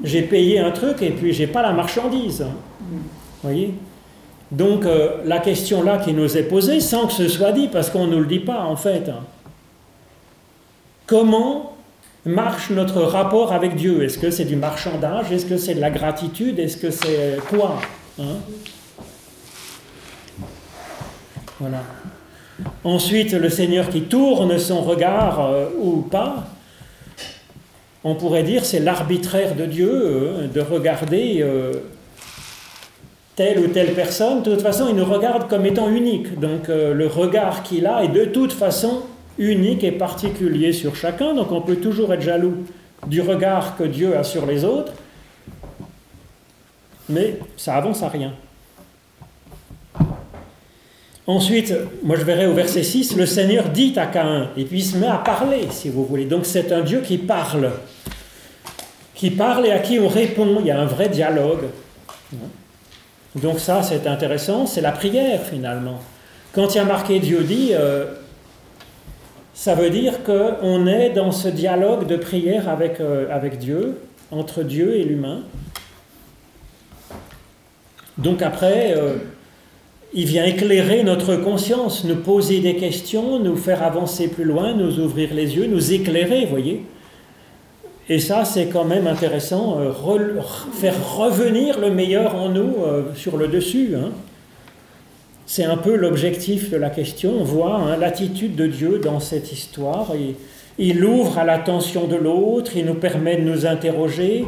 j'ai 0.04 0.22
payé 0.22 0.60
un 0.60 0.70
truc 0.70 1.02
et 1.02 1.10
puis 1.10 1.34
j'ai 1.34 1.48
pas 1.48 1.64
la 1.64 1.72
marchandise. 1.72 2.46
Vous 2.82 3.00
voyez? 3.42 3.74
Donc 4.52 4.86
euh, 4.86 5.24
la 5.26 5.40
question 5.40 5.82
là 5.82 5.98
qui 5.98 6.14
nous 6.14 6.38
est 6.38 6.44
posée, 6.44 6.80
sans 6.80 7.08
que 7.08 7.14
ce 7.14 7.28
soit 7.28 7.52
dit, 7.52 7.68
parce 7.68 7.90
qu'on 7.90 8.06
ne 8.06 8.12
nous 8.12 8.20
le 8.20 8.28
dit 8.28 8.42
pas 8.42 8.62
en 8.62 8.76
fait, 8.76 9.10
comment 11.08 11.75
marche 12.26 12.72
notre 12.72 13.02
rapport 13.02 13.54
avec 13.54 13.76
Dieu 13.76 14.04
Est-ce 14.04 14.18
que 14.18 14.32
c'est 14.32 14.46
du 14.46 14.56
marchandage? 14.56 15.32
Est-ce 15.32 15.46
que 15.46 15.58
c'est 15.58 15.76
de 15.76 15.82
la 15.82 15.92
gratitude? 15.92 16.60
Est-ce 16.60 16.78
que 16.78 16.90
c'est 16.92 17.38
quoi? 17.50 17.80
Hein? 18.20 18.38
Voilà. 21.60 21.84
Ensuite, 22.84 23.34
le 23.34 23.50
Seigneur 23.50 23.90
qui 23.90 24.02
tourne 24.04 24.58
son 24.58 24.82
regard 24.82 25.46
euh, 25.46 25.70
ou 25.80 26.02
pas, 26.02 26.46
on 28.04 28.16
pourrait 28.16 28.44
dire 28.44 28.66
c'est 28.66 28.80
l'arbitraire 28.80 29.56
de 29.56 29.66
Dieu 29.66 29.90
euh, 29.92 30.48
de 30.48 30.62
regarder 30.62 31.40
euh, 31.42 31.74
telle 33.36 33.60
ou 33.60 33.68
telle 33.68 33.94
personne. 33.94 34.42
De 34.42 34.52
toute 34.52 34.62
façon, 34.62 34.88
il 34.90 34.96
nous 34.96 35.06
regarde 35.06 35.48
comme 35.48 35.66
étant 35.66 35.90
unique. 35.90 36.40
Donc 36.40 36.68
le 36.68 37.08
regard 37.08 37.64
qu'il 37.64 37.86
a 37.88 38.04
est 38.04 38.10
de 38.10 38.26
toute 38.26 38.54
façon 38.54 39.02
unique 39.38 39.84
et 39.84 39.92
particulier 39.92 40.74
sur 40.74 40.96
chacun, 40.96 41.34
donc 41.34 41.52
on 41.52 41.62
peut 41.62 41.78
toujours 41.78 42.14
être 42.14 42.22
jaloux 42.22 42.66
du 43.08 43.22
regard 43.22 43.78
que 43.78 43.84
Dieu 43.84 44.18
a 44.18 44.24
sur 44.24 44.46
les 44.46 44.64
autres, 44.64 44.94
mais 47.10 47.40
ça 47.58 47.76
avance 47.76 48.02
à 48.04 48.10
rien. 48.10 48.34
Ensuite, 51.28 51.74
moi 52.04 52.18
je 52.18 52.24
verrai 52.24 52.46
au 52.46 52.54
verset 52.54 52.84
6, 52.84 53.16
le 53.16 53.26
Seigneur 53.26 53.70
dit 53.70 53.94
à 53.98 54.06
Caïn, 54.06 54.50
et 54.56 54.64
puis 54.64 54.80
il 54.80 54.86
se 54.86 54.98
met 54.98 55.08
à 55.08 55.18
parler, 55.18 55.68
si 55.72 55.90
vous 55.90 56.06
voulez. 56.06 56.26
Donc 56.26 56.46
c'est 56.46 56.72
un 56.72 56.82
Dieu 56.82 57.02
qui 57.02 57.18
parle, 57.18 57.72
qui 59.16 59.32
parle 59.32 59.66
et 59.66 59.72
à 59.72 59.80
qui 59.80 60.00
on 60.00 60.08
répond, 60.08 60.58
il 60.60 60.68
y 60.68 60.72
a 60.72 60.80
un 60.80 60.86
vrai 60.86 61.10
dialogue. 61.10 61.66
Donc 63.36 63.60
ça 63.60 63.82
c'est 63.82 64.06
intéressant, 64.08 64.68
c'est 64.68 64.82
la 64.82 64.92
prière 64.92 65.42
finalement. 65.44 66.00
Quand 66.54 66.74
il 66.74 66.78
y 66.78 66.80
a 66.80 66.86
marqué 66.86 67.20
Dieu 67.20 67.44
dit, 67.44 67.72
euh, 67.74 68.06
ça 69.56 69.74
veut 69.74 69.90
dire 69.90 70.24
qu'on 70.24 70.86
est 70.86 71.12
dans 71.12 71.32
ce 71.32 71.48
dialogue 71.48 72.08
de 72.08 72.18
prière 72.18 72.68
avec, 72.68 73.00
euh, 73.00 73.26
avec 73.32 73.58
Dieu, 73.58 73.98
entre 74.30 74.64
Dieu 74.64 74.98
et 74.98 75.06
l'humain. 75.06 75.44
Donc 78.18 78.42
après, 78.42 78.94
euh, 78.98 79.16
il 80.14 80.26
vient 80.26 80.44
éclairer 80.44 81.04
notre 81.04 81.38
conscience, 81.38 82.04
nous 82.04 82.18
poser 82.18 82.60
des 82.60 82.76
questions, 82.76 83.40
nous 83.40 83.56
faire 83.56 83.82
avancer 83.82 84.28
plus 84.28 84.44
loin, 84.44 84.74
nous 84.74 85.00
ouvrir 85.00 85.34
les 85.34 85.56
yeux, 85.56 85.68
nous 85.68 85.94
éclairer, 85.94 86.42
vous 86.42 86.52
voyez. 86.52 86.86
Et 88.10 88.20
ça, 88.20 88.44
c'est 88.44 88.68
quand 88.68 88.86
même 88.86 89.08
intéressant, 89.08 89.80
euh, 89.80 89.94
faire 90.74 91.16
revenir 91.16 91.80
le 91.80 91.92
meilleur 91.92 92.36
en 92.36 92.50
nous 92.50 92.76
sur 93.16 93.38
le 93.38 93.48
dessus. 93.48 93.96
Hein. 93.96 94.12
C'est 95.48 95.64
un 95.64 95.78
peu 95.78 95.96
l'objectif 95.96 96.72
de 96.72 96.78
la 96.78 96.90
question. 96.90 97.34
On 97.40 97.44
voit 97.44 97.76
hein, 97.76 97.98
l'attitude 97.98 98.56
de 98.56 98.66
Dieu 98.66 99.00
dans 99.00 99.20
cette 99.20 99.52
histoire. 99.52 100.14
Il, 100.80 101.06
ouvre 101.06 101.38
à 101.38 101.44
l'attention 101.44 102.08
de 102.08 102.16
l'autre, 102.16 102.72
il 102.76 102.86
nous 102.86 102.96
permet 102.96 103.38
de 103.38 103.44
nous 103.44 103.66
interroger. 103.68 104.44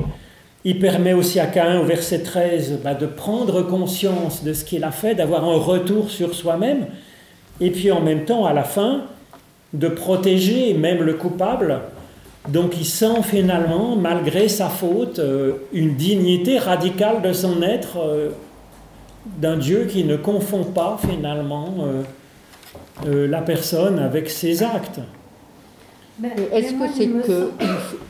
Il 0.65 0.79
permet 0.79 1.13
aussi 1.13 1.39
à 1.39 1.45
Caïn, 1.45 1.79
au 1.79 1.83
verset 1.83 2.23
13, 2.23 2.79
bah, 2.83 2.95
de 2.95 3.05
prendre 3.05 3.61
conscience 3.61 4.43
de 4.43 4.53
ce 4.53 4.65
qu'il 4.65 4.83
a 4.83 4.91
fait, 4.91 5.13
d'avoir 5.13 5.45
un 5.45 5.57
retour 5.57 6.09
sur 6.09 6.33
soi-même. 6.33 6.87
Et 7.61 7.69
puis 7.69 7.91
en 7.91 8.01
même 8.01 8.25
temps, 8.25 8.45
à 8.45 8.53
la 8.53 8.63
fin, 8.63 9.03
de 9.73 9.87
protéger 9.87 10.73
même 10.73 11.03
le 11.03 11.13
coupable. 11.13 11.79
Donc 12.49 12.73
il 12.79 12.85
sent 12.85 13.21
finalement, 13.23 13.95
malgré 13.95 14.47
sa 14.47 14.69
faute, 14.69 15.19
euh, 15.19 15.53
une 15.73 15.95
dignité 15.95 16.57
radicale 16.57 17.21
de 17.21 17.33
son 17.33 17.61
être 17.61 17.99
euh, 17.99 18.29
d'un 19.37 19.57
Dieu 19.57 19.85
qui 19.85 20.03
ne 20.03 20.15
confond 20.15 20.63
pas 20.63 20.97
finalement 20.99 21.75
euh, 21.79 22.03
euh, 23.05 23.27
la 23.27 23.41
personne 23.41 23.99
avec 23.99 24.29
ses 24.29 24.63
actes. 24.63 24.99
Est-ce 26.51 26.73
que 26.73 26.93
c'est 26.95 27.07
que 27.07 27.51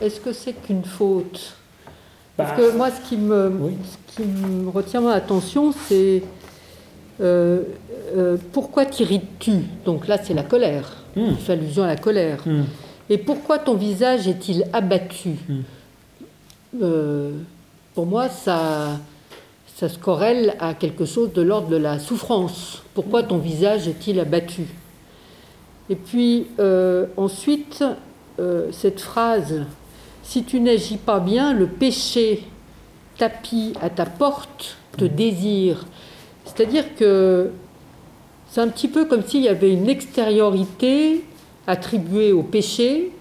est-ce 0.04 0.20
que 0.20 0.32
c'est 0.32 0.54
qu'une 0.54 0.84
faute? 0.84 1.54
Parce 2.36 2.56
que 2.56 2.70
bah, 2.70 2.76
moi, 2.76 2.90
ce 2.90 3.08
qui 3.08 3.16
me, 3.16 3.52
qui 4.06 4.22
me 4.22 4.70
retient 4.70 5.00
mon 5.00 5.08
attention, 5.08 5.72
c'est 5.72 6.22
euh, 7.20 7.64
pourquoi 8.52 8.86
t'irrites-tu 8.86 9.52
Donc 9.84 10.06
là, 10.06 10.18
c'est 10.22 10.34
la 10.34 10.44
colère. 10.44 10.96
Hmm. 11.16 11.34
fait 11.34 11.54
allusion 11.54 11.82
à 11.82 11.88
la 11.88 11.96
colère. 11.96 12.38
Hmm. 12.46 12.62
Et 13.10 13.18
pourquoi 13.18 13.58
ton 13.58 13.74
visage 13.74 14.28
est-il 14.28 14.64
abattu? 14.72 15.30
Hmm. 15.48 15.62
Pour 17.94 18.06
moi, 18.06 18.28
ça 18.28 19.00
ça 19.78 19.88
se 19.88 19.96
corrèle 19.96 20.56
à 20.58 20.74
quelque 20.74 21.04
chose 21.04 21.32
de 21.32 21.40
l'ordre 21.40 21.68
de 21.68 21.76
la 21.76 22.00
souffrance. 22.00 22.82
Pourquoi 22.94 23.22
ton 23.22 23.38
visage 23.38 23.86
est-il 23.86 24.18
abattu? 24.18 24.66
Et 25.88 25.94
puis 25.94 26.48
euh, 26.58 27.06
ensuite, 27.16 27.84
euh, 28.40 28.70
cette 28.72 29.00
phrase, 29.00 29.62
si 30.24 30.42
tu 30.42 30.58
n'agis 30.58 30.96
pas 30.96 31.20
bien, 31.20 31.54
le 31.54 31.68
péché 31.68 32.42
tapis 33.18 33.72
à 33.80 33.88
ta 33.88 34.04
porte 34.04 34.78
te 34.96 35.04
désire. 35.04 35.86
C'est-à-dire 36.44 36.96
que 36.96 37.52
c'est 38.50 38.60
un 38.60 38.68
petit 38.68 38.88
peu 38.88 39.04
comme 39.04 39.22
s'il 39.22 39.42
y 39.42 39.48
avait 39.48 39.72
une 39.72 39.88
extériorité 39.88 41.24
attribuée 41.68 42.32
au 42.32 42.42
péché, 42.42 43.12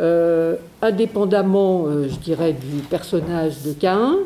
euh, 0.00 0.56
indépendamment, 0.82 1.84
je 2.02 2.16
dirais, 2.16 2.52
du 2.52 2.82
personnage 2.82 3.62
de 3.62 3.72
Caïn, 3.74 4.16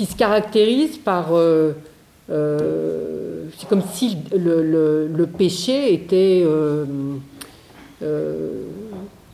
qui 0.00 0.06
se 0.06 0.16
caractérise 0.16 0.96
par... 0.96 1.34
Euh, 1.34 1.72
euh, 2.30 3.44
c'est 3.58 3.68
comme 3.68 3.82
si 3.92 4.16
le, 4.32 5.24
péché 5.26 5.92
était... 5.92 6.46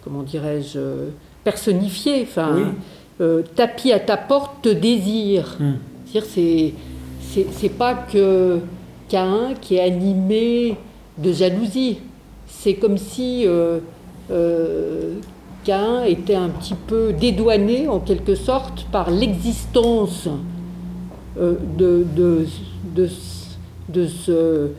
comment 0.02 0.22
dirais-je 0.22 0.80
personnifié. 1.44 2.22
Enfin, 2.22 2.72
tapis 3.54 3.92
à 3.92 4.00
ta 4.00 4.16
porte 4.16 4.62
te 4.62 4.68
désire. 4.68 5.56
Hmm. 5.60 5.74
C'est 6.34 6.72
c'est 7.52 7.68
pas 7.68 7.94
que 7.94 8.58
Cain 9.08 9.52
qui 9.60 9.76
est 9.76 9.82
animé 9.82 10.76
de 11.18 11.32
jalousie. 11.32 11.98
C'est 12.48 12.74
comme 12.74 12.96
si 12.96 13.46
était 16.06 16.34
un 16.34 16.48
petit 16.48 16.74
peu 16.74 17.12
dédouané 17.12 17.88
en 17.88 18.00
quelque 18.00 18.34
sorte 18.34 18.86
par 18.92 19.10
l'existence 19.10 20.28
euh, 21.38 21.54
de, 21.76 22.06
de, 22.14 22.46
de, 22.94 23.08
de, 23.88 24.06
ce, 24.06 24.70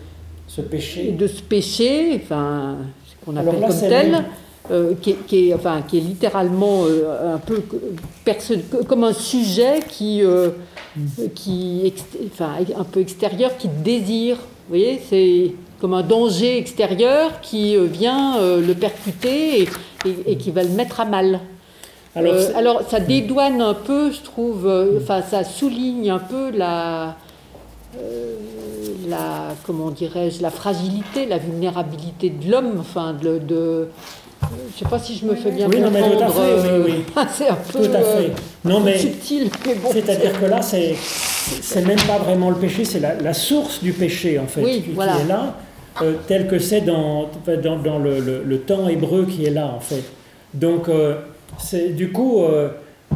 ce 0.48 0.62
péché. 0.62 1.12
De 1.12 1.28
ce 1.28 1.42
péché, 1.42 2.22
enfin, 2.24 2.78
qu'on 3.26 3.36
appelle 3.36 3.60
comme 3.60 3.80
tel. 3.80 4.26
Euh, 4.70 4.96
qui, 5.02 5.16
est, 5.32 5.54
enfin, 5.54 5.82
qui 5.88 5.98
est 5.98 6.02
littéralement 6.02 6.84
euh, 6.84 7.36
un 7.36 7.38
peu 7.38 7.64
comme 8.86 9.06
un 9.06 9.14
sujet 9.14 9.80
qui, 9.88 10.22
euh, 10.22 10.50
qui 11.34 11.94
enfin, 12.26 12.50
un 12.78 12.84
peu 12.84 13.00
extérieur, 13.00 13.56
qui 13.56 13.70
désire. 13.70 14.36
Vous 14.36 14.76
voyez, 14.76 15.00
c'est 15.10 15.54
comme 15.80 15.94
un 15.94 16.04
danger 16.04 16.58
extérieur 16.58 17.40
qui 17.42 17.78
vient 17.78 18.38
le 18.42 18.74
percuter 18.74 19.64
et, 19.64 19.70
et, 20.26 20.38
qui 20.38 20.52
va 20.52 20.64
le 20.64 20.70
mettre 20.70 21.00
à 21.00 21.06
mal. 21.06 21.40
Alors, 22.16 22.36
alors, 22.56 22.82
ça 22.90 23.00
dédouane 23.00 23.62
un 23.62 23.76
peu, 23.76 24.12
je 24.12 24.22
trouve, 24.22 24.68
enfin 25.00 25.22
ça 25.22 25.44
souligne 25.44 26.10
un 26.10 26.20
peu 26.20 26.50
la, 26.50 27.16
la 29.08 29.56
comment 29.66 29.92
dirais-je, 29.92 30.42
la 30.42 30.50
fragilité, 30.50 31.26
la 31.26 31.38
vulnérabilité 31.38 32.30
de 32.30 32.52
l'homme, 32.52 32.78
enfin 32.80 33.14
de, 33.14 33.40
de 33.40 33.88
je 34.42 34.46
ne 34.46 34.78
sais 34.78 34.90
pas 34.90 35.00
si 35.00 35.18
je 35.18 35.26
me 35.26 35.36
fais 35.36 35.52
bien 35.52 35.68
oui, 35.68 35.82
comprendre. 35.82 36.00
Non, 36.00 36.10
mais 36.10 36.18
tout 36.18 36.24
à 36.24 36.30
fait, 36.30 36.80
oui, 36.86 36.94
oui. 37.16 37.26
c'est 37.34 37.50
un 37.50 37.56
peu 37.56 37.80
tout 37.80 37.96
à 37.96 38.02
fait. 38.02 38.32
Non, 38.64 38.80
mais 38.80 38.98
subtil, 38.98 39.50
mais 39.66 39.76
bon. 39.76 39.90
C'est-à-dire 39.92 40.40
que 40.40 40.46
là, 40.46 40.62
c'est 40.62 40.96
c'est 40.96 41.86
même 41.86 42.00
pas 42.08 42.18
vraiment 42.20 42.50
le 42.50 42.58
péché, 42.58 42.86
c'est 42.86 43.00
la, 43.00 43.16
la, 43.16 43.34
source 43.34 43.82
du 43.82 43.94
péché 43.94 44.38
en 44.38 44.48
fait 44.48 44.62
oui, 44.62 44.84
qui, 44.84 44.92
voilà. 44.92 45.20
est 45.20 45.28
là, 45.28 45.56
euh, 46.02 46.14
tel 46.28 46.48
que 46.48 46.60
c'est 46.60 46.82
dans, 46.82 47.30
dans, 47.46 47.78
dans 47.78 48.00
le, 48.00 48.20
le, 48.20 48.44
le, 48.44 48.60
temps 48.60 48.88
hébreu 48.88 49.26
qui 49.26 49.46
est 49.46 49.50
là 49.52 49.68
en 49.68 49.80
fait. 49.80 50.04
Donc, 50.54 50.90
euh, 50.90 51.16
c'est 51.60 51.90
du 51.90 52.12
coup, 52.12 52.44
euh, 52.44 52.70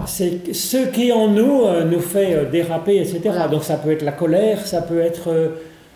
c'est 0.05 0.53
ce 0.53 0.87
qui 0.87 1.11
en 1.11 1.27
nous 1.27 1.63
nous 1.89 1.99
fait 1.99 2.49
déraper, 2.51 2.97
etc. 2.97 3.19
Voilà. 3.25 3.47
Donc 3.47 3.63
ça 3.63 3.75
peut 3.75 3.91
être 3.91 4.03
la 4.03 4.11
colère, 4.11 4.65
ça 4.65 4.81
peut 4.81 4.99
être 4.99 5.29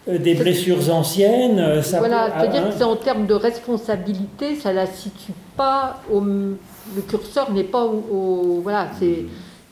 des 0.08 0.36
blessures 0.36 0.94
anciennes. 0.94 1.82
Ça 1.82 2.00
voilà, 2.00 2.30
c'est-à-dire 2.38 2.66
hein. 2.66 2.76
que 2.78 2.84
en 2.84 2.96
termes 2.96 3.26
de 3.26 3.34
responsabilité, 3.34 4.56
ça 4.56 4.74
la 4.74 4.86
situe 4.86 5.34
pas 5.56 6.02
au. 6.12 6.22
Le 6.22 7.02
curseur 7.08 7.52
n'est 7.52 7.64
pas 7.64 7.84
au, 7.84 8.60
voilà, 8.62 8.90
c'est 9.00 9.26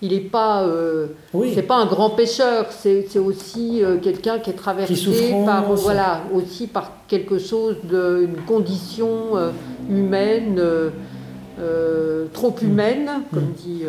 il 0.03 0.13
n'est 0.13 0.19
pas, 0.19 0.63
euh, 0.63 1.07
c'est 1.55 1.63
pas 1.63 1.77
un 1.77 1.87
grand 1.87 2.11
pêcheur, 2.11 2.67
c'est 2.71 3.17
aussi 3.17 3.83
euh, 3.83 3.97
quelqu'un 3.97 4.37
qui 4.37 4.51
est 4.51 4.53
traversé 4.53 5.33
par, 5.45 5.73
voilà, 5.73 6.21
aussi 6.31 6.67
par 6.67 6.91
quelque 7.07 7.39
chose 7.39 7.77
d'une 7.83 8.35
condition 8.45 9.35
euh, 9.35 9.51
humaine, 9.89 10.61
euh, 11.59 12.25
trop 12.33 12.53
humaine, 12.61 13.05
mm. 13.05 13.33
comme 13.33 13.51
dit 13.53 13.83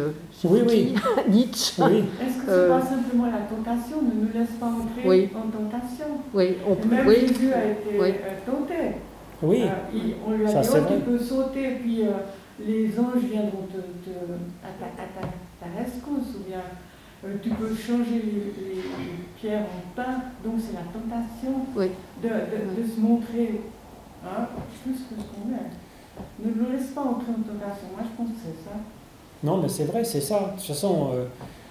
oui, 0.45 0.61
oui. 0.69 0.95
Nietzsche. 1.29 1.83
Oui. 1.83 2.05
Est-ce 2.21 2.39
que 2.39 2.45
ce 2.45 2.51
n'est 2.51 2.53
euh, 2.53 2.69
pas 2.69 2.87
simplement 2.87 3.27
la 3.27 3.39
tentation 3.39 4.03
Ne 4.03 4.27
nous 4.27 4.33
laisse 4.33 4.51
pas 4.61 4.67
entrer 4.67 5.03
oui. 5.07 5.29
en 5.35 5.51
tentation? 5.51 6.07
Oui, 6.35 6.57
on 6.69 6.75
peut. 6.75 6.89
Même 6.89 7.07
oui. 7.07 7.15
Jésus 7.21 7.53
a 7.53 7.65
été 7.65 7.99
oui. 7.99 8.15
Tenté. 8.45 8.75
Oui. 9.43 9.63
Euh, 9.63 9.69
il, 9.95 10.15
on 10.27 10.33
lui 10.33 10.47
a 10.47 10.63
Ça, 10.63 10.81
dit 10.81 10.87
oh, 10.91 10.95
tu 10.95 11.11
peux 11.11 11.19
sauter, 11.19 11.69
puis 11.83 12.03
euh, 12.03 12.13
les 12.65 12.89
anges 12.99 13.23
viendront 13.31 13.67
te, 13.73 13.79
te, 13.79 14.17
à, 14.63 14.69
ta, 15.61 15.67
à 15.67 15.69
ta, 15.69 15.75
ta 15.75 15.85
rescousse, 15.85 16.37
ou 16.37 16.49
bien 16.49 16.63
euh, 17.25 17.37
tu 17.43 17.51
peux 17.51 17.75
changer 17.75 18.21
les, 18.23 18.65
les, 18.65 18.75
les, 18.77 19.25
pierres 19.41 19.63
en 19.63 19.95
pain. 19.97 20.17
Donc 20.45 20.55
c'est 20.59 20.75
la 20.75 20.85
tentation 20.93 21.65
oui. 21.77 21.87
de, 22.23 22.29
de, 22.29 22.83
de, 22.83 22.89
se 22.89 23.01
montrer 23.01 23.61
hein, 24.25 24.47
plus 24.83 24.93
que 24.93 25.21
ce 25.21 25.27
qu'on 25.29 25.53
est. 25.53 26.45
Ne 26.45 26.55
nous 26.55 26.73
laisse 26.73 26.91
pas 26.91 27.01
entrer 27.01 27.31
en 27.31 27.43
tentation. 27.43 27.89
Moi, 27.93 28.03
je 28.03 28.17
pense 28.17 28.29
que 28.29 28.41
c'est 28.45 28.65
ça. 28.65 28.77
Non, 29.43 29.59
mais 29.59 29.69
c'est 29.69 29.85
vrai, 29.85 30.05
c'est 30.05 30.21
ça. 30.21 30.53
De 30.55 30.59
toute 30.59 30.69
façon, 30.69 31.11
euh, 31.15 31.25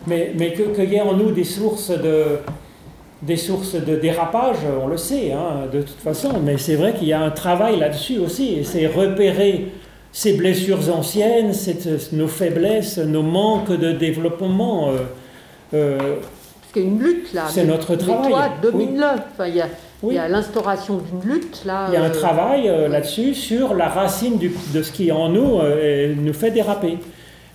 mais, 0.08 0.34
mais 0.38 0.54
qu'il 0.54 0.90
y 0.90 0.96
ait 0.96 1.02
en 1.02 1.16
nous 1.16 1.32
des 1.32 1.44
sources 1.44 1.92
de, 1.92 2.40
des 3.22 3.38
sources 3.38 3.76
de 3.76 3.96
dérapage, 3.96 4.58
on 4.82 4.88
le 4.88 4.98
sait, 4.98 5.32
hein, 5.32 5.68
de 5.72 5.82
toute 5.82 6.00
façon. 6.00 6.40
Mais 6.44 6.58
c'est 6.58 6.76
vrai 6.76 6.94
qu'il 6.94 7.08
y 7.08 7.14
a 7.14 7.22
un 7.22 7.32
travail 7.32 7.80
là-dessus 7.80 8.18
aussi. 8.20 8.54
Et 8.56 8.64
c'est 8.64 8.88
repérer 8.88 9.72
ces 10.14 10.34
blessures 10.34 10.96
anciennes, 10.96 11.54
cette, 11.54 12.14
nos 12.14 12.28
faiblesses, 12.28 13.00
nos 13.00 13.24
manques 13.24 13.72
de 13.72 13.92
développement. 13.92 14.92
Euh, 14.92 15.00
euh, 15.74 15.98
Parce 15.98 16.72
qu'il 16.72 16.84
y 16.84 16.86
a 16.86 16.88
une 16.88 17.00
lutte 17.00 17.34
là. 17.34 17.46
C'est 17.50 17.66
notre 17.66 17.96
travail. 17.96 18.30
toi, 18.30 18.50
domine-le. 18.62 19.06
Enfin, 19.34 19.48
il 19.48 19.56
y 19.56 19.62
a, 19.62 19.68
oui. 20.04 20.18
a 20.20 20.30
l'instauration 20.30 21.00
d'une 21.00 21.34
lutte 21.34 21.64
là. 21.66 21.88
Il 21.90 21.96
y 21.96 21.98
a 21.98 22.04
un 22.04 22.12
travail 22.12 22.72
là-dessus 22.90 23.34
sur 23.34 23.74
la 23.74 23.90
racine 23.90 24.38
du, 24.38 24.54
de 24.72 24.84
ce 24.84 24.92
qui 24.92 25.12
en 25.12 25.30
nous 25.30 25.60
nous 26.16 26.34
fait 26.34 26.52
déraper. 26.52 27.00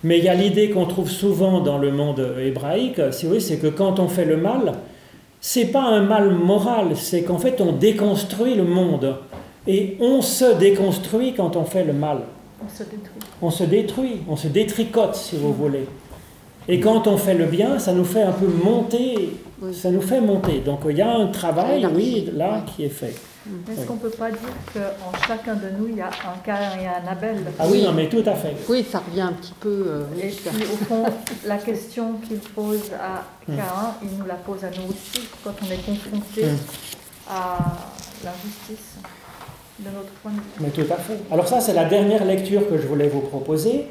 Mais 0.03 0.17
il 0.17 0.25
y 0.25 0.29
a 0.29 0.33
l'idée 0.33 0.69
qu'on 0.69 0.85
trouve 0.85 1.09
souvent 1.09 1.61
dans 1.61 1.77
le 1.77 1.91
monde 1.91 2.35
hébraïque, 2.41 3.01
si 3.11 3.27
c'est 3.39 3.57
que 3.57 3.67
quand 3.67 3.99
on 3.99 4.07
fait 4.07 4.25
le 4.25 4.37
mal, 4.37 4.73
c'est 5.41 5.67
pas 5.67 5.83
un 5.83 6.01
mal 6.01 6.31
moral, 6.31 6.95
c'est 6.95 7.23
qu'en 7.23 7.37
fait 7.37 7.61
on 7.61 7.71
déconstruit 7.71 8.55
le 8.55 8.63
monde. 8.63 9.15
Et 9.67 9.97
on 10.01 10.21
se 10.21 10.57
déconstruit 10.57 11.33
quand 11.33 11.55
on 11.55 11.63
fait 11.63 11.83
le 11.83 11.93
mal. 11.93 12.19
On 12.63 12.69
se 12.69 12.83
détruit. 12.83 13.21
On 13.41 13.51
se 13.51 13.63
détruit, 13.63 14.21
on 14.27 14.35
se 14.35 14.47
détricote, 14.47 15.15
si 15.15 15.37
vous 15.37 15.53
voulez. 15.53 15.87
Et 16.67 16.79
quand 16.79 17.07
on 17.07 17.17
fait 17.17 17.33
le 17.33 17.45
bien, 17.45 17.79
ça 17.79 17.93
nous 17.93 18.05
fait 18.05 18.21
un 18.21 18.31
peu 18.31 18.45
monter, 18.45 19.39
ça 19.73 19.89
nous 19.89 20.01
fait 20.01 20.21
monter. 20.21 20.59
Donc 20.59 20.81
il 20.89 20.97
y 20.97 21.01
a 21.01 21.11
un 21.11 21.27
travail, 21.27 21.87
oui, 21.95 22.29
là, 22.33 22.63
qui 22.67 22.83
est 22.83 22.89
fait. 22.89 23.15
Est-ce 23.71 23.85
qu'on 23.87 23.95
ne 23.95 23.99
peut 23.99 24.09
pas 24.09 24.29
dire 24.29 24.39
qu'en 24.73 25.17
chacun 25.27 25.55
de 25.55 25.69
nous, 25.77 25.87
il 25.87 25.95
y 25.95 26.01
a 26.01 26.07
un 26.07 26.37
Cain 26.43 26.79
et 26.79 26.85
un 26.85 27.11
Abel? 27.11 27.37
Ah 27.57 27.65
oui, 27.67 27.83
non, 27.83 27.93
mais 27.93 28.07
tout 28.07 28.23
à 28.25 28.35
fait. 28.35 28.55
Oui, 28.67 28.85
ça 28.87 28.99
revient 28.99 29.21
un 29.21 29.33
petit 29.33 29.53
peu. 29.59 29.85
Euh, 29.87 30.03
et 30.21 30.27
puis, 30.27 30.63
au 30.63 30.85
fond, 30.85 31.05
la 31.45 31.57
question 31.57 32.13
qu'il 32.27 32.37
pose 32.37 32.91
à 32.93 33.23
hmm. 33.51 33.55
Cain, 33.55 33.95
il 34.03 34.19
nous 34.19 34.25
la 34.25 34.35
pose 34.35 34.63
à 34.63 34.69
nous 34.69 34.89
aussi 34.89 35.27
quand 35.43 35.53
on 35.63 35.71
est 35.71 35.83
confronté 35.83 36.45
hmm. 36.45 36.57
à 37.29 37.57
l'injustice 38.23 38.97
Mais 40.59 40.69
tout 40.69 40.91
à 40.91 40.97
fait. 40.97 41.17
Alors, 41.31 41.47
ça, 41.47 41.61
c'est 41.61 41.73
la 41.73 41.85
dernière 41.85 42.25
lecture 42.25 42.69
que 42.69 42.77
je 42.77 42.87
voulais 42.87 43.07
vous 43.07 43.21
proposer. 43.21 43.87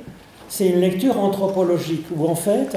C'est 0.48 0.68
une 0.68 0.80
lecture 0.80 1.18
anthropologique 1.18 2.06
où, 2.14 2.26
en 2.26 2.34
fait, 2.34 2.76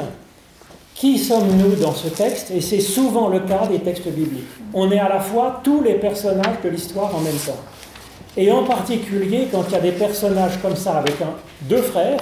qui 0.93 1.18
sommes-nous 1.18 1.76
dans 1.76 1.93
ce 1.93 2.09
texte? 2.09 2.51
Et 2.51 2.62
c'est 2.62 2.80
souvent 2.80 3.28
le 3.30 3.39
cas 3.39 3.66
des 3.68 3.80
textes 3.80 4.07
bibliques. 4.07 4.43
On 4.74 4.91
est 4.91 4.99
à 4.99 5.09
la 5.09 5.20
fois 5.20 5.62
tous 5.64 5.82
les 5.82 5.95
personnages 5.95 6.62
de 6.64 6.70
l'histoire 6.70 7.16
en 7.16 7.22
même 7.22 7.38
temps. 7.38 7.59
Et 8.38 8.51
en 8.51 8.64
particulier, 8.64 9.47
quand 9.51 9.64
il 9.68 9.74
y 9.74 9.76
a 9.76 9.82
des 9.82 9.91
personnages 9.91 10.62
comme 10.62 10.76
ça 10.76 10.97
avec 10.97 11.16
deux 11.62 11.82
frères, 11.82 12.22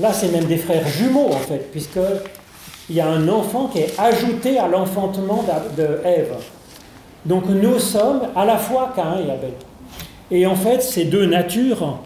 là 0.00 0.12
c'est 0.12 0.28
même 0.28 0.44
des 0.44 0.56
frères 0.56 0.86
jumeaux 0.86 1.26
en 1.26 1.38
fait, 1.38 1.70
puisqu'il 1.70 2.94
y 2.94 3.00
a 3.00 3.08
un 3.08 3.28
enfant 3.28 3.68
qui 3.68 3.80
est 3.80 3.98
ajouté 3.98 4.58
à 4.58 4.68
l'enfantement 4.68 5.44
de 5.76 6.00
Ève. 6.04 6.34
Donc 7.26 7.44
nous 7.46 7.78
sommes 7.78 8.22
à 8.34 8.44
la 8.44 8.56
fois 8.56 8.92
Cain 8.96 9.18
et 9.18 9.30
Abel. 9.30 9.52
Et 10.32 10.46
en 10.46 10.56
fait, 10.56 10.82
c'est 10.82 11.04
deux 11.04 11.26
natures 11.26 12.00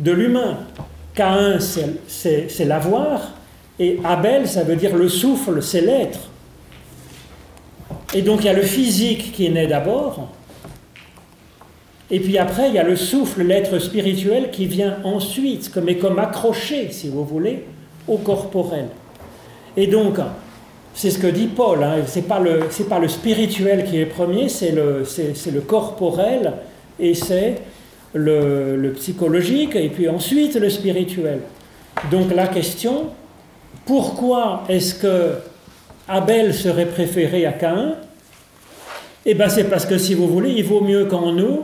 de 0.00 0.10
l'humain. 0.10 0.58
Cain, 1.14 1.58
c'est 1.60 2.64
l'avoir, 2.64 3.36
et 3.78 3.98
Abel, 4.04 4.48
ça 4.48 4.64
veut 4.64 4.76
dire 4.76 4.96
le 4.96 5.08
souffle, 5.08 5.62
c'est 5.62 5.82
l'être. 5.82 6.30
Et 8.14 8.22
donc 8.22 8.40
il 8.40 8.46
y 8.46 8.50
a 8.50 8.54
le 8.54 8.62
physique 8.62 9.32
qui 9.32 9.46
est 9.46 9.50
né 9.50 9.66
d'abord, 9.66 10.28
et 12.10 12.20
puis 12.20 12.38
après 12.38 12.68
il 12.68 12.74
y 12.74 12.78
a 12.78 12.82
le 12.82 12.96
souffle, 12.96 13.42
l'être 13.42 13.78
spirituel 13.78 14.50
qui 14.50 14.66
vient 14.66 14.98
ensuite, 15.04 15.70
est 15.86 15.96
comme 15.96 16.18
accroché, 16.18 16.90
si 16.90 17.08
vous 17.08 17.24
voulez, 17.24 17.64
au 18.08 18.18
corporel. 18.18 18.88
Et 19.76 19.86
donc, 19.86 20.18
c'est 20.94 21.10
ce 21.10 21.18
que 21.18 21.26
dit 21.26 21.48
Paul, 21.48 21.82
hein, 21.82 21.96
ce 22.06 22.18
n'est 22.18 22.24
pas, 22.24 22.38
le 22.40 23.08
spirituel 23.08 23.84
qui 23.84 23.98
est 23.98 24.06
premier, 24.06 24.48
c'est 24.48 24.72
le, 24.72 25.04
corporel 25.66 26.54
et 26.98 27.14
c'est 27.14 27.56
le, 28.14 28.92
psychologique, 28.96 29.76
et 29.76 29.88
puis 29.88 30.08
ensuite 30.08 30.56
le 30.56 30.70
spirituel. 30.70 31.40
Donc 32.10 32.34
la 32.34 32.46
question, 32.46 33.06
pourquoi 33.84 34.64
est-ce 34.68 34.94
que 34.94 35.34
Abel 36.08 36.54
serait 36.54 36.86
préféré 36.86 37.46
à 37.46 37.52
Caïn? 37.52 37.94
Eh 39.24 39.34
bien, 39.34 39.48
c'est 39.48 39.64
parce 39.64 39.86
que, 39.86 39.98
si 39.98 40.14
vous 40.14 40.28
voulez, 40.28 40.52
il 40.52 40.64
vaut 40.64 40.80
mieux 40.80 41.06
qu'en 41.06 41.32
nous, 41.32 41.62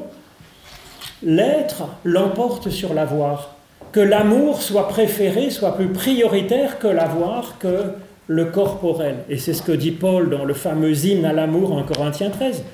l'être 1.22 1.84
l'emporte 2.04 2.70
sur 2.70 2.92
l'avoir. 2.92 3.54
Que 3.92 4.00
l'amour 4.00 4.62
soit 4.62 4.88
préféré, 4.88 5.50
soit 5.50 5.76
plus 5.76 5.88
prioritaire 5.88 6.78
que 6.78 6.88
l'avoir, 6.88 7.58
que 7.58 7.92
le 8.26 8.46
corporel. 8.46 9.16
Et 9.28 9.36
c'est 9.36 9.52
ce 9.52 9.62
que 9.62 9.72
dit 9.72 9.92
Paul 9.92 10.30
dans 10.30 10.44
le 10.44 10.54
fameux 10.54 11.04
hymne 11.04 11.24
à 11.24 11.32
l'amour 11.32 11.72
en 11.72 11.82
Corinthiens 11.82 12.30
13. 12.30 12.64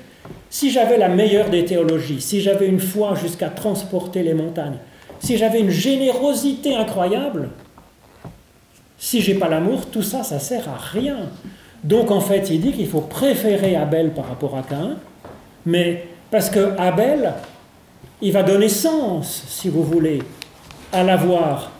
Si 0.49 0.71
j'avais 0.71 0.97
la 0.97 1.09
meilleure 1.09 1.49
des 1.49 1.65
théologies, 1.65 2.21
si 2.21 2.41
j'avais 2.41 2.67
une 2.67 2.79
foi 2.79 3.15
jusqu'à 3.15 3.49
transporter 3.49 4.23
les 4.23 4.33
montagnes, 4.33 4.77
si 5.19 5.37
j'avais 5.37 5.59
une 5.59 5.69
générosité 5.69 6.75
incroyable, 6.75 7.49
Si 9.01 9.21
j'ai 9.21 9.35
pas 9.35 9.47
l'amour, 9.47 9.85
tout 9.85 10.03
ça, 10.03 10.23
ça 10.23 10.39
sert 10.39 10.67
à 10.67 10.75
rien. 10.75 11.29
Donc 11.85 12.11
en 12.11 12.19
fait, 12.19 12.49
il 12.49 12.59
dit 12.59 12.73
qu'il 12.73 12.87
faut 12.87 12.99
préférer 12.99 13.77
Abel 13.77 14.11
par 14.11 14.27
rapport 14.27 14.57
à 14.57 14.61
Cain, 14.61 14.97
mais 15.65 16.05
parce 16.29 16.49
que 16.49 16.77
Abel, 16.77 17.33
il 18.21 18.33
va 18.33 18.43
donner 18.43 18.67
sens, 18.67 19.45
si 19.47 19.69
vous 19.69 19.83
voulez, 19.83 20.19
à 20.91 21.03
l'avoir, 21.03 21.71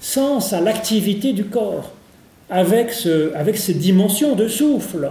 sens 0.00 0.52
à 0.52 0.60
l'activité 0.60 1.32
du 1.32 1.46
corps, 1.46 1.90
avec, 2.48 2.92
ce, 2.92 3.34
avec 3.34 3.56
ces 3.56 3.74
dimensions 3.74 4.36
de 4.36 4.46
souffle. 4.46 5.10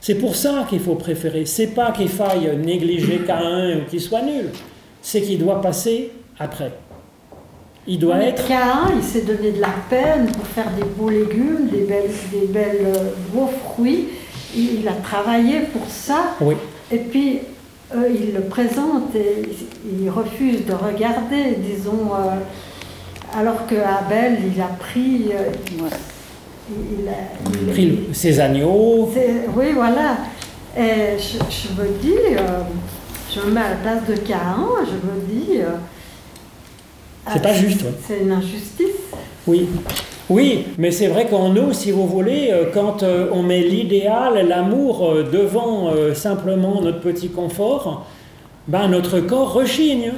C'est 0.00 0.14
pour 0.14 0.34
ça 0.34 0.66
qu'il 0.68 0.80
faut 0.80 0.94
préférer. 0.94 1.44
C'est 1.44 1.68
pas 1.68 1.92
qu'il 1.92 2.08
faille 2.08 2.56
négliger 2.56 3.18
Cain 3.26 3.78
ou 3.78 3.90
qu'il 3.90 4.00
soit 4.00 4.22
nul, 4.22 4.50
c'est 5.02 5.20
qu'il 5.20 5.38
doit 5.38 5.60
passer 5.60 6.10
après. 6.38 6.72
Il 7.86 7.98
doit 7.98 8.18
être. 8.18 8.46
Cain, 8.46 8.92
il 8.96 9.02
s'est 9.02 9.22
donné 9.22 9.52
de 9.52 9.60
la 9.60 9.74
peine 9.88 10.26
pour 10.32 10.46
faire 10.46 10.70
des 10.76 10.84
beaux 10.84 11.10
légumes, 11.10 11.68
des 11.70 11.84
belles, 11.84 12.10
des 12.32 12.46
belles 12.46 12.86
euh, 12.96 13.10
beaux 13.32 13.50
fruits. 13.64 14.08
Il, 14.56 14.86
a 14.88 14.92
travaillé 14.92 15.60
pour 15.72 15.86
ça. 15.88 16.34
Oui. 16.40 16.56
Et 16.90 16.98
puis, 16.98 17.40
euh, 17.94 18.08
il 18.12 18.34
le 18.34 18.40
présente 18.42 19.14
et 19.14 19.48
il 20.02 20.10
refuse 20.10 20.66
de 20.66 20.72
regarder, 20.72 21.56
disons, 21.56 22.10
euh, 22.14 23.38
alors 23.38 23.66
que 23.66 23.76
Abel, 23.76 24.38
il 24.54 24.60
a 24.60 24.66
pris. 24.66 25.26
Il, 26.98 27.08
a, 27.08 27.72
pris 27.72 28.00
ses 28.12 28.40
agneaux. 28.40 29.10
Oui, 29.56 29.72
voilà. 29.74 30.18
Et 30.76 31.18
je, 31.18 31.38
je 31.38 31.80
me 31.80 31.88
dis, 32.00 32.14
je 33.34 33.40
me 33.40 33.50
mets 33.50 33.60
à 33.60 33.70
la 33.70 33.76
place 33.76 34.06
de 34.08 34.16
Cain, 34.16 34.66
je 34.84 34.92
me 34.92 35.26
dis 35.28 35.60
c'est 37.32 37.42
pas 37.42 37.52
juste. 37.52 37.84
C'est 38.06 38.20
une 38.20 38.32
injustice. 38.32 38.86
Oui. 39.46 39.68
Oui, 40.28 40.66
mais 40.78 40.90
c'est 40.90 41.08
vrai 41.08 41.26
qu'en 41.26 41.48
nous, 41.48 41.72
si 41.72 41.90
vous 41.90 42.06
voulez, 42.06 42.50
euh, 42.52 42.66
quand 42.72 43.02
euh, 43.02 43.28
on 43.32 43.42
met 43.42 43.60
l'idéal, 43.60 44.46
l'amour 44.46 45.10
euh, 45.10 45.22
devant 45.24 45.90
simplement 46.14 46.80
notre 46.80 47.00
petit 47.00 47.28
confort, 47.28 48.06
ben 48.68 48.88
notre 48.88 49.20
corps 49.20 49.52
rechigne. 49.52 50.12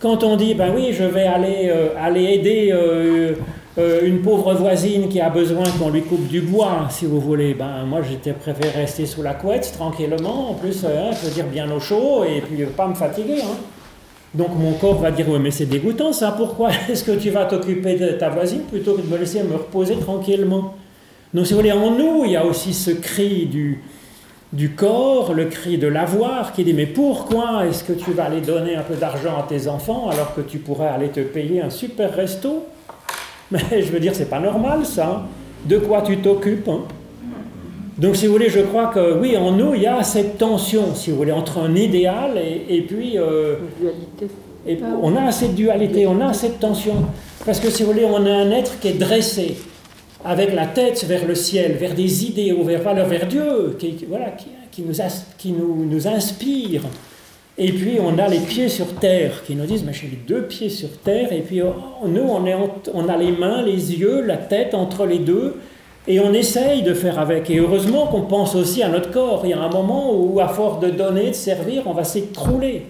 Quand 0.00 0.24
on 0.24 0.36
dit, 0.36 0.54
ben 0.54 0.72
oui, 0.74 0.92
je 0.92 1.04
vais 1.04 1.26
aller, 1.26 1.72
aller 1.96 2.24
aider 2.24 2.74
une 3.78 4.20
pauvre 4.20 4.52
voisine 4.54 5.08
qui 5.08 5.20
a 5.20 5.30
besoin 5.30 5.64
qu'on 5.78 5.88
lui 5.88 6.02
coupe 6.02 6.26
du 6.28 6.42
bois, 6.42 6.88
si 6.90 7.06
vous 7.06 7.20
voulez, 7.20 7.54
ben 7.54 7.84
moi 7.86 8.00
j'étais 8.02 8.32
préféré 8.32 8.80
rester 8.80 9.06
sous 9.06 9.22
la 9.22 9.32
couette 9.32 9.72
tranquillement, 9.74 10.50
en 10.50 10.54
plus, 10.54 10.84
hein, 10.84 11.10
je 11.12 11.26
veux 11.26 11.32
dire 11.32 11.46
bien 11.46 11.70
au 11.72 11.80
chaud 11.80 12.24
et 12.24 12.42
puis 12.42 12.64
pas 12.66 12.86
me 12.86 12.94
fatiguer. 12.94 13.40
Hein. 13.40 13.56
Donc 14.34 14.50
mon 14.58 14.72
corps 14.72 14.98
va 14.98 15.10
dire, 15.10 15.26
oui, 15.28 15.38
mais 15.40 15.50
c'est 15.50 15.66
dégoûtant 15.66 16.12
ça, 16.12 16.32
pourquoi 16.36 16.70
est-ce 16.90 17.04
que 17.04 17.12
tu 17.12 17.30
vas 17.30 17.44
t'occuper 17.44 17.96
de 17.96 18.08
ta 18.12 18.30
voisine 18.30 18.62
plutôt 18.62 18.94
que 18.94 19.02
de 19.02 19.06
me 19.06 19.18
laisser 19.18 19.42
me 19.42 19.54
reposer 19.54 19.96
tranquillement? 19.96 20.74
Donc 21.34 21.46
si 21.46 21.52
vous 21.52 21.60
voulez, 21.60 21.72
en 21.72 21.90
nous, 21.90 22.24
il 22.24 22.32
y 22.32 22.36
a 22.36 22.44
aussi 22.44 22.72
ce 22.72 22.90
cri 22.90 23.46
du, 23.46 23.82
du 24.52 24.70
corps, 24.70 25.32
le 25.34 25.46
cri 25.46 25.78
de 25.78 25.86
l'avoir, 25.86 26.52
qui 26.52 26.64
dit, 26.64 26.74
mais 26.74 26.86
pourquoi 26.86 27.66
est-ce 27.66 27.84
que 27.84 27.92
tu 27.92 28.12
vas 28.12 28.24
aller 28.24 28.40
donner 28.40 28.74
un 28.74 28.82
peu 28.82 28.94
d'argent 28.94 29.38
à 29.38 29.46
tes 29.48 29.68
enfants 29.68 30.08
alors 30.10 30.34
que 30.34 30.42
tu 30.42 30.58
pourrais 30.58 30.88
aller 30.88 31.08
te 31.08 31.20
payer 31.20 31.60
un 31.60 31.70
super 31.70 32.14
resto? 32.14 32.66
Mais 33.52 33.82
je 33.82 33.92
veux 33.92 34.00
dire, 34.00 34.14
c'est 34.14 34.30
pas 34.30 34.40
normal 34.40 34.84
ça. 34.84 35.26
De 35.66 35.78
quoi 35.78 36.02
tu 36.02 36.18
t'occupes 36.18 36.68
hein? 36.68 36.80
Donc, 37.98 38.16
si 38.16 38.26
vous 38.26 38.32
voulez, 38.32 38.48
je 38.48 38.60
crois 38.60 38.86
que 38.86 39.18
oui, 39.20 39.36
en 39.36 39.52
nous, 39.52 39.74
il 39.74 39.82
y 39.82 39.86
a 39.86 40.02
cette 40.02 40.38
tension, 40.38 40.94
si 40.94 41.10
vous 41.10 41.18
voulez, 41.18 41.32
entre 41.32 41.58
un 41.58 41.74
idéal 41.74 42.38
et, 42.38 42.80
puis. 42.82 43.18
Euh, 43.18 43.56
et 44.66 44.78
on 45.02 45.14
a 45.16 45.30
cette 45.30 45.54
dualité, 45.54 46.06
on 46.06 46.20
a 46.20 46.32
cette 46.32 46.58
tension. 46.58 46.94
Parce 47.44 47.60
que, 47.60 47.70
si 47.70 47.82
vous 47.82 47.92
voulez, 47.92 48.06
on 48.06 48.24
a 48.24 48.30
un 48.30 48.50
être 48.50 48.80
qui 48.80 48.88
est 48.88 48.98
dressé, 48.98 49.56
avec 50.24 50.54
la 50.54 50.66
tête 50.66 51.04
vers 51.04 51.26
le 51.26 51.34
ciel, 51.34 51.72
vers 51.72 51.94
des 51.94 52.24
idéaux, 52.24 52.62
vers, 52.62 52.82
vers 52.82 53.26
Dieu, 53.26 53.76
qui, 53.78 54.06
voilà, 54.08 54.30
qui, 54.70 54.82
nous, 54.82 54.94
qui 55.36 55.52
nous, 55.52 55.84
nous, 55.84 56.08
inspire. 56.08 56.82
Et 57.58 57.70
puis, 57.72 57.98
on 58.00 58.18
a 58.18 58.28
les 58.28 58.38
pieds 58.38 58.68
sur 58.68 58.94
terre, 58.94 59.42
qui 59.44 59.54
nous 59.54 59.66
disent, 59.66 59.84
mais 59.84 59.92
j'ai 59.92 60.08
les 60.08 60.16
deux 60.16 60.44
pieds 60.44 60.70
sur 60.70 60.88
terre, 60.98 61.32
et 61.32 61.40
puis 61.40 61.60
nous, 62.06 62.22
on, 62.22 63.08
a 63.08 63.16
les 63.16 63.32
mains, 63.32 63.62
les 63.62 63.94
yeux, 63.94 64.22
la 64.22 64.38
tête 64.38 64.74
entre 64.74 65.04
les 65.04 65.18
deux. 65.18 65.56
Et 66.08 66.18
on 66.18 66.32
essaye 66.32 66.82
de 66.82 66.94
faire 66.94 67.18
avec. 67.18 67.48
Et 67.50 67.58
heureusement 67.58 68.06
qu'on 68.06 68.22
pense 68.22 68.54
aussi 68.56 68.82
à 68.82 68.88
notre 68.88 69.10
corps. 69.10 69.42
Il 69.44 69.50
y 69.50 69.52
a 69.52 69.60
un 69.60 69.68
moment 69.68 70.12
où, 70.12 70.40
à 70.40 70.48
force 70.48 70.80
de 70.80 70.90
donner, 70.90 71.28
de 71.28 71.34
servir, 71.34 71.82
on 71.86 71.92
va 71.92 72.02
s'écrouler. 72.02 72.86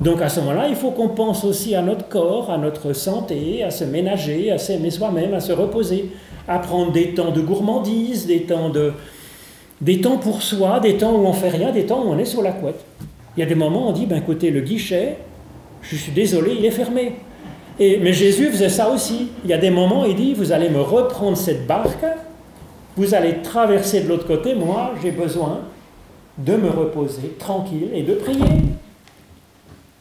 Donc 0.00 0.22
à 0.22 0.28
ce 0.28 0.40
moment-là, 0.40 0.66
il 0.68 0.76
faut 0.76 0.92
qu'on 0.92 1.08
pense 1.08 1.44
aussi 1.44 1.74
à 1.74 1.82
notre 1.82 2.08
corps, 2.08 2.50
à 2.50 2.56
notre 2.56 2.92
santé, 2.94 3.62
à 3.62 3.70
se 3.70 3.84
ménager, 3.84 4.50
à 4.50 4.58
s'aimer 4.58 4.90
soi-même, 4.90 5.34
à 5.34 5.40
se 5.40 5.52
reposer, 5.52 6.10
à 6.48 6.58
prendre 6.58 6.92
des 6.92 7.14
temps 7.14 7.32
de 7.32 7.40
gourmandise, 7.40 8.26
des 8.26 8.42
temps, 8.44 8.70
de, 8.70 8.92
des 9.80 10.00
temps 10.00 10.16
pour 10.16 10.40
soi, 10.40 10.80
des 10.80 10.96
temps 10.96 11.12
où 11.12 11.26
on 11.26 11.34
fait 11.34 11.50
rien, 11.50 11.70
des 11.70 11.84
temps 11.84 12.02
où 12.02 12.10
on 12.10 12.18
est 12.18 12.24
sur 12.24 12.42
la 12.42 12.52
couette. 12.52 12.82
Il 13.40 13.44
y 13.44 13.46
a 13.46 13.48
des 13.48 13.54
moments 13.54 13.86
où 13.86 13.88
on 13.88 13.92
dit, 13.92 14.04
ben 14.04 14.18
écoutez, 14.18 14.50
le 14.50 14.60
guichet, 14.60 15.16
je 15.80 15.96
suis 15.96 16.12
désolé, 16.12 16.56
il 16.58 16.66
est 16.66 16.70
fermé 16.70 17.14
mais 17.80 18.12
Jésus 18.12 18.50
faisait 18.50 18.68
ça 18.68 18.90
aussi. 18.90 19.28
Il 19.44 19.48
y 19.48 19.54
a 19.54 19.56
des 19.56 19.70
moments, 19.70 20.04
il 20.04 20.14
dit, 20.14 20.34
vous 20.34 20.52
allez 20.52 20.68
me 20.68 20.82
reprendre 20.82 21.38
cette 21.38 21.66
barque, 21.66 22.04
vous 22.98 23.14
allez 23.14 23.40
traverser 23.42 24.02
de 24.02 24.08
l'autre 24.08 24.26
côté, 24.26 24.54
moi 24.54 24.92
j'ai 25.02 25.10
besoin 25.10 25.60
de 26.36 26.54
me 26.54 26.68
reposer 26.68 27.36
tranquille 27.38 27.88
et 27.94 28.02
de 28.02 28.12
prier. 28.12 28.44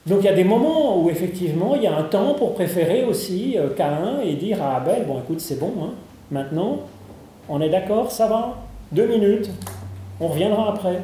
Donc 0.05 0.19
il 0.19 0.25
y 0.25 0.29
a 0.29 0.33
des 0.33 0.43
moments 0.43 1.01
où 1.01 1.09
effectivement 1.09 1.75
il 1.75 1.83
y 1.83 1.87
a 1.87 1.95
un 1.95 2.03
temps 2.03 2.33
pour 2.33 2.55
préférer 2.55 3.05
aussi 3.05 3.55
euh, 3.57 3.69
Caïn 3.69 4.19
et 4.25 4.33
dire 4.33 4.61
à 4.61 4.75
Abel, 4.75 5.05
bon 5.07 5.19
écoute 5.19 5.39
c'est 5.39 5.59
bon, 5.59 5.71
hein, 5.81 5.91
maintenant 6.31 6.79
on 7.47 7.61
est 7.61 7.69
d'accord, 7.69 8.11
ça 8.11 8.27
va, 8.27 8.57
deux 8.91 9.07
minutes, 9.07 9.49
on 10.19 10.27
reviendra 10.27 10.69
après. 10.73 10.99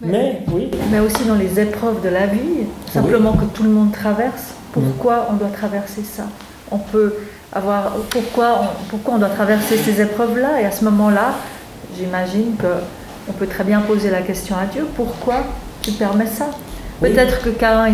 Mais, 0.00 0.42
oui. 0.52 0.70
Mais 0.90 1.00
aussi 1.00 1.24
dans 1.24 1.34
les 1.34 1.58
épreuves 1.60 2.02
de 2.02 2.08
la 2.08 2.26
vie, 2.26 2.66
simplement 2.92 3.32
que 3.32 3.44
tout 3.44 3.62
le 3.62 3.70
monde 3.70 3.92
traverse. 3.92 4.54
Pourquoi 4.72 5.28
on 5.30 5.34
doit 5.34 5.48
traverser 5.48 6.02
ça? 6.02 6.24
On 6.70 6.78
peut 6.78 7.14
avoir 7.52 7.92
pourquoi 8.10 8.60
on, 8.62 8.88
pourquoi 8.88 9.14
on 9.14 9.18
doit 9.18 9.28
traverser 9.28 9.76
ces 9.76 10.00
épreuves-là? 10.00 10.60
Et 10.60 10.64
à 10.64 10.72
ce 10.72 10.84
moment-là, 10.84 11.34
j'imagine 11.96 12.56
que 12.56 12.66
on 13.28 13.32
peut 13.32 13.46
très 13.46 13.64
bien 13.64 13.80
poser 13.80 14.10
la 14.10 14.22
question 14.22 14.56
à 14.56 14.66
Dieu 14.66 14.86
pourquoi 14.96 15.36
tu 15.80 15.92
permets 15.92 16.26
ça? 16.26 16.50
Peut-être 17.00 17.42
que 17.42 17.50
Cain, 17.50 17.86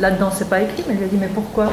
là-dedans, 0.00 0.30
c'est 0.32 0.48
pas 0.48 0.60
écrit, 0.60 0.84
mais 0.88 0.94
il 0.94 0.98
lui 0.98 1.04
a 1.04 1.08
dit 1.08 1.16
mais 1.20 1.30
pourquoi? 1.32 1.70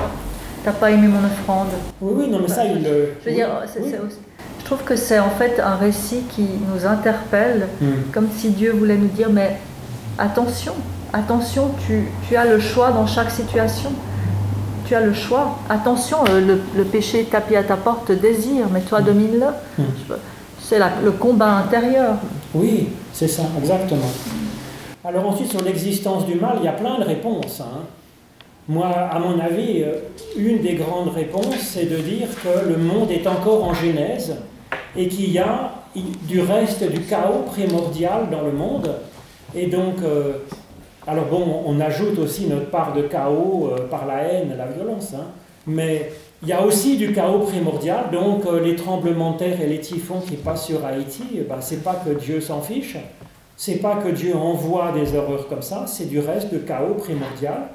T'as 0.63 0.71
pas 0.71 0.91
aimé 0.91 1.07
mon 1.07 1.25
offrande? 1.25 1.69
Oui, 2.01 2.13
oui, 2.17 2.29
non, 2.29 2.39
mais 2.41 2.47
ça, 2.47 2.65
il. 2.65 2.83
Je 2.83 3.29
veux 3.29 3.35
dire, 3.35 3.49
je 4.61 4.65
trouve 4.65 4.83
que 4.83 4.95
c'est 4.95 5.19
en 5.19 5.31
fait 5.31 5.59
un 5.59 5.75
récit 5.75 6.21
qui 6.29 6.45
nous 6.71 6.85
interpelle, 6.85 7.67
hmm. 7.81 8.11
comme 8.13 8.27
si 8.31 8.51
Dieu 8.51 8.71
voulait 8.71 8.95
nous 8.95 9.07
dire 9.07 9.29
mais 9.31 9.57
attention, 10.19 10.73
attention, 11.11 11.71
tu, 11.87 12.35
as 12.35 12.45
le 12.45 12.59
choix 12.59 12.91
dans 12.91 13.07
chaque 13.07 13.31
situation. 13.31 13.91
Tu 14.85 14.93
as 14.93 15.01
le 15.01 15.13
choix. 15.13 15.57
Attention, 15.67 16.17
euh, 16.29 16.57
le, 16.75 16.83
péché 16.83 17.23
tapis 17.23 17.55
à 17.55 17.63
ta 17.63 17.75
porte 17.75 18.11
désire, 18.11 18.67
mais 18.71 18.81
toi 18.81 19.01
domine-le. 19.01 19.47
Hmm. 19.79 19.89
C'est 20.59 20.79
le 21.03 21.11
combat 21.11 21.53
intérieur. 21.53 22.17
Oui, 22.53 22.89
c'est 23.11 23.27
ça, 23.27 23.43
exactement. 23.57 24.11
Alors 25.03 25.27
ensuite, 25.27 25.49
sur 25.49 25.63
l'existence 25.63 26.27
du 26.27 26.35
mal, 26.35 26.57
il 26.59 26.65
y 26.65 26.67
a 26.67 26.73
plein 26.73 26.99
de 26.99 27.03
réponses. 27.03 27.61
Hein. 27.61 27.81
Moi, 28.69 28.87
à 28.87 29.17
mon 29.17 29.39
avis, 29.39 29.81
euh, 29.81 29.95
une 30.37 30.61
des 30.61 30.75
grandes 30.75 31.09
réponses, 31.15 31.57
c'est 31.61 31.89
de 31.89 31.97
dire 31.97 32.27
que 32.43 32.69
le 32.69 32.77
monde 32.77 33.09
est 33.09 33.25
encore 33.25 33.63
en 33.63 33.73
genèse 33.73 34.35
et 34.95 35.07
qu'il 35.07 35.31
y 35.31 35.39
a 35.39 35.71
du 35.95 36.41
reste 36.41 36.83
du 36.89 37.01
chaos 37.01 37.43
primordial 37.47 38.29
dans 38.29 38.41
le 38.41 38.51
monde. 38.51 38.93
Et 39.55 39.67
donc, 39.67 39.95
euh, 40.03 40.33
alors 41.07 41.25
bon, 41.25 41.63
on 41.65 41.79
ajoute 41.79 42.17
aussi 42.19 42.47
notre 42.47 42.69
part 42.69 42.93
de 42.93 43.03
chaos 43.03 43.71
euh, 43.71 43.87
par 43.89 44.05
la 44.05 44.23
haine, 44.23 44.55
la 44.57 44.67
violence, 44.67 45.13
hein. 45.13 45.25
mais 45.67 46.11
il 46.43 46.47
y 46.47 46.53
a 46.53 46.63
aussi 46.63 46.97
du 46.97 47.11
chaos 47.11 47.39
primordial, 47.39 48.05
donc 48.11 48.45
euh, 48.45 48.63
les 48.63 48.75
tremblements 48.75 49.33
de 49.33 49.37
terre 49.37 49.61
et 49.61 49.67
les 49.67 49.79
typhons 49.79 50.21
qui 50.21 50.35
passent 50.37 50.65
sur 50.65 50.85
Haïti, 50.85 51.23
eh 51.35 51.41
ben, 51.41 51.57
c'est 51.59 51.83
pas 51.83 52.01
que 52.05 52.11
Dieu 52.11 52.39
s'en 52.39 52.61
fiche, 52.61 52.97
c'est 53.57 53.75
pas 53.75 53.95
que 53.95 54.09
Dieu 54.09 54.35
envoie 54.35 54.91
des 54.91 55.15
horreurs 55.15 55.47
comme 55.47 55.61
ça, 55.61 55.85
c'est 55.85 56.09
du 56.09 56.19
reste 56.19 56.53
de 56.53 56.59
chaos 56.59 56.95
primordial. 56.95 57.67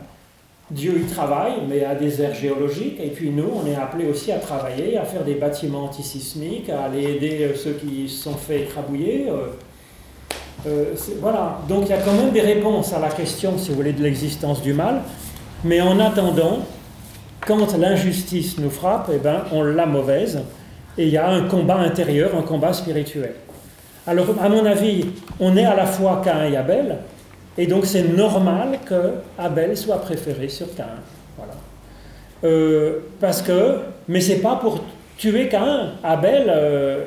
Dieu 0.71 0.99
y 0.99 1.05
travaille, 1.05 1.55
mais 1.69 1.85
à 1.85 1.95
des 1.95 2.21
aires 2.21 2.35
géologiques, 2.35 2.99
et 3.01 3.11
puis 3.11 3.31
nous, 3.31 3.49
on 3.55 3.67
est 3.67 3.77
appelés 3.77 4.07
aussi 4.07 4.33
à 4.33 4.39
travailler, 4.39 4.99
à 4.99 5.05
faire 5.05 5.23
des 5.23 5.35
bâtiments 5.35 5.85
antisismiques, 5.85 6.69
à 6.71 6.85
aller 6.85 7.05
aider 7.05 7.45
euh, 7.45 7.55
ceux 7.55 7.73
qui 7.73 8.09
se 8.09 8.25
sont 8.25 8.35
fait 8.35 8.63
écrabouiller. 8.63 9.27
Euh, 10.67 10.95
voilà, 11.21 11.61
donc 11.69 11.85
il 11.85 11.91
y 11.91 11.93
a 11.93 11.99
quand 11.99 12.15
même 12.15 12.33
des 12.33 12.41
réponses 12.41 12.93
à 12.93 12.99
la 12.99 13.11
question, 13.11 13.57
si 13.57 13.71
vous 13.71 13.77
voulez, 13.77 13.93
de 13.93 14.03
l'existence 14.03 14.61
du 14.61 14.73
mal, 14.73 15.03
mais 15.63 15.81
en 15.81 16.01
attendant, 16.01 16.59
quand 17.47 17.79
l'injustice 17.79 18.59
nous 18.59 18.71
frappe, 18.71 19.09
eh 19.15 19.19
ben, 19.19 19.45
on 19.53 19.63
l'a 19.63 19.87
mauvaise, 19.87 20.41
et 20.99 21.05
il 21.05 21.11
y 21.11 21.17
a 21.17 21.29
un 21.29 21.43
combat 21.43 21.77
intérieur, 21.77 22.35
un 22.37 22.43
combat 22.43 22.73
spirituel. 22.73 23.35
Alors, 24.09 24.27
à 24.43 24.49
mon 24.49 24.65
avis, 24.67 25.05
on 25.39 25.57
est 25.57 25.65
à 25.65 25.77
la 25.77 25.87
fois 25.87 26.23
Cain 26.25 26.45
et 26.45 26.57
Abel, 26.57 26.99
et 27.59 27.67
donc 27.67 27.87
c'est 27.87 28.03
normal 28.03 28.79
que 28.85 29.15
Abel 29.39 29.77
soit 29.77 30.01
préféré 30.01 30.49
sur 30.49 30.75
Cain. 30.75 30.85
Voilà. 31.37 31.55
Euh, 32.45 32.99
parce 33.21 33.43
que, 33.43 33.79
mais 34.09 34.21
c'est 34.21 34.41
pas 34.41 34.57
pour 34.57 34.83
tuer 35.17 35.49
Caïn. 35.49 35.93
Abel, 36.03 36.47
euh, 36.49 37.05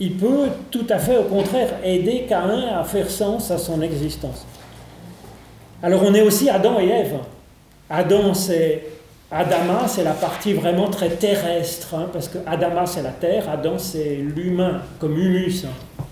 il 0.00 0.16
peut 0.16 0.48
tout 0.70 0.86
à 0.88 0.98
fait 0.98 1.16
au 1.16 1.24
contraire 1.24 1.68
aider 1.84 2.24
Caïn 2.28 2.68
à 2.74 2.84
faire 2.84 3.10
sens 3.10 3.50
à 3.50 3.58
son 3.58 3.82
existence. 3.82 4.46
Alors 5.82 6.02
on 6.02 6.14
est 6.14 6.22
aussi 6.22 6.48
Adam 6.48 6.80
et 6.80 6.88
Ève. 6.88 7.16
Adam, 7.90 8.32
c'est 8.32 8.86
Adama, 9.30 9.88
c'est 9.88 10.04
la 10.04 10.12
partie 10.12 10.52
vraiment 10.52 10.88
très 10.88 11.10
terrestre, 11.10 11.94
hein, 11.94 12.08
parce 12.12 12.28
que 12.28 12.38
Adama, 12.46 12.86
c'est 12.86 13.02
la 13.02 13.10
terre, 13.10 13.48
Adam, 13.50 13.78
c'est 13.78 14.14
l'humain, 14.14 14.80
comme 15.00 15.18
humus. 15.18 15.64
Hein. 15.64 16.04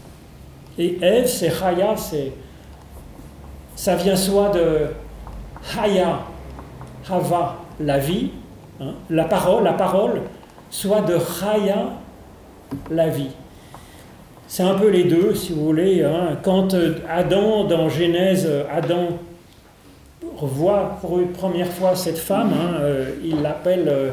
Et 0.76 0.98
Ève, 1.00 1.26
c'est 1.26 1.50
Chaya, 1.50 1.96
c'est. 1.96 2.32
Ça 3.82 3.96
vient 3.96 4.14
soit 4.14 4.50
de 4.50 4.78
Haya, 5.76 6.20
Hava, 7.10 7.56
la 7.80 7.98
vie, 7.98 8.30
hein, 8.80 8.92
la 9.10 9.24
parole, 9.24 9.64
la 9.64 9.72
parole, 9.72 10.20
soit 10.70 11.00
de 11.00 11.18
Chaya, 11.18 11.86
la 12.92 13.08
vie. 13.08 13.30
C'est 14.46 14.62
un 14.62 14.74
peu 14.74 14.88
les 14.88 15.02
deux, 15.02 15.34
si 15.34 15.52
vous 15.52 15.64
voulez. 15.64 16.08
Quand 16.44 16.76
Adam, 17.10 17.64
dans 17.64 17.88
Genèse, 17.88 18.48
Adam 18.72 19.18
voit 20.40 20.98
pour 21.00 21.18
une 21.18 21.32
première 21.32 21.66
fois 21.66 21.96
cette 21.96 22.18
femme, 22.18 22.52
hein, 22.52 22.76
euh, 22.82 23.10
il 23.24 23.42
l'appelle 23.42 23.88
euh, 23.88 24.10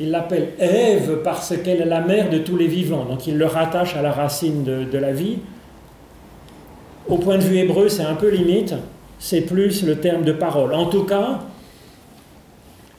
il 0.00 0.10
l'appelle 0.10 0.54
Ève 0.58 1.20
parce 1.22 1.56
qu'elle 1.56 1.82
est 1.82 1.84
la 1.84 2.00
mère 2.00 2.30
de 2.30 2.38
tous 2.38 2.56
les 2.56 2.66
vivants, 2.66 3.04
donc 3.04 3.28
il 3.28 3.38
le 3.38 3.46
rattache 3.46 3.94
à 3.94 4.02
la 4.02 4.10
racine 4.10 4.64
de, 4.64 4.98
la 4.98 5.12
vie. 5.12 5.38
Au 7.08 7.18
point 7.18 7.36
de 7.36 7.42
vue 7.42 7.58
hébreu, 7.58 7.88
c'est 7.88 8.04
un 8.04 8.14
peu 8.14 8.30
limite, 8.30 8.74
c'est 9.18 9.42
plus 9.42 9.84
le 9.84 9.96
terme 9.96 10.24
de 10.24 10.32
parole. 10.32 10.74
En 10.74 10.86
tout 10.86 11.04
cas, 11.04 11.40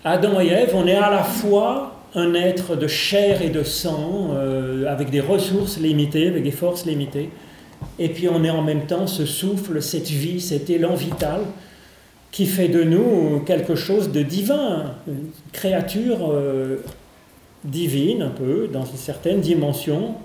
Adam 0.03 0.39
et 0.41 0.47
Ève, 0.47 0.73
on 0.75 0.85
est 0.87 0.95
à 0.95 1.09
la 1.09 1.23
fois 1.23 1.95
un 2.15 2.33
être 2.33 2.75
de 2.75 2.87
chair 2.87 3.41
et 3.41 3.49
de 3.49 3.63
sang, 3.63 4.29
euh, 4.33 4.85
avec 4.87 5.09
des 5.09 5.21
ressources 5.21 5.79
limitées, 5.79 6.27
avec 6.27 6.43
des 6.43 6.51
forces 6.51 6.85
limitées, 6.85 7.29
et 7.97 8.09
puis 8.09 8.27
on 8.29 8.43
est 8.43 8.49
en 8.49 8.61
même 8.61 8.85
temps 8.85 9.07
ce 9.07 9.25
souffle, 9.25 9.81
cette 9.81 10.09
vie, 10.09 10.39
cet 10.41 10.69
élan 10.69 10.95
vital 10.95 11.41
qui 12.31 12.47
fait 12.47 12.67
de 12.67 12.83
nous 12.83 13.41
quelque 13.45 13.75
chose 13.75 14.11
de 14.11 14.23
divin, 14.23 14.95
une 15.07 15.29
créature 15.51 16.31
euh, 16.31 16.77
divine 17.63 18.23
un 18.23 18.29
peu, 18.29 18.67
dans 18.71 18.85
une 18.85 18.97
certaine 18.97 19.39
dimension, 19.39 20.15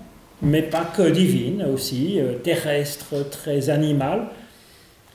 mais 0.42 0.62
pas 0.62 0.84
que 0.84 1.08
divine 1.08 1.64
aussi, 1.72 2.20
euh, 2.20 2.34
terrestre, 2.34 3.28
très 3.30 3.70
animale. 3.70 4.28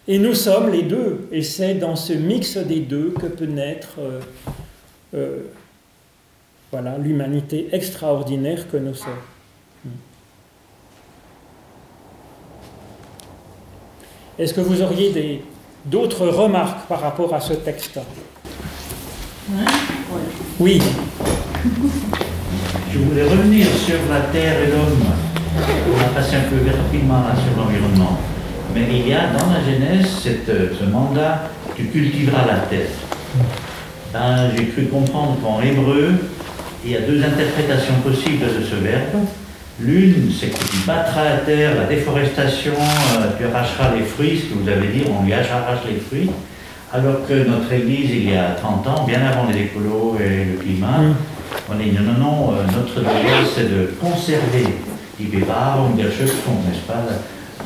Et 0.07 0.19
nous 0.19 0.34
sommes 0.34 0.69
les 0.69 0.84
deux, 0.84 1.30
et 1.32 1.41
c'est 1.41 1.76
dans 1.76 1.95
ce 1.95 2.13
mix 2.13 2.57
des 2.57 2.82
deux 2.82 3.11
que 3.11 3.28
peut 3.28 3.45
naître 3.45 3.99
euh, 5.13 5.39
voilà, 6.71 6.97
l'humanité 6.97 7.69
extraordinaire 7.71 8.69
que 8.69 8.78
nous 8.78 8.95
sommes. 8.95 9.13
Est-ce 14.38 14.53
que 14.53 14.61
vous 14.61 14.82
auriez 14.82 15.11
des, 15.11 15.41
d'autres 15.86 16.28
remarques 16.28 16.88
par 16.88 16.99
rapport 16.99 17.34
à 17.34 17.39
ce 17.39 17.53
texte? 17.53 17.99
Oui. 20.59 20.82
Je 22.94 23.00
voulais 23.00 23.24
revenir 23.24 23.66
sur 23.84 23.98
la 24.08 24.20
terre 24.32 24.54
et 24.62 24.68
l'homme. 24.68 25.02
On 25.58 26.00
a 26.00 26.10
passé 26.14 26.36
un 26.36 26.41
peu 26.41 26.58
rapidement 26.70 27.24
sur 27.34 27.64
l'environnement. 27.64 28.20
Mais 28.76 28.86
il 28.91 29.08
y 29.08 29.14
a 29.14 29.32
dans 29.34 29.52
la 29.52 29.62
Genèse 29.66 30.06
ce 30.22 30.86
mandat 30.86 31.50
tu 31.76 31.86
cultiveras 31.86 32.46
la 32.46 32.60
terre. 32.70 32.91
Ben, 34.14 34.52
J'ai 34.56 34.66
cru 34.68 34.86
comprendre 34.86 35.38
qu'en 35.41 35.60
hébreu, 35.60 36.12
il 36.86 36.91
y 36.91 36.96
a 36.96 37.02
deux 37.02 37.18
interprétations 37.24 37.96
possibles 38.04 38.46
de 38.46 38.64
ce 38.64 38.76
verbe. 38.76 39.26
L'une, 39.80 40.32
c'est 40.32 40.50
que 40.50 40.64
tu 40.64 40.78
battras 40.86 41.24
la 41.24 41.38
terre, 41.38 41.76
la 41.76 41.86
déforestation, 41.86 42.74
euh, 42.74 43.32
tu 43.39 43.46
arracheras 43.46 43.96
les 43.96 44.04
fruits, 44.04 44.39
ce 44.39 44.54
que 44.54 44.60
vous 44.60 44.70
avez 44.70 44.89
dit, 44.89 45.02
on 45.10 45.26
lui 45.26 45.34
arrache 45.34 45.80
les 45.89 46.00
fruits. 46.00 46.30
Alors 46.94 47.26
que 47.28 47.34
notre 47.34 47.74
Église, 47.74 48.12
il 48.12 48.30
y 48.30 48.38
a 48.38 48.52
30 48.52 48.88
ans, 48.88 49.04
bien 49.08 49.22
avant 49.26 49.50
les 49.52 49.62
écolos 49.62 50.16
et 50.20 50.46
le 50.46 50.58
climat, 50.60 51.00
mm. 51.00 51.16
On 51.70 51.80
est 51.80 51.86
dit 51.86 51.97
non, 52.01 52.14
non, 52.20 52.54
euh, 52.54 52.64
notre 52.76 52.99
devoir 52.99 53.45
c'est 53.54 53.70
de 53.70 53.91
conserver 54.01 54.68
die 55.20 55.26
Bewahrung 55.26 55.95
der 55.95 56.12
Schöpfung, 56.12 56.64
n'est-ce 56.68 56.86
pas? 56.88 57.04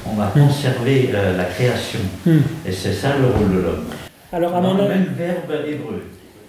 On 0.05 0.15
va 0.15 0.31
mm. 0.35 0.47
conserver 0.47 1.09
euh, 1.13 1.37
la 1.37 1.45
création. 1.45 1.99
Mm. 2.25 2.37
Et 2.67 2.71
c'est 2.71 2.93
ça 2.93 3.09
le 3.19 3.27
rôle 3.27 3.55
de 3.55 3.61
l'homme. 3.61 3.85
Alors, 4.31 4.55
à 4.55 4.61
mon 4.61 4.73
le 4.73 4.87
même 4.87 5.13
verbe 5.17 5.65
hébreu. 5.67 6.03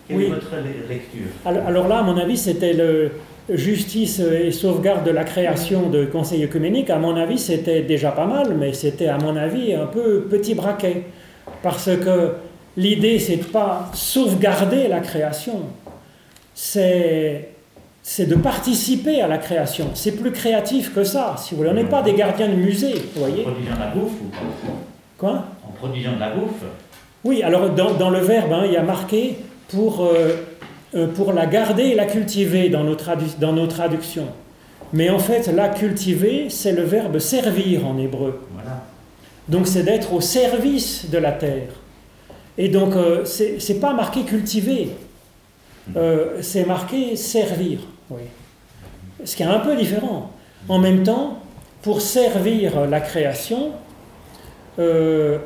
Quelle 0.08 0.22
est 0.22 0.28
votre 0.28 0.56
lecture? 0.88 1.28
Alors 1.44 1.86
là, 1.86 1.98
à 1.98 2.02
mon 2.02 2.16
avis, 2.16 2.36
c'était 2.36 2.72
le, 2.72 3.10
justice 3.50 4.20
et 4.20 4.50
sauvegarde 4.52 5.06
de 5.06 5.10
la 5.10 5.24
création 5.24 5.88
de 5.88 6.04
conseil 6.04 6.44
œcuménique, 6.44 6.90
à 6.90 6.98
mon 6.98 7.16
avis, 7.16 7.38
c'était 7.38 7.82
déjà 7.82 8.10
pas 8.10 8.26
mal, 8.26 8.54
mais 8.58 8.74
c'était, 8.74 9.08
à 9.08 9.16
mon 9.16 9.36
avis, 9.36 9.74
un 9.74 9.86
peu 9.86 10.26
petit 10.30 10.54
braquet. 10.54 11.04
Parce 11.62 11.86
que 11.86 12.32
l'idée, 12.76 13.18
c'est 13.18 13.36
de 13.36 13.44
pas 13.44 13.90
sauvegarder 13.94 14.88
la 14.88 15.00
création, 15.00 15.62
c'est, 16.60 17.50
c'est 18.02 18.26
de 18.26 18.34
participer 18.34 19.20
à 19.20 19.28
la 19.28 19.38
création. 19.38 19.90
C'est 19.94 20.10
plus 20.10 20.32
créatif 20.32 20.92
que 20.92 21.04
ça, 21.04 21.36
si 21.38 21.52
vous 21.52 21.58
voulez. 21.58 21.70
On 21.70 21.74
n'est 21.74 21.84
pas 21.84 22.02
des 22.02 22.14
gardiens 22.14 22.48
de 22.48 22.56
musée, 22.56 22.94
vous 23.14 23.20
voyez. 23.20 23.46
En 23.46 23.52
produisant 23.52 23.74
de 23.76 23.80
la 23.80 23.86
bouffe 23.86 24.12
ou 24.12 24.70
Quoi? 25.16 25.44
En 25.64 25.70
produisant 25.70 26.14
de 26.14 26.20
la 26.20 26.30
bouffe 26.30 26.64
Oui, 27.22 27.44
alors 27.44 27.70
dans, 27.70 27.94
dans 27.94 28.10
le 28.10 28.18
verbe, 28.18 28.52
hein, 28.52 28.62
il 28.66 28.72
y 28.72 28.76
a 28.76 28.82
marqué 28.82 29.36
pour. 29.68 30.04
Euh, 30.04 30.44
euh, 30.94 31.06
pour 31.06 31.34
la 31.34 31.44
garder 31.44 31.82
et 31.82 31.94
la 31.94 32.06
cultiver 32.06 32.70
dans 32.70 32.82
nos, 32.82 32.96
dans 33.38 33.52
nos 33.52 33.66
traductions. 33.66 34.28
Mais 34.94 35.10
en 35.10 35.18
fait, 35.18 35.46
la 35.48 35.68
cultiver, 35.68 36.46
c'est 36.48 36.72
le 36.72 36.80
verbe 36.82 37.18
servir 37.18 37.86
en 37.86 37.98
hébreu. 37.98 38.40
Donc 39.50 39.66
c'est 39.66 39.82
d'être 39.82 40.14
au 40.14 40.22
service 40.22 41.10
de 41.10 41.18
la 41.18 41.32
terre. 41.32 41.68
Et 42.56 42.70
donc, 42.70 42.96
euh, 42.96 43.26
ce 43.26 43.58
c'est 43.58 43.80
pas 43.80 43.92
marqué 43.92 44.22
cultiver, 44.22 44.88
euh, 45.96 46.38
c'est 46.40 46.64
marqué 46.64 47.16
servir. 47.16 47.80
Oui. 48.10 48.22
Ce 49.24 49.36
qui 49.36 49.42
est 49.42 49.46
un 49.46 49.60
peu 49.60 49.76
différent. 49.76 50.30
En 50.68 50.78
même 50.78 51.02
temps, 51.02 51.38
pour 51.82 52.00
servir 52.00 52.86
la 52.86 53.00
création, 53.00 53.70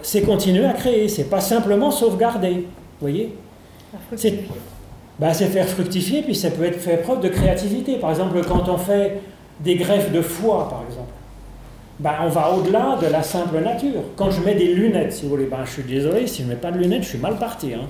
c'est 0.02 0.22
continuer 0.22 0.66
à 0.66 0.74
créer, 0.74 1.08
c'est 1.08 1.30
pas 1.30 1.40
simplement 1.40 1.90
sauvegarder. 1.90 2.52
Vous 2.52 3.00
voyez 3.00 3.34
bah, 5.18 5.34
c'est 5.34 5.46
faire 5.46 5.68
fructifier, 5.68 6.22
puis 6.22 6.34
ça 6.34 6.50
peut 6.50 6.64
être 6.64 6.80
faire 6.80 7.00
preuve 7.02 7.20
de 7.20 7.28
créativité. 7.28 7.96
Par 7.96 8.10
exemple, 8.10 8.40
quand 8.46 8.68
on 8.68 8.78
fait 8.78 9.20
des 9.60 9.76
greffes 9.76 10.10
de 10.10 10.22
foie, 10.22 10.68
par 10.68 10.82
exemple, 10.88 11.12
bah, 12.00 12.20
on 12.24 12.28
va 12.28 12.50
au-delà 12.52 12.98
de 13.00 13.06
la 13.06 13.22
simple 13.22 13.60
nature. 13.60 14.02
Quand 14.16 14.30
je 14.30 14.40
mets 14.40 14.54
des 14.54 14.74
lunettes, 14.74 15.12
si 15.12 15.22
vous 15.22 15.30
voulez, 15.30 15.46
bah, 15.46 15.58
je 15.64 15.70
suis 15.70 15.82
désolé, 15.82 16.26
si 16.26 16.42
je 16.42 16.48
ne 16.48 16.54
mets 16.54 16.60
pas 16.60 16.70
de 16.70 16.78
lunettes, 16.78 17.02
je 17.02 17.10
suis 17.10 17.18
mal 17.18 17.36
parti. 17.36 17.74
Hein. 17.74 17.86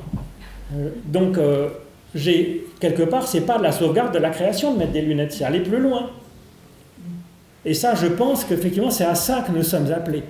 Euh, 0.75 0.91
donc, 1.07 1.39
euh, 1.39 1.69
j'ai 2.15 2.67
quelque 2.81 3.03
part, 3.03 3.27
c'est 3.27 3.43
pas 3.43 3.59
de 3.59 3.63
la 3.63 3.73
sauvegarde 3.73 4.13
de 4.13 4.19
la 4.19 4.31
création 4.31 4.75
de 4.75 4.79
mettre 4.79 4.93
des 4.93 5.03
lunettes, 5.03 5.33
c'est 5.33 5.45
aller 5.45 5.61
plus 5.61 5.81
loin. 5.81 6.11
Et 7.65 7.75
ça, 7.75 7.95
je 7.95 8.07
pense 8.07 8.45
qu'effectivement, 8.45 8.91
c'est 8.91 9.05
à 9.05 9.15
ça 9.15 9.45
que 9.47 9.53
nous 9.53 9.63
sommes 9.63 9.91
appelés. 9.93 10.25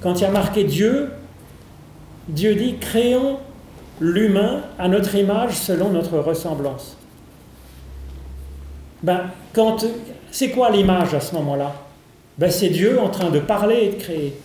Quand 0.00 0.14
il 0.14 0.22
y 0.22 0.24
a 0.24 0.30
marqué 0.30 0.64
Dieu, 0.64 1.10
Dieu 2.28 2.54
dit 2.54 2.76
créons 2.80 3.38
l'humain 4.00 4.62
à 4.78 4.88
notre 4.88 5.14
image 5.14 5.52
selon 5.52 5.90
notre 5.90 6.18
ressemblance. 6.18 6.96
Ben, 9.02 9.24
quand, 9.52 9.84
c'est 10.30 10.50
quoi 10.50 10.70
l'image 10.70 11.14
à 11.14 11.20
ce 11.20 11.34
moment-là? 11.34 11.74
Ben, 12.38 12.50
C'est 12.50 12.68
Dieu 12.68 12.98
en 12.98 13.08
train 13.08 13.30
de 13.30 13.40
parler 13.40 13.76
et 13.82 13.88
de 13.90 14.02
créer. 14.02 14.40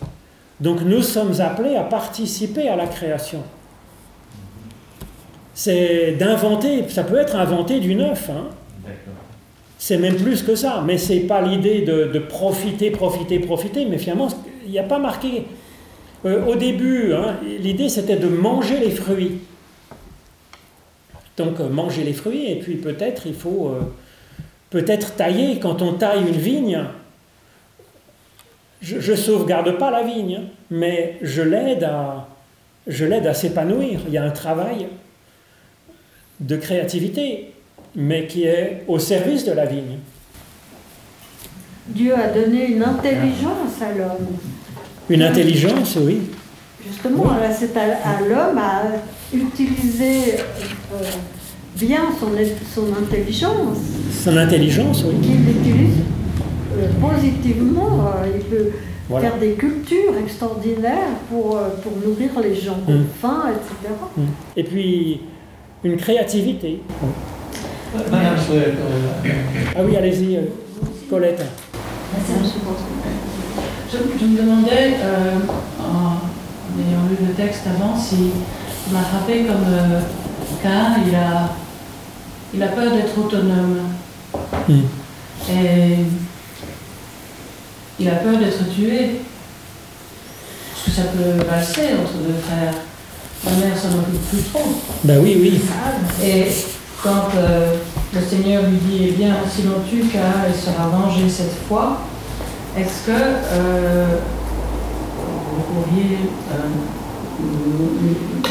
Donc 0.59 0.81
nous 0.81 1.01
sommes 1.01 1.39
appelés 1.41 1.75
à 1.75 1.83
participer 1.83 2.69
à 2.69 2.75
la 2.75 2.87
création. 2.87 3.43
C'est 5.55 6.11
d'inventer, 6.19 6.87
ça 6.89 7.05
peut 7.05 7.17
être 7.17 7.37
inventé 7.37 7.79
du 7.79 7.95
neuf. 7.95 8.29
Hein. 8.29 8.49
C'est 9.79 9.97
même 9.97 10.17
plus 10.17 10.43
que 10.43 10.53
ça, 10.53 10.83
mais 10.85 10.97
c'est 10.97 11.21
pas 11.21 11.41
l'idée 11.41 11.81
de, 11.81 12.19
profiter, 12.19 12.91
profiter, 12.91 13.39
profiter, 13.39 13.85
mais 13.85 13.97
finalement, 13.97 14.27
il 14.65 14.71
n'y 14.71 14.79
a 14.79 14.83
pas 14.83 14.99
marqué 14.99 15.45
euh, 16.25 16.45
au 16.45 16.55
début, 16.55 17.13
hein, 17.13 17.37
l'idée 17.59 17.87
c'était 17.87 18.15
de 18.15 18.27
manger 18.27 18.79
les 18.79 18.89
fruits. 18.89 19.39
Donc 21.37 21.59
euh, 21.59 21.69
manger 21.69 22.03
les 22.03 22.13
fruits, 22.13 22.51
et 22.51 22.55
puis 22.55 22.75
peut-être 22.75 23.27
il 23.27 23.35
faut 23.35 23.69
euh, 23.69 23.81
peut-être 24.71 25.15
tailler. 25.15 25.59
Quand 25.59 25.81
on 25.81 25.93
taille 25.93 26.21
une 26.21 26.37
vigne, 26.37 26.83
je 28.81 29.11
ne 29.11 29.15
sauvegarde 29.15 29.77
pas 29.77 29.91
la 29.91 30.03
vigne, 30.03 30.41
mais 30.71 31.17
je 31.21 31.43
l'aide 31.43 31.83
à, 31.83 32.27
je 32.87 33.05
l'aide 33.05 33.27
à 33.27 33.33
s'épanouir. 33.33 33.99
Il 34.07 34.13
y 34.13 34.17
a 34.17 34.23
un 34.23 34.31
travail 34.31 34.87
de 36.39 36.55
créativité, 36.57 37.51
mais 37.95 38.27
qui 38.27 38.43
est 38.43 38.83
au 38.87 38.99
service 38.99 39.45
de 39.45 39.51
la 39.51 39.65
vigne. 39.65 39.97
Dieu 41.87 42.13
a 42.15 42.27
donné 42.27 42.67
une 42.67 42.83
intelligence 42.83 43.81
à 43.81 43.97
l'homme. 43.97 44.37
Une 45.09 45.21
intelligence, 45.21 45.97
oui. 46.01 46.21
Justement, 46.87 47.25
c'est 47.57 47.75
à, 47.77 48.21
l'homme 48.21 48.57
à 48.57 48.83
utiliser 49.33 50.35
euh, 50.93 51.03
bien 51.75 52.01
son, 52.19 52.29
son 52.73 53.03
intelligence. 53.03 53.77
Son 54.23 54.37
intelligence, 54.37 55.03
oui. 55.07 55.15
Qu'il 55.21 55.45
l'utilise 55.45 55.97
euh, 56.77 56.87
positivement. 56.99 58.07
Euh, 58.07 58.27
il 58.35 58.43
peut 58.43 58.71
faire 59.19 59.37
des 59.37 59.53
cultures 59.53 60.17
extraordinaires 60.23 61.13
pour, 61.29 61.57
euh, 61.57 61.69
pour 61.81 61.93
nourrir 62.05 62.31
les 62.41 62.55
gens 62.55 62.77
qui 62.85 62.91
ont 62.91 62.99
mm. 62.99 63.05
faim, 63.21 63.43
etc. 63.49 63.93
Mm. 64.17 64.21
Et 64.57 64.63
puis, 64.63 65.21
une 65.85 65.97
créativité. 65.97 66.81
Ah 67.95 69.81
oui, 69.85 69.95
allez-y, 69.95 70.39
Colette. 71.09 71.45
Je, 73.91 73.97
je, 74.19 74.25
me 74.25 74.37
demandais, 74.37 74.95
en, 75.79 76.17
ayant 76.81 77.05
lu 77.09 77.27
le 77.27 77.33
texte 77.33 77.67
avant, 77.67 77.95
si 77.97 78.31
m'a 78.91 79.01
frappé 79.01 79.43
comme 79.43 79.65
euh, 79.69 79.99
il 81.07 81.15
a, 81.15 81.49
il 82.53 82.63
a 82.63 82.67
peur 82.67 82.91
d'être 82.91 83.17
autonome. 83.17 83.81
Mm. 84.67 84.81
Et 85.51 85.97
il 87.99 88.09
a 88.09 88.15
peur 88.15 88.37
d'être 88.39 88.73
tué. 88.73 89.21
Parce 90.71 90.85
que 90.85 90.91
ça 90.91 91.03
peut 91.09 91.43
passer 91.45 91.93
entre 91.93 92.13
deux 92.13 92.39
frères? 92.41 92.73
Ma 93.45 93.51
mère 93.65 93.77
s'en 93.77 93.99
occupe 93.99 94.29
plus 94.29 94.41
trop. 94.51 94.63
Ben 95.03 95.19
oui, 95.21 95.37
oui. 95.39 95.61
Et 96.23 96.47
quand 97.03 97.29
euh, 97.37 97.75
le 98.13 98.21
Seigneur 98.21 98.63
lui 98.63 98.77
dit, 98.77 99.05
eh 99.09 99.11
bien, 99.11 99.35
si 99.49 99.63
l'on 99.63 99.81
tue 99.87 100.05
car 100.07 100.47
il 100.47 100.55
sera 100.55 100.87
vengé 100.87 101.29
cette 101.29 101.55
fois, 101.67 101.99
est-ce 102.77 103.05
que 103.05 103.11
euh, 103.11 104.17
vous 105.53 105.83
pourriez 105.83 106.17
euh, 106.51 106.67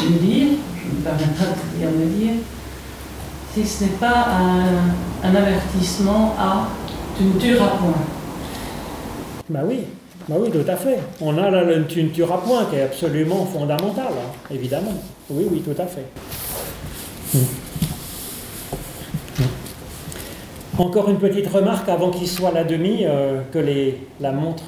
me 0.09 0.17
dire, 0.19 0.47
je 0.77 0.95
me 0.95 1.01
permettrai 1.03 1.45
de 1.45 1.77
dire, 1.77 1.89
me 1.91 2.05
dire, 2.05 2.33
si 3.53 3.65
ce 3.65 3.83
n'est 3.83 3.89
pas 3.91 4.27
un, 4.39 5.27
un 5.27 5.35
avertissement 5.35 6.35
à 6.39 6.67
tu 7.17 7.23
ne 7.23 7.31
tueras 7.39 7.77
point 7.77 7.93
ben 9.47 9.61
oui, 9.67 9.81
ben 10.27 10.37
oui, 10.39 10.49
tout 10.49 10.69
à 10.69 10.75
fait. 10.75 10.99
On 11.21 11.37
a 11.37 11.51
là 11.51 11.63
le 11.63 11.85
tu 11.85 12.03
ne 12.03 12.09
tueras 12.09 12.37
point 12.37 12.65
qui 12.65 12.77
est 12.77 12.81
absolument 12.81 13.45
fondamental, 13.45 14.07
hein, 14.09 14.31
évidemment. 14.51 14.93
Oui, 15.29 15.45
oui, 15.51 15.61
tout 15.61 15.79
à 15.79 15.85
fait. 15.85 16.05
Hmm. 17.33 17.43
Hmm. 19.39 20.81
Encore 20.81 21.09
une 21.09 21.19
petite 21.19 21.47
remarque 21.47 21.87
avant 21.89 22.09
qu'il 22.09 22.27
soit 22.27 22.51
la 22.51 22.63
demi, 22.63 23.05
euh, 23.05 23.41
que 23.51 23.59
les, 23.59 24.07
la 24.19 24.31
montre 24.31 24.63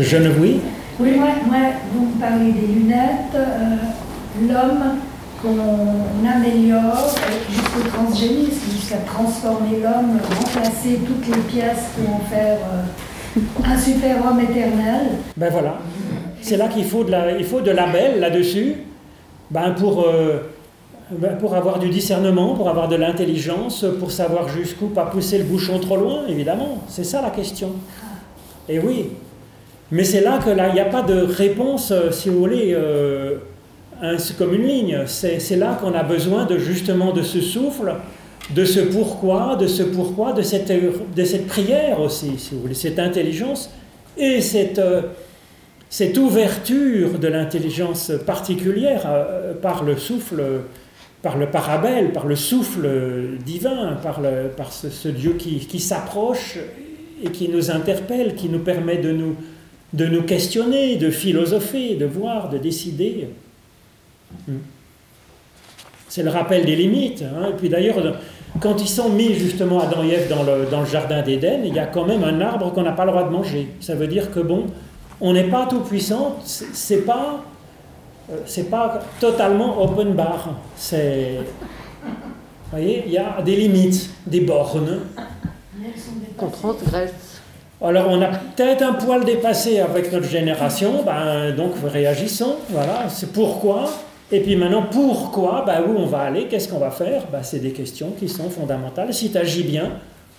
Geneviève. 0.00 0.40
Oui, 0.40 0.60
oui 0.98 1.12
moi, 1.16 1.28
moi, 1.46 1.58
vous 1.92 2.06
me 2.06 2.20
parlez 2.20 2.50
des 2.50 2.66
lunettes, 2.66 3.36
euh, 3.36 3.76
l'homme 4.48 4.98
qu'on 5.40 6.28
améliore 6.28 7.14
jusqu'au 7.48 7.88
transgénisme, 7.90 8.72
jusqu'à 8.72 8.96
transformer 8.98 9.78
l'homme, 9.82 10.18
remplacer 10.36 10.98
toutes 11.06 11.28
les 11.28 11.42
pièces 11.42 11.90
pour 11.96 12.16
en 12.16 12.20
faire 12.20 12.56
euh, 12.56 12.82
un 13.64 13.78
super 13.78 14.24
homme 14.26 14.40
éternel. 14.40 15.06
Ben 15.36 15.50
voilà, 15.50 15.78
c'est 16.40 16.56
là 16.56 16.68
qu'il 16.68 16.84
faut 16.84 17.04
de 17.04 17.10
la, 17.10 17.32
il 17.38 17.44
faut 17.44 17.60
de 17.60 17.70
là-dessus, 17.70 18.74
ben 19.50 19.72
pour, 19.72 20.06
euh, 20.06 20.38
ben 21.10 21.36
pour 21.36 21.54
avoir 21.54 21.78
du 21.78 21.88
discernement, 21.88 22.54
pour 22.54 22.68
avoir 22.68 22.88
de 22.88 22.96
l'intelligence, 22.96 23.84
pour 23.98 24.10
savoir 24.10 24.48
jusqu'où 24.48 24.86
pas 24.86 25.06
pousser 25.06 25.38
le 25.38 25.44
bouchon 25.44 25.78
trop 25.78 25.96
loin, 25.96 26.26
évidemment. 26.28 26.82
C'est 26.88 27.04
ça 27.04 27.22
la 27.22 27.30
question. 27.30 27.70
Et 28.68 28.78
oui, 28.78 29.10
mais 29.90 30.04
c'est 30.04 30.20
là 30.20 30.38
que 30.38 30.50
là, 30.50 30.68
il 30.68 30.74
n'y 30.74 30.80
a 30.80 30.86
pas 30.86 31.02
de 31.02 31.20
réponse, 31.20 31.90
euh, 31.90 32.10
si 32.10 32.28
vous 32.28 32.38
voulez 32.38 32.76
comme 34.38 34.54
une 34.54 34.66
ligne. 34.66 34.98
C'est 35.06 35.56
là 35.56 35.78
qu'on 35.80 35.94
a 35.94 36.02
besoin 36.02 36.44
de 36.44 36.58
justement 36.58 37.12
de 37.12 37.22
ce 37.22 37.40
souffle, 37.40 37.94
de 38.50 38.64
ce 38.64 38.80
pourquoi, 38.80 39.56
de 39.56 39.66
ce 39.66 39.82
pourquoi, 39.82 40.32
de 40.32 40.42
cette, 40.42 40.70
de 40.70 41.24
cette 41.24 41.46
prière 41.46 42.00
aussi, 42.00 42.38
si 42.38 42.54
vous 42.54 42.60
voulez, 42.60 42.74
cette 42.74 42.98
intelligence 42.98 43.70
et 44.18 44.40
cette, 44.40 44.80
cette 45.94 46.18
ouverture 46.18 47.20
de 47.20 47.28
l'intelligence 47.28 48.10
particulière 48.26 49.02
euh, 49.06 49.54
par 49.54 49.84
le 49.84 49.96
souffle, 49.96 50.42
par 51.22 51.38
le 51.38 51.46
parabelle, 51.46 52.12
par 52.12 52.26
le 52.26 52.34
souffle 52.34 52.88
divin, 53.44 53.92
par, 54.02 54.20
le, 54.20 54.48
par 54.56 54.72
ce, 54.72 55.06
Dieu 55.06 55.34
qui, 55.38 55.60
qui 55.60 55.78
s'approche 55.78 56.58
et 57.22 57.30
qui 57.30 57.48
nous 57.48 57.70
interpelle, 57.70 58.34
qui 58.34 58.48
nous 58.48 58.58
permet 58.58 58.96
de 58.96 59.12
nous, 59.12 59.36
de 59.92 60.06
nous 60.06 60.22
questionner, 60.22 60.96
de 60.96 61.10
philosopher, 61.10 61.94
de 61.94 62.06
voir, 62.06 62.50
de 62.50 62.58
décider. 62.58 63.28
Hmm. 64.48 64.58
C'est 66.08 66.24
le 66.24 66.30
rappel 66.30 66.64
des 66.64 66.74
limites. 66.74 67.22
Hein. 67.22 67.50
Et 67.50 67.56
puis 67.56 67.68
d'ailleurs, 67.68 68.18
quand 68.60 68.80
ils 68.80 68.88
sont 68.88 69.08
mis 69.08 69.34
justement 69.34 69.80
Adam 69.80 70.02
et 70.04 70.10
Ève 70.10 70.28
dans 70.28 70.42
le, 70.42 70.66
dans 70.70 70.80
le 70.80 70.86
jardin 70.86 71.22
d'Éden, 71.22 71.62
il 71.64 71.74
y 71.74 71.78
a 71.78 71.86
quand 71.86 72.06
même 72.06 72.22
un 72.24 72.40
arbre 72.40 72.72
qu'on 72.72 72.82
n'a 72.82 72.92
pas 72.92 73.04
le 73.04 73.10
droit 73.10 73.24
de 73.24 73.30
manger. 73.30 73.68
Ça 73.80 73.94
veut 73.94 74.06
dire 74.06 74.30
que 74.30 74.40
bon, 74.40 74.66
on 75.20 75.32
n'est 75.32 75.48
pas 75.48 75.66
tout 75.66 75.80
puissant, 75.80 76.36
c'est 76.44 77.04
pas, 77.04 77.42
euh, 78.30 78.36
c'est 78.46 78.70
pas 78.70 79.00
totalement 79.20 79.82
open 79.82 80.14
bar. 80.14 80.50
C'est, 80.76 81.40
vous 82.02 82.10
voyez, 82.70 83.04
il 83.06 83.12
y 83.12 83.18
a 83.18 83.40
des 83.42 83.56
limites, 83.56 84.10
des 84.26 84.40
bornes. 84.40 85.00
Transgresse. 86.52 87.12
Alors 87.82 88.06
on 88.08 88.20
a 88.22 88.28
peut-être 88.28 88.82
un 88.82 88.94
poil 88.94 89.24
dépassé 89.24 89.80
avec 89.80 90.12
notre 90.12 90.28
génération, 90.28 91.02
ben, 91.04 91.54
donc 91.54 91.72
réagissons, 91.84 92.56
voilà, 92.70 93.08
c'est 93.08 93.32
pourquoi 93.32 93.90
et 94.34 94.40
puis 94.40 94.56
maintenant, 94.56 94.82
pourquoi 94.90 95.62
bah, 95.64 95.80
Où 95.86 95.96
on 95.96 96.06
va 96.06 96.22
aller 96.22 96.48
Qu'est-ce 96.48 96.68
qu'on 96.68 96.80
va 96.80 96.90
faire? 96.90 97.22
Bah, 97.30 97.44
C'est 97.44 97.60
des 97.60 97.70
questions 97.70 98.10
qui 98.18 98.28
sont 98.28 98.50
fondamentales. 98.50 99.14
Si 99.14 99.30
tu 99.30 99.38
agis 99.38 99.62
bien, 99.62 99.92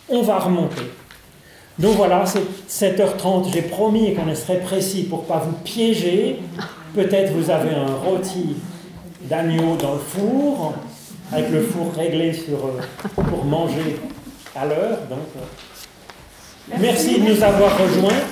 on 0.10 0.22
va 0.22 0.38
remonter. 0.38 0.84
Donc 1.80 1.96
voilà, 1.96 2.26
c'est 2.26 2.98
7h30. 2.98 3.54
J'ai 3.54 3.62
promis 3.62 4.14
qu'on 4.14 4.36
serait 4.36 4.60
précis 4.60 5.04
pour 5.04 5.22
ne 5.22 5.28
pas 5.28 5.38
vous 5.38 5.56
piéger. 5.64 6.40
Peut-être 6.94 7.32
vous 7.32 7.50
avez 7.50 7.74
un 7.74 7.96
rôti 7.96 8.58
d'agneau 9.30 9.78
dans 9.78 9.94
le 9.94 10.00
four, 10.00 10.74
avec 11.32 11.50
le 11.52 11.62
four 11.62 11.94
réglé 11.94 12.34
sur, 12.34 12.66
euh, 12.66 12.82
pour 13.14 13.46
manger 13.46 13.98
à 14.58 14.66
l'heure. 14.66 15.00
Donc, 15.10 15.20
euh, 15.38 16.76
merci 16.82 17.22
de 17.22 17.30
nous 17.30 17.42
avoir 17.42 17.78
rejoints. 17.78 18.24